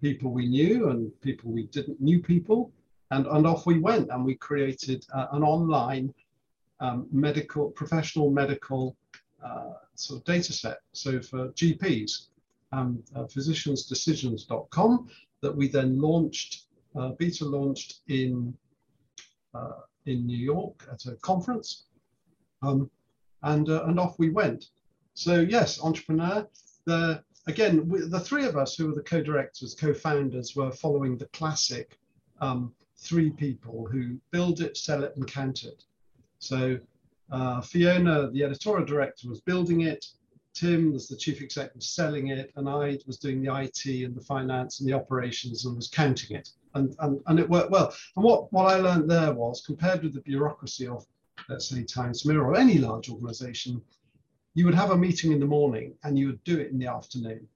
people 0.00 0.30
we 0.30 0.46
knew 0.46 0.90
and 0.90 1.10
people 1.20 1.50
we 1.50 1.64
didn't 1.68 2.00
knew 2.00 2.22
people, 2.22 2.70
and 3.10 3.26
and 3.26 3.46
off 3.46 3.66
we 3.66 3.78
went, 3.78 4.10
and 4.10 4.24
we 4.24 4.34
created 4.36 5.04
uh, 5.14 5.26
an 5.32 5.42
online 5.42 6.12
um, 6.80 7.06
medical 7.10 7.70
professional 7.70 8.30
medical 8.30 8.96
uh, 9.44 9.74
sort 9.94 10.20
of 10.20 10.24
data 10.24 10.52
set. 10.52 10.78
So 10.92 11.20
for 11.20 11.48
GPs, 11.50 12.28
um, 12.72 13.02
uh, 13.14 13.24
physiciansdecisions.com 13.24 15.08
that 15.42 15.54
we 15.54 15.68
then 15.68 16.00
launched, 16.00 16.66
uh, 16.96 17.10
beta 17.10 17.44
launched 17.44 18.00
in, 18.08 18.54
uh, 19.54 19.80
in 20.06 20.26
New 20.26 20.38
York 20.38 20.86
at 20.90 21.04
a 21.06 21.16
conference. 21.16 21.84
Um, 22.62 22.90
and, 23.42 23.68
uh, 23.68 23.84
and 23.84 24.00
off 24.00 24.18
we 24.18 24.30
went. 24.30 24.70
So 25.12 25.40
yes, 25.40 25.80
entrepreneur, 25.82 26.48
the, 26.86 27.22
again, 27.46 27.86
we, 27.88 28.00
the 28.00 28.20
three 28.20 28.46
of 28.46 28.56
us 28.56 28.74
who 28.74 28.86
were 28.88 28.94
the 28.94 29.02
co-directors, 29.02 29.74
co-founders 29.74 30.56
were 30.56 30.72
following 30.72 31.18
the 31.18 31.26
classic 31.26 31.98
um, 32.40 32.72
three 33.04 33.30
people 33.30 33.86
who 33.90 34.18
build 34.30 34.60
it, 34.60 34.76
sell 34.76 35.04
it 35.04 35.14
and 35.16 35.26
count 35.26 35.64
it. 35.64 35.84
So 36.38 36.78
uh, 37.30 37.60
Fiona, 37.60 38.30
the 38.30 38.44
editorial 38.44 38.86
director, 38.86 39.28
was 39.28 39.40
building 39.40 39.82
it. 39.82 40.06
Tim 40.54 40.92
was 40.92 41.08
the 41.08 41.16
chief 41.16 41.42
exec, 41.42 41.66
executive 41.74 41.82
selling 41.82 42.28
it, 42.28 42.52
and 42.56 42.68
I 42.68 42.98
was 43.06 43.18
doing 43.18 43.42
the 43.42 43.54
IT 43.60 44.04
and 44.04 44.14
the 44.14 44.20
finance 44.20 44.80
and 44.80 44.88
the 44.88 44.94
operations 44.94 45.64
and 45.64 45.76
was 45.76 45.88
counting 45.88 46.36
it. 46.36 46.50
And, 46.74 46.94
and, 47.00 47.20
and 47.26 47.38
it 47.38 47.48
worked 47.48 47.70
well. 47.70 47.94
And 48.16 48.24
what, 48.24 48.52
what 48.52 48.72
I 48.72 48.78
learned 48.78 49.10
there 49.10 49.32
was 49.32 49.64
compared 49.66 50.02
with 50.02 50.14
the 50.14 50.20
bureaucracy 50.20 50.86
of, 50.86 51.06
let's 51.48 51.68
say, 51.68 51.82
Times 51.82 52.24
Mirror 52.24 52.46
or 52.46 52.56
any 52.56 52.78
large 52.78 53.10
organization, 53.10 53.82
you 54.54 54.64
would 54.64 54.74
have 54.74 54.90
a 54.90 54.96
meeting 54.96 55.32
in 55.32 55.40
the 55.40 55.46
morning 55.46 55.94
and 56.04 56.18
you 56.18 56.28
would 56.28 56.44
do 56.44 56.58
it 56.58 56.70
in 56.70 56.78
the 56.78 56.86
afternoon. 56.86 57.46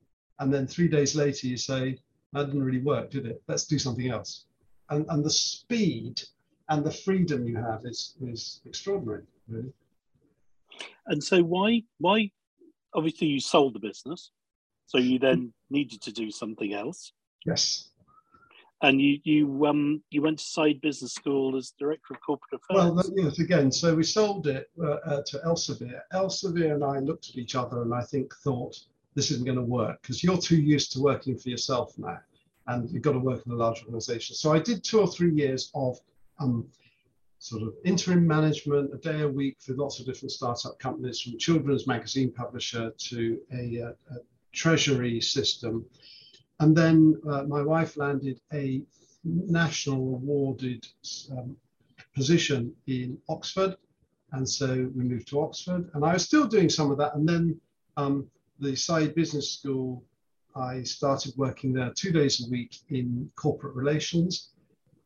And 0.40 0.52
then 0.52 0.66
three 0.66 0.88
days 0.88 1.14
later, 1.14 1.46
you 1.46 1.56
say, 1.56 1.98
that 2.32 2.46
didn't 2.46 2.64
really 2.64 2.82
work, 2.82 3.10
did 3.10 3.26
it? 3.26 3.42
Let's 3.48 3.64
do 3.64 3.78
something 3.78 4.10
else. 4.10 4.44
And, 4.90 5.06
and 5.08 5.24
the 5.24 5.30
speed 5.30 6.22
and 6.68 6.84
the 6.84 6.90
freedom 6.90 7.46
you 7.46 7.56
have 7.56 7.84
is, 7.84 8.14
is 8.20 8.60
extraordinary. 8.64 9.24
Really. 9.48 9.72
And 11.06 11.22
so 11.22 11.42
why 11.42 11.82
why 11.98 12.30
obviously 12.94 13.28
you 13.28 13.40
sold 13.40 13.74
the 13.74 13.80
business, 13.80 14.30
so 14.86 14.98
you 14.98 15.18
then 15.18 15.52
needed 15.70 16.02
to 16.02 16.12
do 16.12 16.30
something 16.30 16.74
else. 16.74 17.12
Yes. 17.46 17.90
And 18.82 19.00
you 19.00 19.18
you 19.24 19.66
um 19.66 20.02
you 20.10 20.22
went 20.22 20.38
to 20.38 20.44
Saïd 20.44 20.80
Business 20.80 21.14
School 21.14 21.56
as 21.56 21.72
director 21.78 22.14
of 22.14 22.20
corporate 22.20 22.60
affairs. 22.60 22.92
Well, 22.92 23.04
yes, 23.16 23.38
again, 23.38 23.72
so 23.72 23.94
we 23.94 24.04
sold 24.04 24.46
it 24.46 24.70
uh, 24.80 24.98
uh, 25.04 25.22
to 25.26 25.38
Elsevier. 25.38 26.02
Elsevier 26.12 26.74
and 26.74 26.84
I 26.84 26.98
looked 27.00 27.30
at 27.30 27.36
each 27.36 27.54
other 27.54 27.82
and 27.82 27.92
I 27.92 28.02
think 28.02 28.32
thought 28.36 28.76
this 29.14 29.30
isn't 29.32 29.46
going 29.46 29.56
to 29.56 29.64
work 29.64 30.00
because 30.02 30.22
you're 30.22 30.38
too 30.38 30.60
used 30.60 30.92
to 30.92 31.00
working 31.00 31.36
for 31.36 31.48
yourself 31.48 31.98
now, 31.98 32.20
and 32.68 32.90
you've 32.90 33.02
got 33.02 33.12
to 33.12 33.18
work 33.18 33.42
in 33.44 33.52
a 33.52 33.56
large 33.56 33.80
organization. 33.82 34.36
So 34.36 34.52
I 34.52 34.58
did 34.58 34.84
two 34.84 35.00
or 35.00 35.08
three 35.08 35.32
years 35.32 35.70
of 35.74 35.98
um, 36.38 36.68
sort 37.38 37.62
of 37.62 37.74
interim 37.84 38.26
management, 38.26 38.92
a 38.94 38.98
day 38.98 39.22
a 39.22 39.28
week 39.28 39.56
for 39.60 39.74
lots 39.74 39.98
of 39.98 40.06
different 40.06 40.32
startup 40.32 40.78
companies, 40.78 41.20
from 41.20 41.38
children's 41.38 41.86
magazine 41.86 42.32
publisher 42.32 42.92
to 42.96 43.38
a, 43.52 43.76
a, 43.76 43.88
a 43.88 44.18
treasury 44.52 45.20
system. 45.20 45.84
And 46.60 46.76
then 46.76 47.20
uh, 47.28 47.44
my 47.44 47.62
wife 47.62 47.96
landed 47.96 48.40
a 48.52 48.82
national 49.24 50.14
awarded 50.14 50.86
um, 51.32 51.56
position 52.14 52.74
in 52.86 53.18
Oxford. 53.28 53.76
And 54.32 54.48
so 54.48 54.90
we 54.94 55.04
moved 55.04 55.28
to 55.28 55.40
Oxford 55.40 55.90
and 55.94 56.04
I 56.04 56.12
was 56.12 56.24
still 56.24 56.46
doing 56.46 56.68
some 56.68 56.90
of 56.90 56.98
that. 56.98 57.14
And 57.14 57.28
then 57.28 57.60
um, 57.96 58.26
the 58.58 58.72
Saïd 58.72 59.14
Business 59.14 59.52
School, 59.52 60.04
I 60.58 60.82
started 60.82 61.34
working 61.36 61.72
there 61.72 61.92
two 61.94 62.12
days 62.12 62.44
a 62.44 62.50
week 62.50 62.78
in 62.88 63.30
corporate 63.36 63.74
relations. 63.74 64.50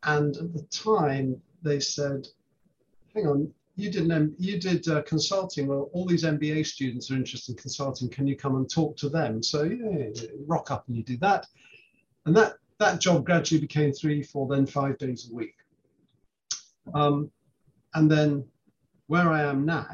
And 0.05 0.37
at 0.37 0.53
the 0.53 0.63
time 0.71 1.41
they 1.63 1.79
said, 1.79 2.27
hang 3.15 3.27
on, 3.27 3.53
you 3.77 3.91
did 3.91 4.35
you 4.39 4.61
did 4.61 4.87
uh, 4.89 5.03
consulting. 5.03 5.67
Well, 5.67 5.91
all 5.93 6.07
these 6.07 6.25
MBA 6.25 6.67
students 6.67 7.11
are 7.11 7.15
interested 7.15 7.53
in 7.53 7.59
consulting. 7.59 8.09
Can 8.09 8.27
you 8.27 8.37
come 8.37 8.57
and 8.57 8.69
talk 8.69 8.97
to 8.99 9.09
them? 9.09 9.43
So 9.43 9.63
yeah, 9.63 10.11
rock 10.47 10.71
up 10.71 10.87
and 10.89 10.97
you 10.97 11.03
do 11.03 11.17
that, 11.19 11.47
and 12.27 12.37
that 12.37 12.57
that 12.79 13.01
job 13.01 13.25
gradually 13.25 13.61
became 13.61 13.93
three, 13.93 14.23
four, 14.23 14.47
then 14.49 14.67
five 14.67 14.99
days 14.99 15.31
a 15.31 15.35
week. 15.35 15.55
Um, 16.93 17.31
and 17.95 18.11
then 18.11 18.45
where 19.07 19.31
I 19.31 19.43
am 19.43 19.65
now, 19.65 19.87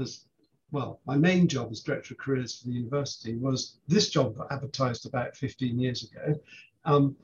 as 0.00 0.24
well, 0.70 1.00
my 1.06 1.16
main 1.16 1.48
job 1.48 1.70
as 1.70 1.80
director 1.80 2.14
of 2.14 2.18
careers 2.18 2.58
for 2.58 2.68
the 2.68 2.74
university 2.74 3.36
was 3.36 3.78
this 3.86 4.10
job 4.10 4.36
got 4.36 4.50
advertised 4.50 5.06
about 5.06 5.36
15 5.36 5.78
years 5.78 6.10
ago, 6.10 6.38
um, 6.84 7.16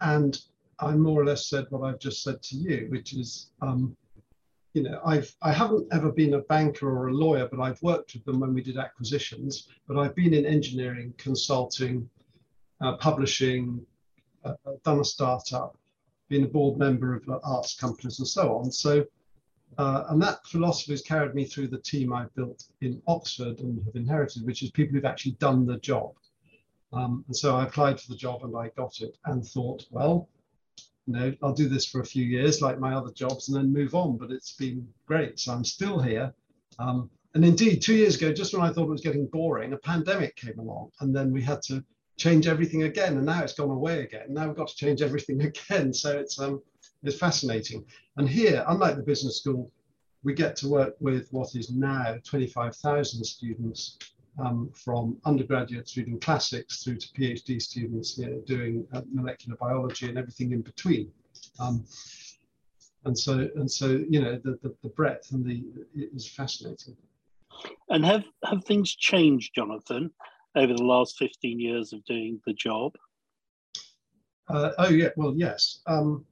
and 0.00 0.40
I 0.78 0.94
more 0.94 1.20
or 1.20 1.26
less 1.26 1.46
said 1.46 1.66
what 1.70 1.82
I've 1.82 1.98
just 1.98 2.22
said 2.22 2.42
to 2.42 2.56
you, 2.56 2.86
which 2.90 3.14
is. 3.14 3.50
Um, 3.60 3.96
you 4.74 4.82
know, 4.82 5.00
I've 5.04 5.34
I 5.42 5.50
haven't 5.50 5.88
ever 5.92 6.12
been 6.12 6.34
a 6.34 6.40
banker 6.42 6.88
or 6.88 7.08
a 7.08 7.12
lawyer, 7.12 7.48
but 7.50 7.58
I've 7.58 7.82
worked 7.82 8.14
with 8.14 8.24
them 8.24 8.38
when 8.38 8.54
we 8.54 8.62
did 8.62 8.76
acquisitions. 8.76 9.66
But 9.88 9.98
I've 9.98 10.14
been 10.14 10.34
in 10.34 10.44
engineering, 10.44 11.14
consulting, 11.16 12.08
uh, 12.80 12.96
publishing, 12.98 13.84
uh, 14.44 14.54
done 14.84 15.00
a 15.00 15.04
startup, 15.04 15.76
been 16.28 16.44
a 16.44 16.48
board 16.48 16.78
member 16.78 17.14
of 17.14 17.28
uh, 17.28 17.38
arts 17.42 17.74
companies, 17.74 18.18
and 18.18 18.28
so 18.28 18.56
on. 18.56 18.70
So, 18.70 19.04
uh, 19.78 20.04
and 20.08 20.20
that 20.20 20.44
philosophy 20.44 20.92
has 20.92 21.02
carried 21.02 21.34
me 21.34 21.44
through 21.44 21.68
the 21.68 21.78
team 21.78 22.12
I've 22.12 22.34
built 22.34 22.64
in 22.80 23.00
Oxford 23.06 23.60
and 23.60 23.82
have 23.84 23.94
inherited, 23.94 24.44
which 24.44 24.62
is 24.62 24.72
people 24.72 24.94
who've 24.94 25.04
actually 25.04 25.32
done 25.32 25.66
the 25.66 25.78
job. 25.78 26.14
Um, 26.92 27.24
and 27.28 27.36
so 27.36 27.56
I 27.56 27.64
applied 27.64 28.00
for 28.00 28.08
the 28.08 28.16
job 28.16 28.42
and 28.42 28.56
I 28.56 28.70
got 28.76 29.00
it 29.00 29.16
and 29.26 29.46
thought, 29.46 29.84
well, 29.90 30.28
you 31.06 31.12
know, 31.14 31.32
I'll 31.42 31.52
do 31.52 31.68
this 31.68 31.86
for 31.86 32.00
a 32.00 32.06
few 32.06 32.24
years 32.24 32.60
like 32.60 32.80
my 32.80 32.94
other 32.94 33.12
jobs 33.12 33.48
and 33.48 33.56
then 33.56 33.72
move 33.72 33.94
on. 33.94 34.16
But 34.16 34.32
it's 34.32 34.52
been 34.52 34.86
great. 35.06 35.38
So 35.38 35.52
I'm 35.52 35.64
still 35.64 36.00
here. 36.00 36.34
Um, 36.80 37.08
and 37.34 37.44
indeed, 37.44 37.80
two 37.80 37.94
years 37.94 38.16
ago, 38.16 38.32
just 38.32 38.52
when 38.52 38.62
I 38.62 38.72
thought 38.72 38.88
it 38.88 38.90
was 38.90 39.00
getting 39.00 39.26
boring, 39.26 39.74
a 39.74 39.78
pandemic 39.78 40.34
came 40.34 40.58
along 40.58 40.90
and 41.00 41.14
then 41.14 41.30
we 41.30 41.42
had 41.42 41.62
to 41.62 41.84
change 42.16 42.48
everything 42.48 42.82
again. 42.82 43.16
And 43.16 43.26
now 43.26 43.44
it's 43.44 43.52
gone 43.52 43.70
away 43.70 44.02
again. 44.02 44.26
Now 44.30 44.48
we've 44.48 44.56
got 44.56 44.68
to 44.68 44.76
change 44.76 45.02
everything 45.02 45.40
again. 45.70 45.94
So 45.94 46.18
it's, 46.18 46.40
um, 46.40 46.62
it's 47.02 47.18
fascinating. 47.18 47.84
And 48.16 48.28
here, 48.28 48.64
unlike 48.68 48.96
the 48.96 49.02
business 49.02 49.38
school, 49.38 49.70
we 50.24 50.34
get 50.34 50.56
to 50.56 50.68
work 50.68 50.96
with 51.00 51.28
what 51.32 51.54
is 51.54 51.70
now 51.70 52.16
25,000 52.24 53.24
students 53.24 53.98
um, 54.38 54.70
from 54.74 55.16
undergraduates 55.24 55.96
reading 55.96 56.18
classics 56.18 56.82
through 56.82 56.96
to 56.96 57.08
PhD 57.08 57.60
students 57.60 58.18
you 58.18 58.26
know, 58.26 58.40
doing 58.46 58.86
uh, 58.92 59.02
molecular 59.12 59.56
biology 59.56 60.08
and 60.08 60.18
everything 60.18 60.52
in 60.52 60.62
between. 60.62 61.10
Um, 61.60 61.84
and 63.04 63.16
so, 63.16 63.48
and 63.56 63.70
so, 63.70 64.04
you 64.08 64.20
know, 64.20 64.38
the, 64.44 64.58
the, 64.62 64.74
the 64.82 64.88
breadth 64.90 65.32
and 65.32 65.44
the 65.44 65.64
is 65.94 66.28
fascinating. 66.28 66.96
And 67.88 68.04
have 68.04 68.24
have 68.44 68.64
things 68.64 68.94
changed, 68.94 69.54
Jonathan, 69.54 70.10
over 70.54 70.74
the 70.74 70.84
last 70.84 71.16
fifteen 71.16 71.58
years 71.58 71.92
of 71.92 72.04
doing 72.04 72.40
the 72.46 72.52
job? 72.52 72.92
Uh, 74.48 74.70
oh 74.78 74.90
yeah, 74.90 75.08
well 75.16 75.34
yes. 75.36 75.80
Um, 75.86 76.24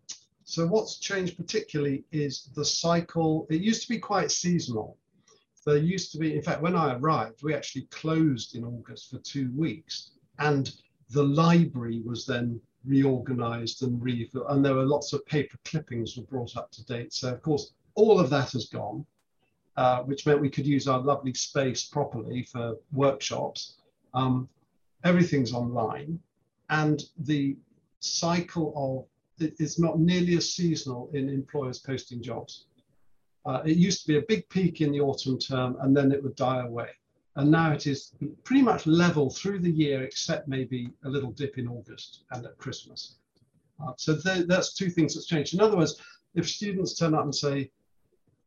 so 0.46 0.66
what's 0.66 0.98
changed 0.98 1.37
particularly 1.37 2.04
is 2.12 2.48
the 2.54 2.64
cycle. 2.64 3.46
It 3.50 3.61
used 3.61 3.82
to 3.82 3.88
be 3.88 3.98
quite 3.98 4.30
seasonal 4.30 4.96
there 5.66 5.76
used 5.76 6.12
to 6.12 6.18
be, 6.18 6.35
in 6.35 6.42
fact, 6.42 6.62
when 6.62 6.76
I 6.76 6.94
arrived, 6.94 7.42
we 7.42 7.52
actually 7.52 7.88
closed 7.90 8.54
in 8.54 8.64
August 8.64 9.11
for 9.11 9.18
two 9.18 9.50
weeks. 9.54 10.12
And 10.38 10.72
the 11.11 11.24
library 11.24 12.00
was 12.04 12.24
then 12.24 12.61
reorganized 12.87 13.82
and 13.82 14.00
re 14.00 14.30
and 14.48 14.64
there 14.64 14.74
were 14.74 14.87
lots 14.87 15.12
of 15.12 15.26
paper 15.26 15.59
clippings 15.64 16.16
were 16.16 16.22
brought 16.22 16.56
up 16.56 16.70
to 16.70 16.85
date. 16.87 17.12
So 17.12 17.32
of 17.32 17.42
course, 17.42 17.72
all 17.96 18.20
of 18.20 18.30
that 18.30 18.52
has 18.52 18.66
gone, 18.66 19.04
uh, 19.76 20.02
which 20.04 20.24
meant 20.24 20.40
we 20.40 20.50
could 20.50 20.66
use 20.66 20.87
our 20.87 21.00
lovely 21.00 21.35
space 21.35 21.85
properly 21.85 22.44
for 22.44 22.76
workshops. 22.92 23.78
Um, 24.14 24.48
everything's 25.02 25.52
online, 25.52 26.20
and 26.70 27.02
the 27.18 27.56
cycle 27.98 28.72
of 28.76 29.09
it 29.38 29.55
is 29.59 29.79
not 29.79 29.99
nearly 29.99 30.37
as 30.37 30.53
seasonal 30.53 31.11
in 31.12 31.29
employers 31.29 31.79
posting 31.79 32.22
jobs. 32.22 32.66
Uh, 33.44 33.62
it 33.64 33.77
used 33.77 34.03
to 34.03 34.09
be 34.09 34.18
a 34.18 34.22
big 34.22 34.49
peak 34.49 34.81
in 34.81 34.90
the 34.92 35.01
autumn 35.01 35.38
term 35.38 35.77
and 35.81 35.96
then 35.96 36.11
it 36.11 36.22
would 36.22 36.35
die 36.37 36.64
away. 36.64 36.88
And 37.37 37.51
now 37.51 37.72
it 37.72 37.87
is 37.87 38.12
pretty 38.44 38.62
much 38.62 38.87
level 38.87 39.31
through 39.31 39.61
the 39.61 39.70
year, 39.70 40.03
except 40.03 40.49
maybe 40.49 40.90
a 41.05 41.09
little 41.09 41.31
dip 41.33 41.59
in 41.59 41.68
August 41.68 42.25
and 42.31 42.44
at 42.46 42.57
Christmas. 42.57 43.16
Uh, 43.79 43.92
so 43.99 44.16
th 44.16 44.46
that's 44.46 44.72
two 44.72 44.88
things 44.88 45.14
that's 45.14 45.27
changed. 45.27 45.53
In 45.53 45.61
other 45.61 45.77
words, 45.77 46.01
if 46.35 46.49
students 46.49 46.94
turn 46.94 47.14
up 47.14 47.25
and 47.25 47.35
say, 47.35 47.70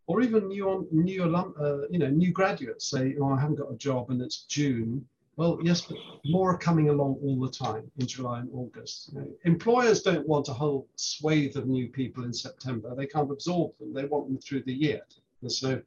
or 0.07 0.21
even 0.21 0.47
new 0.47 0.87
new 0.91 1.23
alum, 1.23 1.53
uh, 1.61 1.87
you 1.89 1.99
know, 1.99 2.09
new 2.09 2.31
graduates 2.31 2.89
say, 2.89 3.15
"Oh, 3.19 3.29
I 3.29 3.39
haven't 3.39 3.61
got 3.61 3.71
a 3.71 3.77
job," 3.77 4.09
and 4.09 4.21
it's 4.23 4.45
June, 4.45 5.07
well, 5.39 5.57
yes, 5.63 5.79
but 5.79 5.97
more 6.25 6.53
are 6.53 6.57
coming 6.57 6.89
along 6.89 7.17
all 7.23 7.39
the 7.39 7.49
time 7.49 7.89
in 7.97 8.05
July 8.05 8.39
and 8.41 8.49
August. 8.53 9.09
You 9.13 9.19
know, 9.19 9.27
employers 9.45 10.01
don't 10.01 10.27
want 10.27 10.49
a 10.49 10.53
whole 10.53 10.89
swathe 10.97 11.55
of 11.55 11.65
new 11.65 11.87
people 11.87 12.25
in 12.25 12.33
September. 12.33 12.93
They 12.93 13.05
can't 13.05 13.31
absorb 13.31 13.71
them. 13.79 13.93
They 13.93 14.03
want 14.03 14.27
them 14.27 14.37
through 14.39 14.63
the 14.63 14.73
year. 14.73 14.99
And 15.41 15.49
so, 15.49 15.81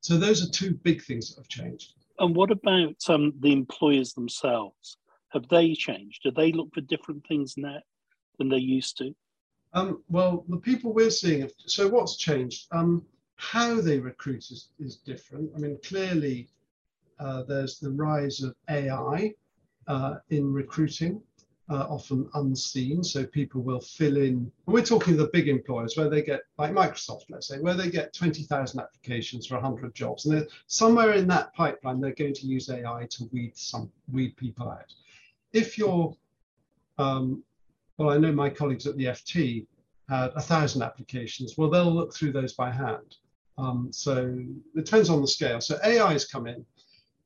so 0.00 0.16
those 0.16 0.46
are 0.46 0.50
two 0.52 0.74
big 0.74 1.02
things 1.02 1.30
that 1.30 1.40
have 1.40 1.48
changed. 1.48 1.94
And 2.20 2.36
what 2.36 2.52
about 2.52 3.02
um, 3.08 3.32
the 3.40 3.50
employers 3.50 4.12
themselves? 4.12 4.96
Have 5.30 5.48
they 5.48 5.74
changed? 5.74 6.22
Do 6.22 6.30
they 6.30 6.52
look 6.52 6.72
for 6.72 6.82
different 6.82 7.26
things 7.26 7.54
now 7.56 7.80
than 8.38 8.48
they 8.48 8.58
used 8.58 8.96
to? 8.98 9.12
Um, 9.72 10.04
well, 10.08 10.44
the 10.48 10.58
people 10.58 10.92
we're 10.92 11.10
seeing, 11.10 11.50
so 11.66 11.88
what's 11.88 12.16
changed? 12.16 12.68
Um, 12.70 13.04
how 13.34 13.80
they 13.80 13.98
recruit 13.98 14.52
is, 14.52 14.68
is 14.78 14.98
different. 14.98 15.50
I 15.56 15.58
mean, 15.58 15.80
clearly, 15.82 16.48
uh, 17.22 17.42
there's 17.44 17.78
the 17.78 17.90
rise 17.90 18.42
of 18.42 18.54
AI 18.68 19.32
uh, 19.86 20.16
in 20.30 20.52
recruiting, 20.52 21.22
uh, 21.70 21.86
often 21.88 22.28
unseen. 22.34 23.04
So 23.04 23.24
people 23.24 23.62
will 23.62 23.80
fill 23.80 24.16
in. 24.16 24.50
We're 24.66 24.84
talking 24.84 25.16
the 25.16 25.30
big 25.32 25.48
employers 25.48 25.96
where 25.96 26.10
they 26.10 26.22
get, 26.22 26.40
like 26.58 26.72
Microsoft, 26.72 27.24
let's 27.30 27.46
say, 27.46 27.60
where 27.60 27.74
they 27.74 27.90
get 27.90 28.12
20,000 28.12 28.80
applications 28.80 29.46
for 29.46 29.54
100 29.54 29.94
jobs, 29.94 30.26
and 30.26 30.48
somewhere 30.66 31.12
in 31.12 31.28
that 31.28 31.54
pipeline 31.54 32.00
they're 32.00 32.14
going 32.14 32.34
to 32.34 32.46
use 32.46 32.68
AI 32.68 33.06
to 33.10 33.28
weed 33.32 33.56
some 33.56 33.90
weed 34.10 34.36
people 34.36 34.68
out. 34.68 34.92
If 35.52 35.78
you're, 35.78 36.16
um, 36.98 37.44
well, 37.98 38.10
I 38.10 38.18
know 38.18 38.32
my 38.32 38.50
colleagues 38.50 38.86
at 38.86 38.96
the 38.96 39.04
FT 39.04 39.66
had 40.08 40.32
a 40.34 40.40
thousand 40.40 40.82
applications. 40.82 41.56
Well, 41.56 41.70
they'll 41.70 41.92
look 41.92 42.12
through 42.12 42.32
those 42.32 42.54
by 42.54 42.70
hand. 42.70 43.16
Um, 43.58 43.88
so 43.92 44.34
it 44.74 44.84
depends 44.84 45.10
on 45.10 45.20
the 45.20 45.28
scale. 45.28 45.60
So 45.60 45.78
AI 45.84 46.12
has 46.12 46.24
come 46.24 46.46
in. 46.46 46.64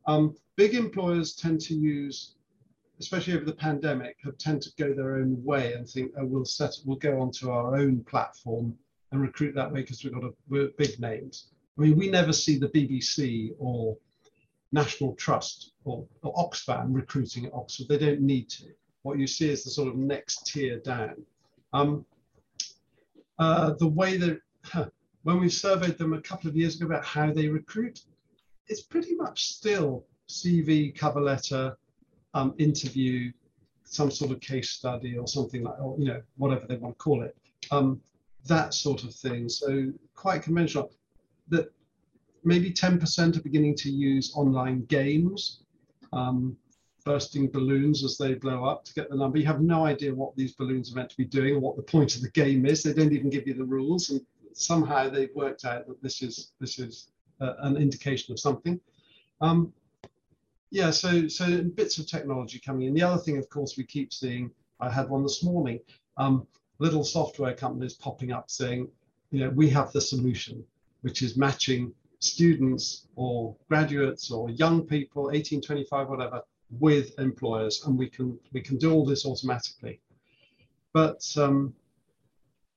Um, 0.07 0.37
big 0.57 0.75
employers 0.75 1.35
tend 1.35 1.61
to 1.63 1.75
use, 1.75 2.35
especially 3.01 3.35
over 3.35 3.45
the 3.45 3.53
pandemic, 3.53 4.17
have 4.25 4.39
tend 4.39 4.63
to 4.63 4.71
go 4.79 4.95
their 4.95 5.17
own 5.17 5.43
way 5.45 5.75
and 5.75 5.89
think, 5.89 6.13
oh, 6.19 6.25
we'll 6.25 6.45
set, 6.45 6.75
we'll 6.85 6.97
go 6.97 7.21
onto 7.21 7.51
our 7.51 7.77
own 7.77 8.05
platform 8.05 8.77
and 9.13 9.21
recruit 9.21 9.55
that 9.55 9.73
way 9.73 9.81
because 9.81 10.03
we've 10.05 10.15
got 10.15 10.25
a, 10.25 10.33
we're 10.49 10.69
big 10.79 10.99
names. 11.01 11.49
I 11.79 11.83
mean, 11.83 11.97
we 11.97 12.09
never 12.09 12.33
see 12.33 12.59
the 12.59 12.69
BBC 12.69 13.51
or 13.59 13.97
National 14.73 15.15
Trust 15.15 15.73
or, 15.85 16.07
or 16.23 16.35
Oxfam 16.35 16.95
recruiting 16.95 17.47
at 17.47 17.55
Oxford. 17.55 17.89
They 17.89 17.99
don't 17.99 18.21
need 18.21 18.49
to. 18.51 18.65
What 19.03 19.19
you 19.19 19.27
see 19.27 19.51
is 19.51 19.63
the 19.63 19.71
sort 19.71 19.89
of 19.89 19.97
next 19.97 20.47
tier 20.47 20.79
down. 20.79 21.25
Um, 21.73 22.05
uh, 23.39 23.75
the 23.79 23.87
way 23.87 24.17
that, 24.17 24.41
when 25.23 25.41
we 25.41 25.49
surveyed 25.49 25.99
them 25.99 26.15
a 26.15 26.21
couple 26.21 26.49
of 26.49 26.57
years 26.57 26.77
ago 26.77 26.87
about 26.87 27.05
how 27.05 27.33
they 27.33 27.49
recruit, 27.49 28.01
it's 28.69 28.83
pretty 28.83 29.15
much 29.15 29.47
still 29.47 30.05
CV, 30.29 30.97
cover 30.97 31.21
letter, 31.21 31.77
um, 32.35 32.55
interview, 32.59 33.33
some 33.85 34.11
sort 34.11 34.31
of 34.33 34.41
case 34.41 34.71
study 34.71 35.17
or 35.17 35.27
something 35.27 35.63
like, 35.63 35.81
or 35.81 35.97
you 35.99 36.07
know, 36.07 36.21
whatever 36.37 36.67
they 36.67 36.77
want 36.77 36.99
to 36.99 37.03
call 37.03 37.23
it, 37.23 37.37
um, 37.71 38.01
that 38.47 38.75
sort 38.75 39.05
of 39.05 39.15
thing. 39.15 39.49
So 39.49 39.93
quite 40.15 40.43
conventional. 40.43 40.91
That 41.49 41.73
maybe 42.43 42.73
10% 42.73 43.37
are 43.37 43.41
beginning 43.41 43.77
to 43.77 43.91
use 43.91 44.33
online 44.35 44.85
games, 44.87 45.61
um, 46.13 46.57
bursting 47.05 47.49
balloons 47.49 48.05
as 48.05 48.19
they 48.19 48.35
blow 48.35 48.65
up 48.65 48.85
to 48.85 48.95
get 48.95 49.09
the 49.09 49.17
number. 49.17 49.39
You 49.39 49.47
have 49.47 49.61
no 49.61 49.87
idea 49.87 50.13
what 50.15 50.35
these 50.37 50.55
balloons 50.55 50.93
are 50.93 50.97
meant 50.97 51.11
to 51.11 51.17
be 51.17 51.25
doing 51.25 51.55
or 51.55 51.61
what 51.61 51.77
the 51.77 51.83
point 51.83 52.17
of 52.17 52.23
the 52.23 52.31
game 52.31 52.67
is. 52.67 52.83
They 52.83 52.93
don't 52.93 53.13
even 53.13 53.31
give 53.31 53.47
you 53.47 53.55
the 53.55 53.65
rules, 53.65 54.11
and 54.11 54.21
somehow 54.53 55.09
they've 55.09 55.35
worked 55.35 55.65
out 55.65 55.87
that 55.87 56.03
this 56.03 56.23
is 56.23 56.53
this 56.61 56.79
is 56.79 57.11
uh, 57.41 57.55
an 57.61 57.77
indication 57.77 58.33
of 58.33 58.41
something. 58.41 58.81
Um, 59.41 59.73
yeah, 60.71 60.91
so 60.91 61.29
so 61.29 61.63
bits 61.63 61.99
of 61.99 62.07
technology 62.07 62.59
coming 62.59 62.89
in. 62.89 62.95
The 62.95 63.03
other 63.03 63.21
thing, 63.23 63.39
of 63.39 63.49
course, 63.49 63.77
we 63.77 63.85
keep 63.85 64.13
seeing. 64.13 64.51
I 64.81 64.91
had 64.91 65.09
one 65.09 65.23
this 65.23 65.43
morning. 65.43 65.81
Um, 66.17 66.47
little 66.79 67.05
software 67.05 67.55
companies 67.55 67.95
popping 67.95 68.33
up 68.33 68.51
saying, 68.51 68.89
you 69.31 69.41
know, 69.41 69.51
we 69.51 69.71
have 69.71 69.93
the 69.93 70.01
solution, 70.01 70.65
which 71.01 71.23
is 71.23 71.37
matching 71.37 71.93
students 72.19 73.07
or 73.17 73.57
graduates 73.69 74.31
or 74.31 74.51
young 74.51 74.83
people, 74.83 75.31
18, 75.33 75.63
25, 75.63 76.09
whatever, 76.09 76.43
with 76.79 77.19
employers, 77.19 77.83
and 77.87 77.97
we 77.97 78.09
can 78.09 78.39
we 78.53 78.61
can 78.61 78.77
do 78.77 78.93
all 78.93 79.05
this 79.05 79.25
automatically. 79.25 80.01
But 80.93 81.23
um, 81.37 81.75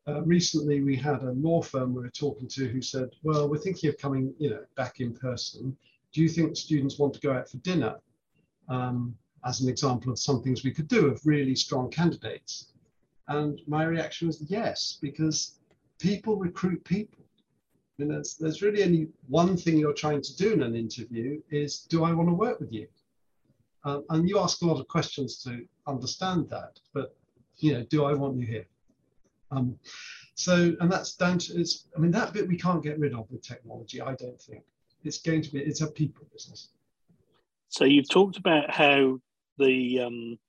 uh, 0.10 0.22
recently 0.22 0.82
we 0.82 0.96
had 0.96 1.22
a 1.22 1.32
law 1.32 1.62
firm 1.62 1.94
we 1.94 2.02
were 2.02 2.10
talking 2.10 2.48
to 2.48 2.68
who 2.68 2.82
said, 2.82 3.10
well, 3.24 3.50
we're 3.50 3.58
thinking 3.58 3.90
of 3.90 3.98
coming, 3.98 4.34
you 4.40 4.50
know, 4.50 4.64
back 4.76 5.00
in 5.00 5.14
person. 5.14 5.76
Do 6.14 6.22
you 6.22 6.30
think 6.30 6.56
students 6.56 6.98
want 6.98 7.14
to 7.14 7.20
go 7.20 7.34
out 7.34 7.50
for 7.50 7.58
dinner? 7.58 7.96
Um, 8.68 9.16
as 9.46 9.62
an 9.62 9.70
example 9.70 10.12
of 10.12 10.20
some 10.20 10.42
things 10.42 10.64
we 10.64 10.72
could 10.72 10.88
do 10.88 11.08
of 11.08 11.26
really 11.26 11.56
strong 11.56 11.90
candidates. 11.90 12.74
And 13.28 13.62
my 13.68 13.84
reaction 13.84 14.28
was 14.28 14.42
yes, 14.42 14.98
because 15.02 15.60
people 16.00 16.36
recruit 16.36 16.84
people. 16.84 17.24
I 17.24 18.04
mean, 18.04 18.10
there's, 18.10 18.36
there's 18.36 18.62
really 18.62 18.84
only 18.84 19.08
one 19.28 19.56
thing 19.56 19.78
you're 19.78 19.94
trying 19.94 20.22
to 20.22 20.36
do 20.36 20.54
in 20.54 20.64
an 20.64 20.76
interview 20.76 21.42
is, 21.52 21.82
do 21.82 22.04
I 22.04 22.12
want 22.14 22.30
to 22.30 22.34
work 22.34 22.60
with 22.60 22.72
you? 22.74 22.88
Um, 23.86 24.04
and 24.10 24.28
you 24.28 24.40
ask 24.40 24.62
a 24.62 24.66
lot 24.66 24.80
of 24.80 24.88
questions 24.88 25.42
to 25.44 25.66
understand 25.88 26.50
that, 26.50 26.80
but 26.94 27.16
you 27.58 27.74
know, 27.74 27.84
do 27.84 28.06
I 28.06 28.14
want 28.14 28.38
you 28.38 28.46
here? 28.46 28.66
Um, 29.52 29.78
so, 30.36 30.76
and 30.80 30.92
that's 30.92 31.16
down 31.16 31.40
to, 31.40 31.60
it's, 31.60 31.88
I 31.96 32.00
mean, 32.00 32.12
that 32.12 32.34
bit 32.34 32.48
we 32.48 32.58
can't 32.58 32.84
get 32.84 33.00
rid 33.00 33.14
of 33.14 33.30
with 33.30 33.42
technology, 33.42 34.02
I 34.02 34.16
don't 34.16 34.42
think. 34.42 34.64
It's 35.04 35.20
going 35.20 35.42
to 35.42 35.52
be, 35.52 35.60
it's 35.60 35.82
a 35.82 35.88
people 35.88 36.26
business. 36.32 36.70
So 37.70 37.86
you've 37.86 38.10
talked 38.10 38.38
about 38.38 38.72
how 38.72 39.20
the 39.58 40.02
um, 40.02 40.40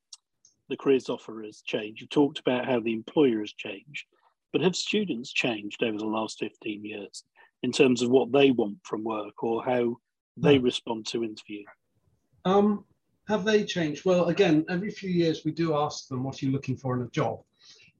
the 0.70 0.76
careers 0.76 1.10
offer 1.10 1.42
has 1.42 1.60
changed. 1.60 2.00
You've 2.00 2.10
talked 2.10 2.38
about 2.38 2.64
how 2.64 2.80
the 2.80 2.94
employer 2.94 3.40
has 3.40 3.52
changed, 3.52 4.06
but 4.52 4.62
have 4.62 4.76
students 4.76 5.32
changed 5.32 5.82
over 5.82 5.98
the 5.98 6.06
last 6.06 6.38
15 6.38 6.84
years 6.84 7.24
in 7.62 7.72
terms 7.72 8.00
of 8.00 8.10
what 8.10 8.32
they 8.32 8.50
want 8.50 8.78
from 8.84 9.04
work 9.04 9.42
or 9.42 9.62
how 9.62 9.96
they 10.36 10.56
hmm. 10.56 10.64
respond 10.64 11.06
to 11.08 11.24
interview? 11.24 11.64
Um, 12.44 12.84
have 13.28 13.44
they 13.44 13.64
changed? 13.64 14.04
Well, 14.04 14.26
again, 14.26 14.64
every 14.70 14.90
few 14.90 15.10
years 15.10 15.44
we 15.44 15.52
do 15.52 15.76
ask 15.76 16.08
them, 16.08 16.24
what 16.24 16.40
are 16.40 16.46
you 16.46 16.52
looking 16.52 16.76
for 16.76 16.96
in 16.96 17.02
a 17.02 17.10
job? 17.10 17.40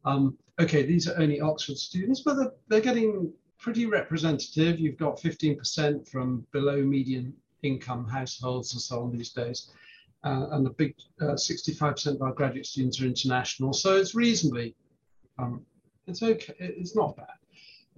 Um, 0.04 0.38
okay, 0.60 0.82
these 0.82 1.08
are 1.08 1.20
only 1.20 1.40
Oxford 1.40 1.78
students, 1.78 2.20
but 2.20 2.34
they're, 2.34 2.52
they're 2.68 2.80
getting 2.80 3.32
pretty 3.58 3.86
representative. 3.86 4.78
You've 4.78 4.96
got 4.96 5.20
15% 5.20 6.08
from 6.08 6.46
below 6.52 6.82
median 6.82 7.34
income 7.62 8.08
households 8.08 8.72
and 8.72 8.80
so 8.80 9.02
on 9.02 9.16
these 9.16 9.30
days. 9.30 9.70
Uh, 10.22 10.48
and 10.52 10.66
a 10.66 10.70
big 10.70 10.94
65% 11.20 12.06
uh, 12.06 12.14
of 12.14 12.22
our 12.22 12.32
graduate 12.32 12.66
students 12.66 13.00
are 13.00 13.06
international. 13.06 13.72
So 13.72 13.96
it's 13.96 14.14
reasonably, 14.14 14.74
um, 15.38 15.64
it's 16.06 16.22
okay, 16.22 16.54
it's 16.58 16.94
not 16.94 17.16
bad 17.16 17.26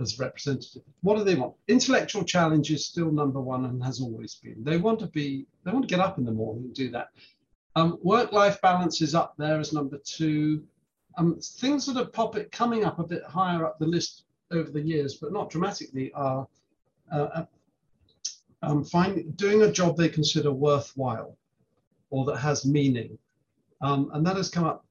as 0.01 0.19
representative. 0.19 0.83
What 1.01 1.19
do 1.19 1.25
they 1.25 1.35
want? 1.35 1.55
Intellectual 1.69 2.25
challenge 2.25 2.71
is 2.71 2.87
still 2.87 3.11
number 3.11 3.41
one 3.41 3.65
and 3.65 3.83
has 3.83 4.01
always 4.01 4.37
been. 4.37 4.63
They 4.63 4.79
want 4.79 5.01
to 5.01 5.07
be, 5.07 5.47
they 5.65 5.73
want 5.73 5.89
to 5.89 5.93
get 5.93 6.05
up 6.05 6.19
in 6.19 6.25
the 6.25 6.33
morning 6.33 6.65
and 6.65 6.75
do 6.75 6.91
that. 6.91 7.09
Um, 7.75 7.99
Work-life 8.03 8.61
balance 8.61 9.01
is 9.01 9.15
up 9.15 9.35
there 9.37 9.59
as 9.59 9.73
number 9.73 9.99
two. 10.05 10.65
Um, 11.19 11.39
things 11.41 11.87
that 11.87 11.97
are 11.97 12.07
pop 12.07 12.37
coming 12.51 12.85
up 12.85 12.99
a 12.99 13.05
bit 13.05 13.23
higher 13.25 13.67
up 13.67 13.79
the 13.79 13.87
list 13.87 14.25
over 14.51 14.71
the 14.71 14.81
years, 14.81 15.17
but 15.17 15.33
not 15.33 15.51
dramatically, 15.51 16.13
are 16.15 16.47
uh, 17.13 17.17
uh 17.17 17.45
um, 18.63 18.85
find, 18.85 19.37
doing 19.37 19.63
a 19.63 19.73
job 19.73 19.97
they 19.97 20.09
consider 20.09 20.53
worthwhile 20.53 21.37
or 22.11 22.25
that 22.27 22.37
has 22.37 22.65
meaning. 22.65 23.19
Um, 23.81 24.11
and 24.13 24.25
that 24.27 24.37
has 24.37 24.49
come 24.49 24.65
up. 24.65 24.85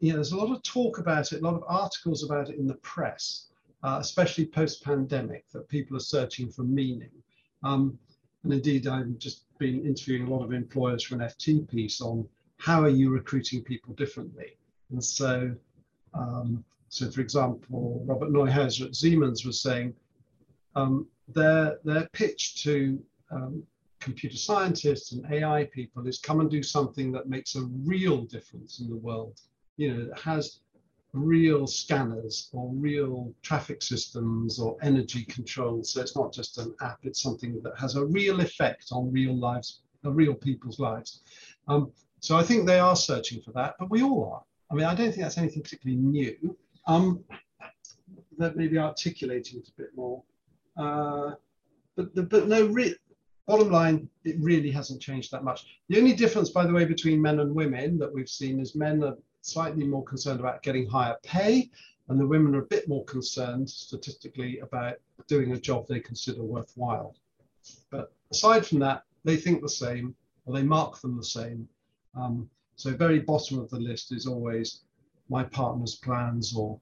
Yeah, 0.00 0.14
there's 0.14 0.32
a 0.32 0.36
lot 0.36 0.54
of 0.54 0.62
talk 0.62 0.98
about 0.98 1.32
it, 1.32 1.40
a 1.40 1.44
lot 1.44 1.54
of 1.54 1.64
articles 1.66 2.24
about 2.24 2.50
it 2.50 2.58
in 2.58 2.66
the 2.66 2.74
press, 2.74 3.46
uh, 3.82 3.98
especially 4.00 4.46
post-pandemic, 4.46 5.44
that 5.52 5.68
people 5.68 5.96
are 5.96 6.00
searching 6.00 6.50
for 6.50 6.64
meaning. 6.64 7.10
Um, 7.62 7.98
and 8.42 8.52
indeed, 8.52 8.86
I've 8.86 9.18
just 9.18 9.44
been 9.58 9.86
interviewing 9.86 10.26
a 10.26 10.30
lot 10.30 10.44
of 10.44 10.52
employers 10.52 11.02
for 11.02 11.14
an 11.14 11.20
FT 11.20 11.68
piece 11.68 12.00
on 12.00 12.28
how 12.58 12.82
are 12.82 12.88
you 12.88 13.10
recruiting 13.10 13.62
people 13.62 13.94
differently. 13.94 14.56
And 14.90 15.02
so, 15.02 15.54
um, 16.14 16.64
so 16.88 17.10
for 17.10 17.20
example, 17.20 18.02
Robert 18.06 18.30
Neuhauser 18.30 18.86
at 18.86 18.96
Siemens 18.96 19.44
was 19.44 19.60
saying 19.60 19.94
um, 20.74 21.06
their 21.28 21.78
their 21.84 22.08
pitch 22.12 22.62
to 22.62 23.02
um, 23.30 23.62
computer 24.00 24.36
scientists 24.36 25.12
and 25.12 25.26
AI 25.32 25.64
people 25.72 26.06
is 26.06 26.18
come 26.18 26.40
and 26.40 26.50
do 26.50 26.62
something 26.62 27.10
that 27.12 27.28
makes 27.28 27.56
a 27.56 27.62
real 27.84 28.22
difference 28.22 28.80
in 28.80 28.88
the 28.88 28.96
world. 28.96 29.40
You 29.76 29.94
know, 29.94 30.04
that 30.06 30.18
has 30.20 30.60
real 31.12 31.66
scanners 31.66 32.50
or 32.52 32.70
real 32.72 33.32
traffic 33.42 33.82
systems 33.82 34.58
or 34.58 34.76
energy 34.82 35.24
control. 35.24 35.82
So 35.82 36.00
it's 36.00 36.16
not 36.16 36.32
just 36.32 36.58
an 36.58 36.74
app, 36.80 36.98
it's 37.02 37.22
something 37.22 37.60
that 37.62 37.78
has 37.78 37.96
a 37.96 38.04
real 38.04 38.40
effect 38.40 38.86
on 38.92 39.12
real 39.12 39.34
lives, 39.34 39.80
uh, 40.04 40.10
real 40.10 40.34
people's 40.34 40.78
lives. 40.78 41.22
Um, 41.68 41.90
so 42.20 42.36
I 42.36 42.42
think 42.42 42.66
they 42.66 42.78
are 42.78 42.96
searching 42.96 43.40
for 43.42 43.52
that, 43.52 43.74
but 43.78 43.90
we 43.90 44.02
all 44.02 44.32
are. 44.32 44.42
I 44.70 44.74
mean, 44.74 44.84
I 44.84 44.94
don't 44.94 45.10
think 45.10 45.22
that's 45.22 45.38
anything 45.38 45.62
particularly 45.62 46.00
new. 46.00 46.56
Um, 46.86 47.24
that 48.38 48.56
maybe 48.56 48.78
articulating 48.78 49.60
it 49.60 49.68
a 49.68 49.72
bit 49.80 49.90
more. 49.96 50.22
Uh, 50.76 51.32
but, 51.96 52.28
but 52.28 52.48
no, 52.48 52.66
re- 52.66 52.96
bottom 53.46 53.70
line, 53.70 54.08
it 54.24 54.36
really 54.40 54.70
hasn't 54.70 55.00
changed 55.00 55.30
that 55.32 55.44
much. 55.44 55.66
The 55.88 55.98
only 55.98 56.12
difference, 56.12 56.50
by 56.50 56.66
the 56.66 56.72
way, 56.72 56.84
between 56.84 57.22
men 57.22 57.40
and 57.40 57.54
women 57.54 57.98
that 57.98 58.12
we've 58.12 58.28
seen 58.28 58.60
is 58.60 58.74
men 58.74 59.02
are 59.02 59.16
slightly 59.40 59.86
more 59.86 60.04
concerned 60.04 60.40
about 60.40 60.62
getting 60.62 60.88
higher 60.88 61.16
pay, 61.22 61.70
and 62.08 62.20
the 62.20 62.26
women 62.26 62.54
are 62.54 62.62
a 62.62 62.66
bit 62.66 62.88
more 62.88 63.04
concerned 63.04 63.68
statistically 63.68 64.58
about 64.60 64.96
doing 65.26 65.52
a 65.52 65.58
job 65.58 65.86
they 65.88 66.00
consider 66.00 66.42
worthwhile. 66.42 67.16
But 67.90 68.12
aside 68.30 68.66
from 68.66 68.80
that, 68.80 69.04
they 69.24 69.36
think 69.36 69.62
the 69.62 69.68
same, 69.68 70.14
or 70.44 70.54
they 70.54 70.62
mark 70.62 71.00
them 71.00 71.16
the 71.16 71.24
same. 71.24 71.68
Um, 72.14 72.48
so 72.76 72.94
very 72.94 73.20
bottom 73.20 73.58
of 73.58 73.68
the 73.70 73.78
list 73.78 74.12
is 74.12 74.26
always 74.26 74.82
my 75.28 75.42
partner's 75.42 75.96
plans, 75.96 76.54
or 76.54 76.78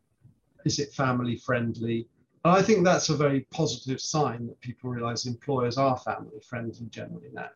is 0.64 0.78
it 0.78 0.92
family 0.92 1.36
friendly? 1.36 2.08
And 2.44 2.54
I 2.54 2.62
think 2.62 2.84
that's 2.84 3.08
a 3.08 3.16
very 3.16 3.46
positive 3.52 4.00
sign 4.00 4.46
that 4.48 4.60
people 4.60 4.90
realize 4.90 5.26
employers 5.26 5.78
are 5.78 5.96
family 5.96 6.40
friendly 6.46 6.86
generally 6.90 7.30
now. 7.32 7.48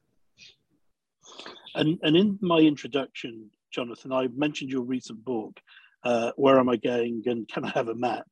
And, 1.75 1.99
and 2.03 2.17
in 2.17 2.39
my 2.41 2.59
introduction, 2.61 3.51
Jonathan, 3.71 4.13
I 4.13 4.29
mentioned 4.29 4.71
your 4.71 4.83
recent 4.83 5.23
book, 5.25 5.61
uh, 6.05 6.33
Where 6.37 6.59
Am 6.59 6.69
I 6.69 6.77
Going 6.77 7.23
and 7.27 7.47
Can 7.49 7.65
I 7.65 7.71
Have 7.71 7.89
a 7.89 7.95
Map? 7.95 8.27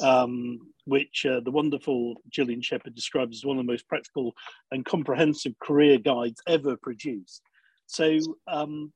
Um, 0.00 0.60
which 0.84 1.24
uh, 1.26 1.40
the 1.40 1.50
wonderful 1.50 2.14
Gillian 2.30 2.60
Shephard 2.60 2.94
describes 2.94 3.38
as 3.38 3.44
one 3.44 3.58
of 3.58 3.66
the 3.66 3.72
most 3.72 3.88
practical 3.88 4.32
and 4.70 4.84
comprehensive 4.84 5.58
career 5.60 5.98
guides 5.98 6.42
ever 6.46 6.76
produced. 6.76 7.42
So, 7.86 8.18
um, 8.48 8.92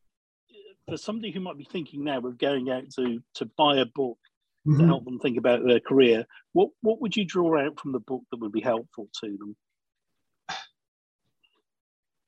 for 0.88 0.96
somebody 0.96 1.32
who 1.32 1.40
might 1.40 1.58
be 1.58 1.68
thinking 1.70 2.04
now 2.04 2.18
of 2.18 2.38
going 2.38 2.70
out 2.70 2.90
to, 2.92 3.20
to 3.34 3.46
buy 3.56 3.78
a 3.78 3.86
book 3.86 4.18
mm-hmm. 4.66 4.80
to 4.80 4.86
help 4.86 5.04
them 5.04 5.18
think 5.18 5.38
about 5.38 5.64
their 5.66 5.80
career. 5.80 6.24
What 6.52 6.70
what 6.80 7.00
would 7.00 7.16
you 7.16 7.24
draw 7.24 7.60
out 7.60 7.78
from 7.80 7.92
the 7.92 8.00
book 8.00 8.22
that 8.30 8.40
would 8.40 8.52
be 8.52 8.60
helpful 8.60 9.08
to 9.22 9.36
them? 9.38 9.56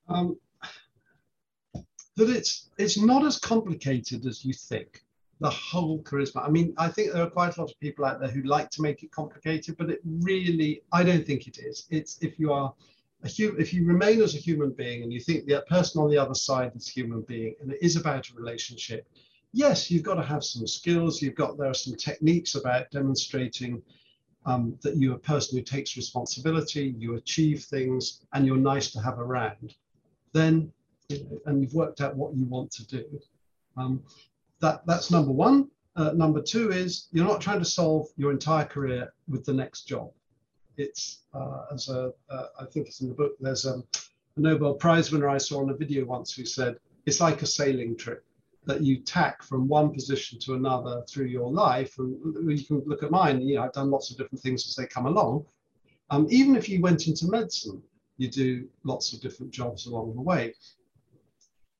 Um, 0.09 0.39
that 2.17 2.31
it's 2.31 2.71
it's 2.79 2.99
not 2.99 3.25
as 3.25 3.39
complicated 3.39 4.27
as 4.27 4.45
you 4.45 4.53
think. 4.53 5.03
The 5.41 5.51
whole 5.51 6.03
charisma. 6.03 6.45
I 6.45 6.51
mean, 6.51 6.75
I 6.79 6.89
think 6.89 7.13
there 7.13 7.23
are 7.23 7.31
quite 7.31 7.57
a 7.57 7.61
lot 7.61 7.71
of 7.71 7.79
people 7.79 8.05
out 8.05 8.19
there 8.19 8.29
who 8.29 8.43
like 8.43 8.71
to 8.71 8.83
make 8.83 9.05
it 9.05 9.13
complicated, 9.13 9.77
but 9.79 9.89
it 9.89 10.01
really, 10.05 10.83
I 10.91 11.05
don't 11.05 11.25
think 11.25 11.47
it 11.47 11.59
is. 11.59 11.87
It's 11.91 12.19
if 12.23 12.41
you 12.41 12.53
are 12.53 12.75
if 13.25 13.73
you 13.75 13.85
remain 13.85 14.23
as 14.23 14.35
a 14.35 14.39
human 14.39 14.71
being 14.71 15.03
and 15.03 15.13
you 15.13 15.21
think 15.21 15.47
the 15.47 15.65
person 15.69 16.01
on 16.01 16.11
the 16.11 16.19
other 16.19 16.35
side 16.35 16.73
is 16.77 16.89
a 16.89 16.93
human 16.93 17.23
being, 17.23 17.55
and 17.61 17.73
it 17.73 17.79
is 17.83 17.97
about 17.97 18.29
a 18.29 18.35
relationship, 18.35 19.09
yes, 19.53 19.91
you've 19.91 20.05
got 20.05 20.15
to 20.15 20.23
have 20.23 20.45
some 20.45 20.67
skills. 20.67 21.21
You've 21.21 21.35
got 21.35 21.59
there 21.59 21.71
are 21.71 21.75
some 21.75 21.97
techniques 21.97 22.55
about 22.55 22.91
demonstrating 22.91 23.83
um, 24.47 24.79
that 24.83 24.97
you're 24.97 25.17
a 25.17 25.21
person 25.21 25.59
who 25.59 25.65
takes 25.65 25.97
responsibility, 25.97 26.95
you 26.99 27.17
achieve 27.17 27.65
things, 27.65 28.23
and 28.33 28.47
you're 28.47 28.57
nice 28.57 28.91
to 28.93 29.01
have 29.01 29.19
around. 29.19 29.75
Then, 30.33 30.73
and 31.47 31.61
you've 31.63 31.75
worked 31.75 32.01
out 32.01 32.17
what 32.17 32.37
you 32.37 32.45
want 32.45 32.71
to 32.73 32.87
do. 32.87 33.05
Um, 33.77 34.03
that 34.61 34.87
that's 34.87 35.11
number 35.11 35.33
one. 35.33 35.69
Uh, 35.97 36.13
number 36.13 36.41
two 36.41 36.71
is 36.71 37.09
you're 37.11 37.27
not 37.27 37.41
trying 37.41 37.59
to 37.59 37.65
solve 37.65 38.07
your 38.17 38.31
entire 38.31 38.65
career 38.65 39.13
with 39.29 39.45
the 39.45 39.53
next 39.53 39.83
job. 39.85 40.13
It's 40.79 41.25
uh, 41.35 41.67
as 41.73 41.89
a 41.89 42.13
uh, 42.31 42.47
I 42.61 42.65
think 42.65 42.87
it's 42.87 43.01
in 43.01 43.09
the 43.09 43.15
book. 43.15 43.33
There's 43.41 43.67
a, 43.67 43.75
a 44.37 44.41
Nobel 44.41 44.75
Prize 44.75 45.13
winner 45.13 45.29
I 45.29 45.39
saw 45.39 45.61
on 45.61 45.71
a 45.71 45.75
video 45.75 46.05
once 46.05 46.35
who 46.35 46.47
said 46.47 46.77
it's 47.05 47.21
like 47.21 47.43
a 47.43 47.47
sailing 47.47 47.97
trip 47.97 48.25
that 48.65 48.83
you 48.83 48.99
tack 49.01 49.43
from 49.43 49.67
one 49.67 49.93
position 49.93 50.39
to 50.39 50.55
another 50.55 51.03
through 51.09 51.27
your 51.27 51.51
life. 51.51 51.99
And 51.99 52.51
you 52.51 52.65
can 52.65 52.83
look 52.87 53.03
at 53.03 53.11
mine, 53.11 53.41
you 53.41 53.57
know, 53.57 53.63
I've 53.63 53.73
done 53.73 53.91
lots 53.91 54.11
of 54.11 54.19
different 54.19 54.43
things 54.43 54.67
as 54.69 54.77
they 54.77 54.87
come 54.87 55.07
along. 55.07 55.47
Um, 56.11 56.27
even 56.31 56.55
if 56.55 56.69
you 56.69 56.81
went 56.81 57.09
into 57.09 57.27
medicine, 57.27 57.83
you 58.19 58.29
do 58.29 58.69
lots 58.85 59.13
of 59.13 59.21
different 59.21 59.53
jobs 59.53 59.87
along 59.87 60.15
the 60.15 60.21
way. 60.21 60.55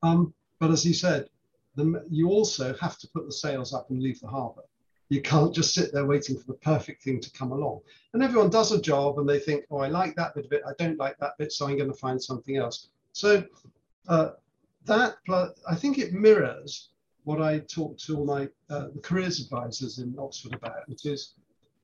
Um, 0.03 0.33
but 0.59 0.71
as 0.71 0.85
you 0.85 0.95
said, 0.95 1.29
the, 1.77 2.05
you 2.11 2.31
also 2.31 2.75
have 2.81 2.99
to 2.99 3.09
put 3.09 3.27
the 3.27 3.33
sails 3.33 3.75
up 3.75 3.91
and 3.91 4.03
leave 4.03 4.21
the 4.21 4.29
harbour. 4.29 4.63
You 5.09 5.23
can't 5.23 5.55
just 5.55 5.75
sit 5.75 5.93
there 5.93 6.05
waiting 6.05 6.37
for 6.37 6.47
the 6.47 6.59
perfect 6.59 7.03
thing 7.03 7.21
to 7.21 7.31
come 7.31 7.53
along. 7.53 7.81
And 8.13 8.23
everyone 8.23 8.51
does 8.51 8.73
a 8.73 8.81
job 8.81 9.19
and 9.19 9.29
they 9.29 9.39
think, 9.39 9.65
oh, 9.71 9.79
I 9.79 9.89
like 9.89 10.15
that 10.17 10.35
bit 10.35 10.45
of 10.45 10.53
it. 10.53 10.63
I 10.67 10.73
don't 10.79 10.99
like 10.99 11.17
that 11.19 11.39
bit, 11.39 11.53
so 11.53 11.67
I'm 11.67 11.77
going 11.77 11.91
to 11.91 11.97
find 11.97 12.23
something 12.23 12.57
else. 12.57 12.89
So 13.13 13.45
uh, 14.07 14.31
that, 14.85 15.17
I 15.69 15.75
think 15.75 15.99
it 15.99 16.13
mirrors 16.13 16.91
what 17.25 17.43
I 17.43 17.61
talk 17.61 17.99
to 17.99 18.19
all 18.19 18.25
my 18.25 18.49
uh, 18.71 18.89
careers 19.03 19.41
advisors 19.41 19.99
in 19.99 20.15
Oxford 20.19 20.55
about, 20.55 20.89
which 20.89 21.05
is 21.05 21.35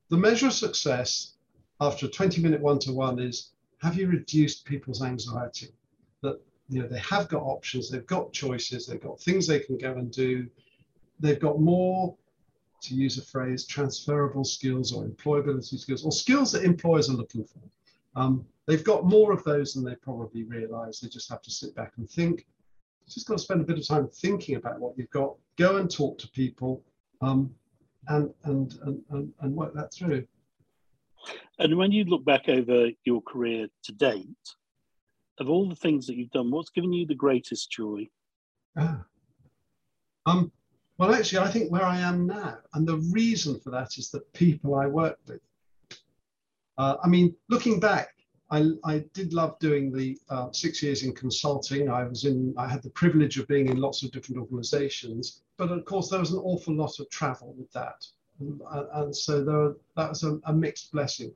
the 0.09 0.17
measure 0.17 0.47
of 0.47 0.53
success 0.53 1.33
after 1.81 2.05
a 2.05 2.09
20 2.09 2.41
minute 2.41 2.61
one 2.61 2.79
to 2.79 2.93
one 2.93 3.19
is 3.19 3.51
have 3.81 3.97
you 3.97 4.07
reduced 4.07 4.65
people's 4.65 5.03
anxiety? 5.03 5.69
That 6.21 6.41
you 6.69 6.81
know 6.81 6.87
they 6.87 6.99
have 6.99 7.27
got 7.27 7.43
options, 7.43 7.89
they've 7.89 8.05
got 8.05 8.33
choices, 8.33 8.87
they've 8.87 9.01
got 9.01 9.19
things 9.19 9.45
they 9.45 9.59
can 9.59 9.77
go 9.77 9.93
and 9.93 10.11
do, 10.11 10.47
they've 11.19 11.39
got 11.39 11.59
more, 11.59 12.15
to 12.87 12.95
use 12.95 13.17
a 13.17 13.21
phrase, 13.21 13.65
transferable 13.65 14.43
skills 14.43 14.93
or 14.93 15.05
employability 15.05 15.77
skills, 15.77 16.05
or 16.05 16.11
skills 16.11 16.51
that 16.51 16.63
employers 16.63 17.09
are 17.09 17.13
looking 17.13 17.43
for. 17.43 17.61
Um, 18.15 18.45
they've 18.65 18.83
got 18.83 19.05
more 19.05 19.31
of 19.31 19.43
those 19.43 19.73
than 19.73 19.83
they 19.83 19.95
probably 19.95 20.43
realize. 20.43 20.99
They 20.99 21.09
just 21.09 21.29
have 21.29 21.41
to 21.43 21.51
sit 21.51 21.75
back 21.75 21.93
and 21.97 22.09
think. 22.09 22.45
Just 23.07 23.27
got 23.27 23.37
to 23.37 23.43
spend 23.43 23.61
a 23.61 23.65
bit 23.65 23.77
of 23.77 23.87
time 23.87 24.07
thinking 24.07 24.55
about 24.55 24.79
what 24.79 24.97
you've 24.97 25.09
got. 25.11 25.35
Go 25.57 25.77
and 25.77 25.89
talk 25.89 26.17
to 26.19 26.27
people, 26.29 26.83
um, 27.21 27.53
and, 28.07 28.33
and 28.43 28.73
and 29.11 29.31
and 29.41 29.55
work 29.55 29.73
that 29.75 29.93
through. 29.93 30.25
And 31.59 31.77
when 31.77 31.91
you 31.91 32.03
look 32.05 32.25
back 32.25 32.49
over 32.49 32.89
your 33.03 33.21
career 33.21 33.67
to 33.83 33.91
date, 33.91 34.27
of 35.39 35.49
all 35.49 35.69
the 35.69 35.75
things 35.75 36.07
that 36.07 36.15
you've 36.15 36.31
done, 36.31 36.51
what's 36.51 36.69
given 36.69 36.93
you 36.93 37.05
the 37.05 37.15
greatest 37.15 37.71
joy? 37.71 38.07
Ah. 38.77 39.03
Um, 40.25 40.51
well, 40.97 41.13
actually, 41.13 41.39
I 41.39 41.49
think 41.49 41.71
where 41.71 41.83
I 41.83 41.99
am 41.99 42.25
now, 42.25 42.57
and 42.73 42.87
the 42.87 42.97
reason 43.11 43.59
for 43.59 43.69
that 43.71 43.97
is 43.97 44.09
the 44.09 44.21
people 44.33 44.75
I 44.75 44.87
work 44.87 45.17
with. 45.27 45.41
Uh, 46.77 46.95
I 47.03 47.07
mean, 47.07 47.35
looking 47.49 47.79
back, 47.79 48.09
I, 48.51 48.69
I 48.83 49.03
did 49.13 49.33
love 49.33 49.57
doing 49.59 49.91
the 49.91 50.17
uh, 50.29 50.51
six 50.51 50.81
years 50.83 51.03
in 51.03 51.13
consulting. 51.13 51.89
I 51.89 52.03
was 52.03 52.25
in, 52.25 52.53
I 52.57 52.67
had 52.67 52.83
the 52.83 52.91
privilege 52.91 53.37
of 53.37 53.47
being 53.47 53.67
in 53.67 53.77
lots 53.77 54.03
of 54.03 54.11
different 54.11 54.39
organizations, 54.39 55.41
but 55.57 55.71
of 55.71 55.83
course, 55.85 56.09
there 56.09 56.19
was 56.19 56.31
an 56.31 56.39
awful 56.39 56.73
lot 56.73 56.99
of 56.99 57.09
travel 57.09 57.53
with 57.57 57.71
that. 57.71 58.05
And, 58.39 58.61
and 58.93 59.15
so 59.15 59.43
there, 59.43 59.73
that 59.95 60.09
was 60.09 60.23
a, 60.23 60.39
a, 60.45 60.53
mixed 60.53 60.91
blessing. 60.91 61.33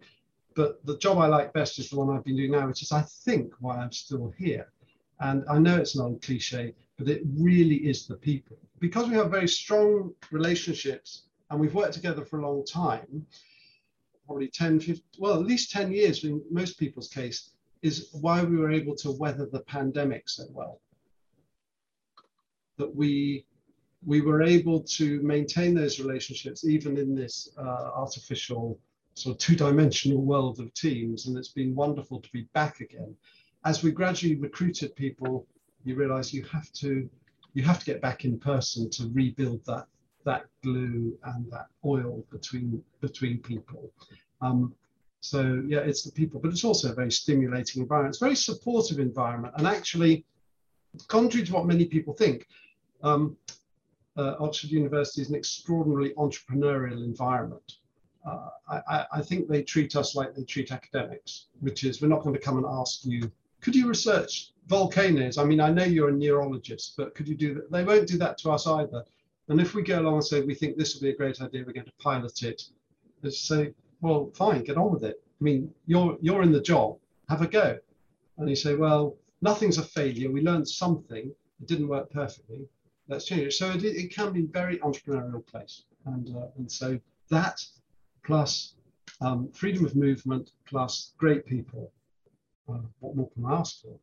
But 0.56 0.86
the 0.86 0.98
job 0.98 1.18
I 1.18 1.28
like 1.28 1.54
best 1.54 1.80
is 1.80 1.90
the 1.90 1.98
one 1.98 2.10
I've 2.10 2.26
been 2.26 2.36
doing 2.36 2.52
now, 2.52 2.68
which 2.68 2.82
is, 2.82 2.92
I 2.92 3.02
think, 3.02 3.54
why 3.60 3.78
I'm 3.78 3.92
still 3.92 4.34
here. 4.38 4.72
And 5.22 5.44
I 5.50 5.58
know 5.58 5.78
it's 5.78 5.96
an 5.96 6.02
old 6.02 6.22
cliche, 6.22 6.74
but 6.98 7.08
it 7.08 7.22
really 7.38 7.78
is 7.78 8.08
the 8.08 8.16
people. 8.16 8.58
Because 8.80 9.10
we 9.10 9.16
have 9.16 9.32
very 9.32 9.48
strong 9.48 10.14
relationships 10.32 11.24
and 11.50 11.60
we've 11.60 11.74
worked 11.74 11.94
together 11.94 12.24
for 12.24 12.40
a 12.40 12.48
long 12.48 12.66
time, 12.66 13.26
probably 14.26 14.48
10, 14.48 14.80
15, 14.80 15.04
well, 15.18 15.40
at 15.40 15.46
least 15.46 15.72
10 15.72 15.92
years 15.92 16.24
in 16.24 16.42
most 16.50 16.80
people's 16.80 17.10
case, 17.10 17.52
is 17.82 18.10
why 18.14 18.44
we 18.44 18.58
were 18.58 18.72
able 18.72 18.96
to 18.96 19.12
weather 19.12 19.48
the 19.52 19.62
pandemic 19.62 20.30
so 20.30 20.44
well. 20.52 20.82
That 22.78 22.96
we 22.96 23.46
we 24.06 24.22
were 24.22 24.42
able 24.42 24.82
to 24.82 25.22
maintain 25.22 25.74
those 25.74 26.00
relationships 26.00 26.64
even 26.66 26.98
in 26.98 27.16
this 27.16 27.50
uh, 27.58 27.92
artificial 27.94 28.80
sort 29.14 29.36
of 29.36 29.40
two-dimensional 29.40 30.22
world 30.22 30.60
of 30.60 30.74
teams 30.74 31.28
and 31.28 31.38
it's 31.38 31.50
been 31.50 31.76
wonderful 31.76 32.22
to 32.22 32.32
be 32.32 32.48
back 32.54 32.80
again 32.80 33.14
as 33.66 33.84
we 33.84 33.92
gradually 33.92 34.36
recruited 34.36 34.96
people 34.96 35.46
you 35.84 35.96
realize 35.96 36.34
you 36.34 36.44
have 36.44 36.72
to 36.72 37.10
you 37.54 37.64
have 37.64 37.80
to 37.80 37.86
get 37.86 38.02
back 38.02 38.26
in 38.26 38.40
person 38.40 38.90
to 38.92 39.10
rebuild 39.14 39.66
that 39.66 39.88
that 40.26 40.46
glue 40.64 41.18
and 41.24 41.52
that 41.52 41.68
oil 41.86 42.24
between 42.32 42.84
between 43.02 43.40
people. 43.40 43.92
Um, 44.42 44.74
so 45.22 45.62
yeah 45.68 45.80
it's 45.80 46.04
the 46.04 46.12
people 46.14 46.40
but 46.40 46.50
it's 46.50 46.64
also 46.64 46.92
a 46.92 46.96
very 46.96 47.12
stimulating 47.12 47.82
environment. 47.82 48.14
It's 48.14 48.22
a 48.22 48.26
very 48.26 48.36
supportive 48.36 49.00
environment. 49.00 49.54
And 49.58 49.68
actually 49.68 50.26
contrary 51.08 51.46
to 51.46 51.54
what 51.54 51.66
many 51.66 51.86
people 51.86 52.14
think 52.14 52.48
um, 53.04 53.38
uh, 54.18 54.36
Oxford 54.40 54.72
University 54.72 55.22
is 55.22 55.30
an 55.30 55.36
extraordinarily 55.36 56.14
entrepreneurial 56.16 57.04
environment. 57.04 57.74
Uh, 58.26 58.50
I, 58.68 59.06
I, 59.14 59.22
think 59.22 59.48
they 59.48 59.64
treat 59.64 59.96
us 59.96 60.14
like 60.14 60.36
they 60.36 60.44
treat 60.44 60.74
academics, 60.74 61.46
which 61.62 61.86
is 61.86 62.02
we're 62.02 62.10
not 62.10 62.22
going 62.22 62.36
to 62.36 62.42
come 62.42 62.58
and 62.58 62.66
ask 62.66 63.06
you, 63.06 63.32
could 63.62 63.76
you 63.76 63.88
research 63.88 64.52
volcanoes? 64.68 65.38
I 65.38 65.44
mean, 65.44 65.60
I 65.60 65.70
know 65.70 65.84
you're 65.84 66.10
a 66.10 66.14
neurologist, 66.14 66.96
but 66.98 67.16
could 67.16 67.28
you 67.28 67.36
do 67.36 67.54
that? 67.56 67.72
They 67.72 67.84
won't 67.84 68.08
do 68.08 68.18
that 68.18 68.38
to 68.40 68.52
us 68.52 68.68
either. 68.68 69.04
And 69.48 69.60
if 69.60 69.74
we 69.74 69.82
go 69.82 70.00
along 70.00 70.16
and 70.16 70.24
say, 70.24 70.42
we 70.42 70.54
think 70.54 70.78
this 70.78 70.94
will 70.94 71.02
be 71.02 71.10
a 71.10 71.16
great 71.16 71.42
idea, 71.42 71.64
we're 71.66 71.74
going 71.74 71.86
to 71.86 71.92
pilot 72.00 72.44
it, 72.44 72.62
they 73.22 73.32
say, 73.32 73.74
well, 74.02 74.32
fine, 74.36 74.64
get 74.64 74.78
on 74.78 74.92
with 74.94 75.04
it. 75.04 75.22
I 75.42 75.44
mean, 75.44 75.74
you're, 75.88 76.18
you're 76.22 76.44
in 76.44 76.52
the 76.52 76.62
job, 76.62 76.98
have 77.30 77.42
a 77.42 77.48
go. 77.48 77.78
And 78.38 78.48
you 78.48 78.56
say, 78.56 78.76
well, 78.76 79.18
nothing's 79.42 79.78
a 79.78 79.84
failure. 79.84 80.32
We 80.32 80.42
learned 80.42 80.68
something. 80.68 81.34
It 81.62 81.68
didn't 81.68 81.88
work 81.88 82.10
perfectly 82.12 82.70
Let's 83.10 83.26
change 83.26 83.42
it, 83.42 83.54
So 83.54 83.72
it 83.72 84.14
can 84.14 84.32
be 84.32 84.44
very 84.44 84.78
entrepreneurial 84.78 85.46
place. 85.46 85.84
And, 86.06 86.30
uh, 86.36 86.48
and 86.58 86.72
so 86.72 87.00
that 87.30 87.60
plus 88.24 88.76
um, 89.20 89.52
freedom 89.52 89.84
of 89.84 89.96
movement 89.96 90.52
plus 90.66 91.14
great 91.18 91.44
people, 91.46 91.92
uh, 92.74 92.80
what 93.00 93.16
more 93.16 93.30
can 93.32 93.46
I 93.46 93.60
ask 93.60 93.82
for? 93.82 93.98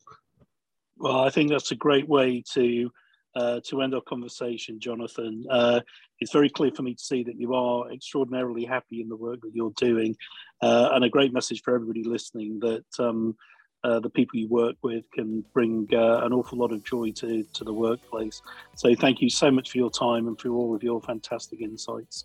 Well, 0.98 1.20
I 1.20 1.30
think 1.30 1.50
that's 1.50 1.72
a 1.72 1.76
great 1.76 2.08
way 2.08 2.42
to 2.54 2.90
uh, 3.34 3.60
to 3.68 3.82
end 3.82 3.94
our 3.94 4.00
conversation, 4.00 4.80
Jonathan. 4.80 5.44
Uh, 5.50 5.80
it's 6.20 6.32
very 6.32 6.48
clear 6.48 6.70
for 6.74 6.82
me 6.82 6.94
to 6.94 7.02
see 7.02 7.22
that 7.22 7.38
you 7.38 7.54
are 7.54 7.92
extraordinarily 7.92 8.64
happy 8.64 9.02
in 9.02 9.08
the 9.08 9.16
work 9.16 9.40
that 9.42 9.54
you're 9.54 9.74
doing, 9.76 10.16
uh, 10.62 10.88
and 10.92 11.04
a 11.04 11.10
great 11.10 11.34
message 11.34 11.60
for 11.62 11.74
everybody 11.74 12.02
listening 12.02 12.58
that 12.60 12.84
um, 12.98 13.36
uh, 13.84 14.00
the 14.00 14.10
people 14.10 14.38
you 14.38 14.48
work 14.48 14.76
with 14.82 15.04
can 15.12 15.44
bring 15.52 15.86
uh, 15.92 16.24
an 16.24 16.32
awful 16.32 16.58
lot 16.58 16.72
of 16.72 16.82
joy 16.82 17.12
to, 17.12 17.44
to 17.52 17.62
the 17.62 17.72
workplace. 17.72 18.40
So 18.74 18.94
thank 18.94 19.20
you 19.20 19.28
so 19.28 19.50
much 19.50 19.70
for 19.70 19.78
your 19.78 19.90
time 19.90 20.28
and 20.28 20.40
for 20.40 20.48
all 20.48 20.74
of 20.74 20.82
your 20.82 21.00
fantastic 21.02 21.60
insights. 21.60 22.24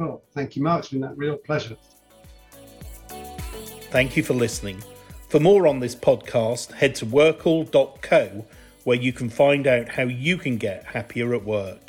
Oh, 0.00 0.22
thank 0.34 0.56
you, 0.56 0.62
Mark. 0.62 0.80
It's 0.80 0.88
been 0.88 1.04
a 1.04 1.14
real 1.14 1.36
pleasure. 1.36 1.76
Thank 3.90 4.16
you 4.16 4.22
for 4.22 4.34
listening. 4.34 4.82
For 5.28 5.38
more 5.38 5.66
on 5.66 5.80
this 5.80 5.94
podcast, 5.94 6.72
head 6.72 6.94
to 6.96 7.06
workl.co 7.06 8.46
where 8.84 8.96
you 8.96 9.12
can 9.12 9.28
find 9.28 9.66
out 9.66 9.90
how 9.90 10.04
you 10.04 10.38
can 10.38 10.56
get 10.56 10.86
happier 10.86 11.34
at 11.34 11.44
work. 11.44 11.87